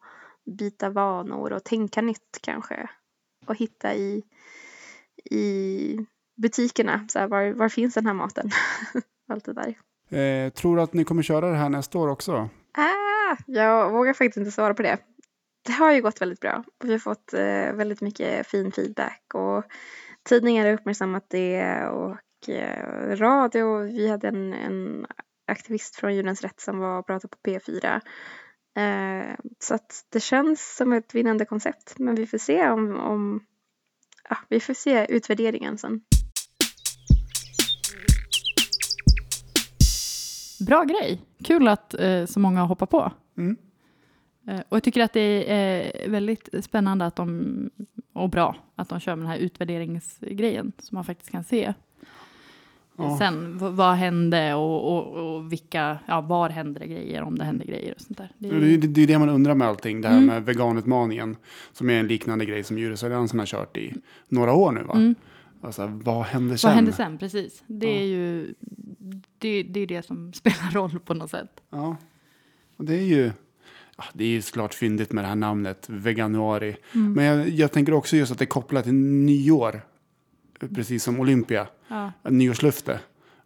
byta 0.58 0.90
vanor 0.90 1.52
och 1.52 1.64
tänka 1.64 2.02
nytt 2.02 2.38
kanske. 2.42 2.90
Och 3.46 3.56
hitta 3.56 3.94
i, 3.94 4.22
i 5.30 6.06
butikerna, 6.36 7.06
så 7.08 7.18
här, 7.18 7.28
var, 7.28 7.52
var 7.52 7.68
finns 7.68 7.94
den 7.94 8.06
här 8.06 8.14
maten? 8.14 8.50
Allt 9.32 9.44
det 9.44 9.52
där. 9.52 9.74
Eh, 10.18 10.50
tror 10.52 10.76
du 10.76 10.82
att 10.82 10.94
ni 10.94 11.04
kommer 11.04 11.22
köra 11.22 11.50
det 11.50 11.56
här 11.56 11.68
nästa 11.68 11.98
år 11.98 12.08
också? 12.08 12.48
Ah, 12.72 13.36
jag 13.46 13.90
vågar 13.90 14.12
faktiskt 14.12 14.36
inte 14.36 14.50
svara 14.50 14.74
på 14.74 14.82
det. 14.82 14.98
Det 15.66 15.72
har 15.72 15.92
ju 15.92 16.02
gått 16.02 16.20
väldigt 16.20 16.40
bra. 16.40 16.64
Vi 16.84 16.92
har 16.92 16.98
fått 16.98 17.34
eh, 17.34 17.72
väldigt 17.72 18.00
mycket 18.00 18.46
fin 18.46 18.72
feedback 18.72 19.22
och 19.34 19.64
tidningar 20.28 20.66
har 20.66 20.72
uppmärksammat 20.72 21.26
det 21.28 21.86
och 21.86 22.48
eh, 22.48 23.16
radio. 23.16 23.78
Vi 23.78 24.08
hade 24.08 24.28
en, 24.28 24.52
en 24.52 25.06
aktivist 25.46 25.96
från 25.96 26.14
Djurens 26.14 26.42
Rätt 26.42 26.60
som 26.60 26.78
var 26.78 26.98
och 26.98 27.06
pratade 27.06 27.36
på 27.36 27.50
P4. 27.50 28.00
Eh, 28.76 29.34
så 29.58 29.74
att 29.74 30.06
det 30.08 30.20
känns 30.20 30.76
som 30.76 30.92
ett 30.92 31.14
vinnande 31.14 31.44
koncept. 31.44 31.98
Men 31.98 32.14
vi 32.14 32.26
får 32.26 32.38
se 32.38 32.68
om, 32.70 32.96
om 32.96 33.44
ja, 34.28 34.36
vi 34.48 34.60
får 34.60 34.74
se 34.74 35.06
utvärderingen 35.08 35.78
sen. 35.78 36.00
Bra 40.66 40.84
grej. 40.84 41.20
Kul 41.44 41.68
att 41.68 41.94
eh, 41.94 42.24
så 42.26 42.40
många 42.40 42.62
hoppar 42.62 42.86
på. 42.86 43.12
Mm. 43.38 43.56
Eh, 44.48 44.60
Och 44.68 44.76
jag 44.76 44.82
tycker 44.82 45.02
att 45.02 45.12
det 45.12 45.52
är 45.52 46.10
väldigt 46.10 46.48
spännande 46.64 47.06
att 47.06 47.16
de, 47.16 47.70
och 48.12 48.30
bra 48.30 48.56
att 48.76 48.88
de 48.88 49.00
kör 49.00 49.16
med 49.16 49.24
den 49.24 49.32
här 49.32 49.38
utvärderingsgrejen 49.38 50.72
som 50.78 50.94
man 50.94 51.04
faktiskt 51.04 51.30
kan 51.30 51.44
se. 51.44 51.74
Ja. 53.02 53.18
Sen 53.18 53.58
vad 53.76 53.94
hände 53.94 54.54
och, 54.54 54.96
och, 54.96 55.34
och 55.36 55.52
vilka, 55.52 55.98
ja 56.06 56.20
var 56.20 56.48
hände 56.48 56.80
det 56.80 56.86
grejer, 56.86 57.22
om 57.22 57.38
det 57.38 57.44
hände 57.44 57.64
grejer 57.64 57.94
och 57.94 58.00
sånt 58.00 58.18
där. 58.18 58.32
Det 58.38 58.48
är, 58.48 58.60
det, 58.60 58.76
det, 58.76 59.02
är 59.02 59.06
det 59.06 59.18
man 59.18 59.28
undrar 59.28 59.54
med 59.54 59.68
allting. 59.68 60.00
Det 60.00 60.08
här 60.08 60.14
Mm. 60.14 60.26
med 60.26 60.44
veganutmaningen. 60.44 61.36
Som 61.72 61.90
är 61.90 62.00
en 62.00 62.06
liknande 62.06 62.44
grej 62.44 62.64
som 62.64 62.78
Djurrättsalliansen 62.78 63.38
har 63.38 63.46
kört 63.46 63.76
i 63.76 63.94
några 64.28 64.52
år 64.52 64.72
nu 64.72 64.82
va? 64.82 64.94
Mm. 64.94 65.14
Alltså, 65.62 65.86
vad 66.04 66.24
hände 66.24 66.58
sen? 66.58 66.68
vad 66.68 66.74
hände 66.76 66.92
sen? 66.92 67.18
Precis. 67.18 67.62
Det 67.66 68.00
är 68.00 68.04
ju 68.06 68.54
det, 69.38 69.62
det, 69.62 69.80
är 69.80 69.86
det 69.86 70.06
som 70.06 70.32
spelar 70.34 70.70
roll 70.72 70.98
på 71.00 71.14
något 71.14 71.30
sätt. 71.30 71.60
Ja. 71.70 71.96
Och 72.76 72.84
det 72.84 72.94
är 72.94 73.04
ju... 73.04 73.30
ja, 73.96 74.04
Det 74.12 74.24
är 74.24 74.28
ju 74.28 74.42
såklart 74.42 74.74
fyndigt 74.74 75.12
med 75.12 75.24
det 75.24 75.28
här 75.28 75.34
namnet, 75.36 75.86
veganuari. 75.88 76.76
Mm. 76.94 77.12
Men 77.12 77.24
jag, 77.24 77.48
jag 77.48 77.72
tänker 77.72 77.94
också 77.94 78.16
just 78.16 78.32
att 78.32 78.38
det 78.38 78.44
är 78.44 78.46
kopplat 78.46 78.84
till 78.84 78.94
nyår. 78.94 79.80
Precis 80.68 81.02
som 81.04 81.20
Olympia. 81.20 81.66
Ja. 81.88 82.12
Ett 82.24 82.32
nyårslöfte. 82.32 83.00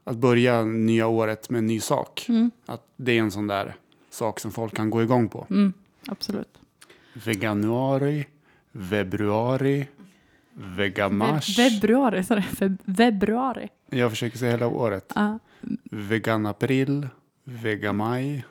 Att 0.04 0.16
börja 0.16 0.64
nya 0.64 1.06
året 1.06 1.50
med 1.50 1.58
en 1.58 1.66
ny 1.66 1.80
sak. 1.80 2.26
Mm. 2.28 2.50
Att 2.66 2.86
det 2.96 3.12
är 3.12 3.20
en 3.20 3.30
sån 3.30 3.46
där 3.46 3.74
sak 4.10 4.40
som 4.40 4.50
folk 4.52 4.74
kan 4.76 4.90
gå 4.90 5.02
igång 5.02 5.28
på. 5.28 5.46
Mm, 5.50 5.72
absolut. 6.06 6.58
Veganuari, 7.12 8.26
februari, 8.90 9.86
vegamars. 10.52 11.58
Ve- 11.58 11.70
Februari, 11.70 12.24
sa? 12.24 12.36
Fe- 12.36 12.96
Februari. 12.96 13.68
Jag 13.90 14.10
försöker 14.10 14.38
säga 14.38 14.50
hela 14.50 14.66
året. 14.66 15.12
Ja. 15.14 15.38
Veganapril, 15.90 17.08
vegamaj. 17.44 18.44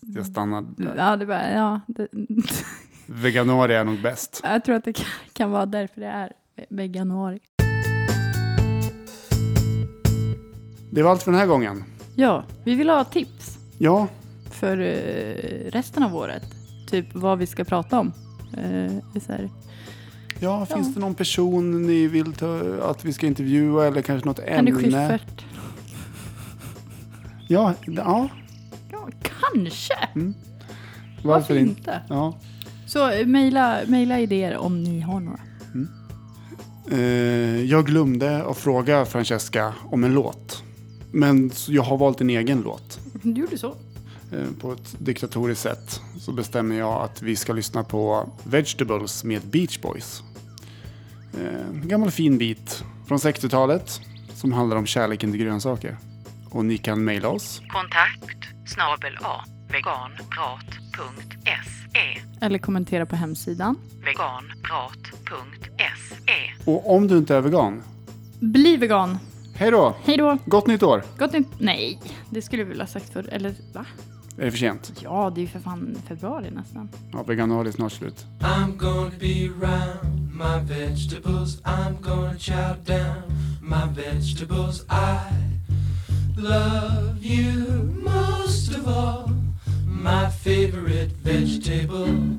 Jag 0.00 0.26
stannar 0.26 0.62
där. 0.76 0.94
Ja, 0.96 1.16
det 1.16 1.24
var, 1.24 1.34
ja 1.36 1.80
det, 1.86 2.08
Veganuari 3.10 3.74
är 3.74 3.84
nog 3.84 4.00
bäst. 4.02 4.40
jag 4.44 4.64
tror 4.64 4.76
att 4.76 4.84
det 4.84 4.96
kan, 5.32 5.50
vara 5.50 5.66
därför 5.66 6.00
det 6.00 6.06
är 6.06 6.32
veganuari. 6.68 7.38
Det 10.90 11.02
var 11.02 11.10
allt 11.10 11.22
för 11.22 11.30
den 11.30 11.40
här 11.40 11.46
gången. 11.46 11.84
Ja, 12.16 12.44
vi 12.64 12.74
vill 12.74 12.88
ha 12.88 13.04
tips 13.04 13.58
Ja, 13.78 14.08
för 14.50 14.78
eh, 14.80 15.70
resten 15.70 16.02
av 16.02 16.16
året. 16.16 16.42
Typ 16.90 17.06
vad 17.14 17.38
vi 17.38 17.46
ska 17.46 17.64
prata 17.64 17.98
om. 17.98 18.12
Eh, 18.56 18.92
ja 20.40 20.66
finns 20.66 20.94
det 20.94 21.00
någon 21.00 21.14
person 21.14 21.86
ni 21.86 22.06
vill 22.06 22.32
ta, 22.32 22.60
att 22.82 23.04
vi 23.04 23.12
ska 23.12 23.26
intervjua 23.26 23.86
eller 23.86 24.02
kanske 24.02 24.28
något 24.28 24.40
Henrik 24.46 24.74
ämne? 24.74 25.08
Schyffert. 25.08 25.44
Ja, 27.48 27.74
ja. 27.86 28.28
Ja, 28.92 29.08
kanske. 29.22 29.94
Varför 30.14 30.34
Varför 31.22 31.56
inte? 31.56 31.70
inte? 31.80 32.00
Ja. 32.08 32.34
Så 32.88 33.10
eh, 33.10 33.26
mejla, 33.26 33.80
mejla 33.86 34.20
idéer 34.20 34.56
om 34.56 34.82
ni 34.82 35.00
har 35.00 35.20
några. 35.20 35.38
Eh, 36.90 37.64
jag 37.64 37.86
glömde 37.86 38.44
att 38.46 38.58
fråga 38.58 39.04
Francesca 39.04 39.74
om 39.84 40.04
en 40.04 40.14
låt. 40.14 40.62
Men 41.12 41.50
jag 41.68 41.82
har 41.82 41.96
valt 41.98 42.20
en 42.20 42.30
egen 42.30 42.60
låt. 42.60 43.00
Du 43.22 43.40
gjorde 43.40 43.58
så. 43.58 43.74
Eh, 44.32 44.46
På 44.60 44.72
ett 44.72 44.94
diktatoriskt 44.98 45.62
sätt 45.62 46.00
så 46.20 46.32
bestämmer 46.32 46.78
jag 46.78 47.02
att 47.02 47.22
vi 47.22 47.36
ska 47.36 47.52
lyssna 47.52 47.84
på 47.84 48.30
Vegetables 48.44 49.24
med 49.24 49.42
Beach 49.42 49.78
Boys. 49.80 50.22
Eh, 51.34 51.68
En 51.68 51.88
gammal 51.88 52.10
fin 52.10 52.38
bit 52.38 52.84
från 53.06 53.18
60-talet 53.18 54.00
som 54.34 54.52
handlar 54.52 54.76
om 54.76 54.86
kärleken 54.86 55.30
till 55.32 55.40
grönsaker. 55.40 55.96
Och 56.50 56.64
ni 56.64 56.78
kan 56.78 57.04
mejla 57.04 57.28
oss. 57.28 57.60
Kontakt 57.68 58.48
snabel 58.74 59.18
A 59.22 59.44
veganprat.se 60.98 62.20
Eller 62.40 62.58
kommentera 62.58 63.06
på 63.06 63.16
hemsidan. 63.16 63.76
veganprat.se 64.04 66.52
Och 66.64 66.94
om 66.94 67.08
du 67.08 67.18
inte 67.18 67.36
är 67.36 67.40
vegan, 67.40 67.82
Bli 68.40 68.76
vegan. 68.76 69.18
hej 69.54 69.70
då! 69.70 69.96
Hej 70.04 70.16
då. 70.16 70.38
Gott 70.46 70.66
nytt 70.66 70.82
år! 70.82 71.04
Gott 71.18 71.32
nytt... 71.32 71.46
Nej, 71.58 72.00
det 72.30 72.42
skulle 72.42 72.64
vi 72.64 72.70
väl 72.70 72.80
ha 72.80 72.86
sagt 72.86 73.12
för 73.12 73.28
Eller 73.28 73.54
va? 73.74 73.84
Är 74.38 74.44
det 74.44 74.50
för 74.50 74.58
sent? 74.58 74.92
Ja, 75.02 75.32
det 75.34 75.40
är 75.40 75.42
ju 75.42 75.48
för 75.48 75.60
fan 75.60 75.96
februari 76.08 76.50
nästan. 76.50 76.88
Ja, 77.12 77.22
veganuari 77.22 77.68
är 77.68 77.72
snart 77.72 77.92
slut. 77.92 78.26
I'm 78.40 78.76
gonna 78.76 79.10
be 79.20 79.50
around 79.66 80.34
my 80.34 80.74
vegetables. 80.74 81.62
I'm 81.62 82.00
gonna 82.02 82.34
chow 82.38 82.74
down 82.84 83.22
my 83.62 83.94
vegetables. 84.02 84.82
I 84.82 85.18
love 86.40 87.18
you 87.22 87.54
most 88.04 88.78
of 88.78 88.88
all. 88.88 89.30
My 89.98 90.30
favorite 90.30 91.10
vegetable. 91.10 92.38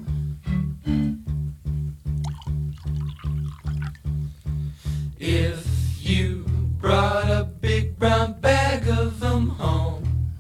If 5.20 5.68
you 6.00 6.46
brought 6.80 7.30
a 7.30 7.44
big 7.44 8.00
brown 8.00 8.40
bag 8.40 8.88
of 8.88 9.20
them 9.20 9.50
home, 9.50 10.32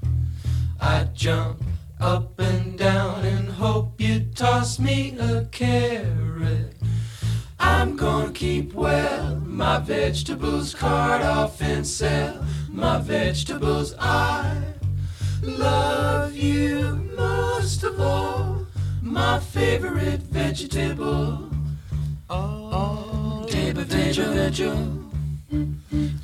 I'd 0.80 1.13
jump 1.13 1.61
up 1.99 2.39
and 2.39 2.78
down 2.78 3.26
and 3.26 3.49
hope 3.49 3.99
you'd 3.99 4.36
toss 4.36 4.80
me 4.80 5.17
a 5.20 5.45
carrot. 5.51 6.78
I'm 7.59 7.97
gonna 7.97 8.32
keep 8.32 8.74
well 8.74 9.36
my 9.45 9.80
vegetables, 9.80 10.74
cart 10.74 11.22
off 11.22 11.61
and 11.61 11.86
sell 11.86 12.45
my 12.70 12.97
vegetables. 12.99 13.93
I 13.99 14.78
love 15.41 16.35
you 16.35 17.09
most 17.15 17.83
of 17.83 17.99
all, 17.99 18.65
my 19.01 19.39
favorite 19.39 20.21
vegetable. 20.21 21.49
Oh, 22.29 23.45
table, 23.49 23.83
vegetable. 23.83 25.05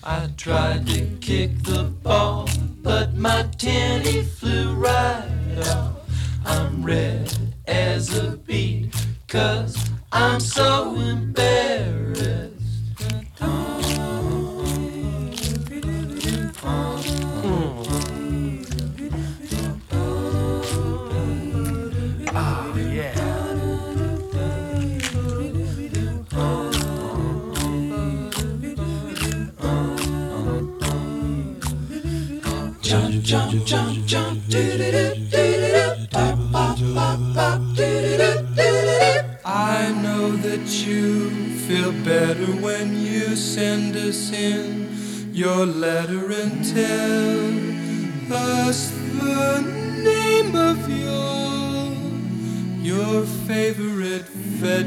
I 0.03 0.30
tried 0.38 0.88
to 0.88 1.05
kick 1.20 1.63
the 1.63 1.84
ball, 2.03 2.47
but 2.84 3.16
my 3.16 3.43
tenny 3.57 4.24
flew 4.24 4.74
right 4.76 5.57
off. 5.68 5.99
I'm 6.45 6.84
red 6.84 7.34
as 7.68 8.16
a 8.18 8.38
beet, 8.38 8.93
cause 9.28 9.89
I'm 10.11 10.39
so 10.39 10.95
embarrassed. 10.95 11.24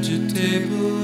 Vegetable. 0.09 0.98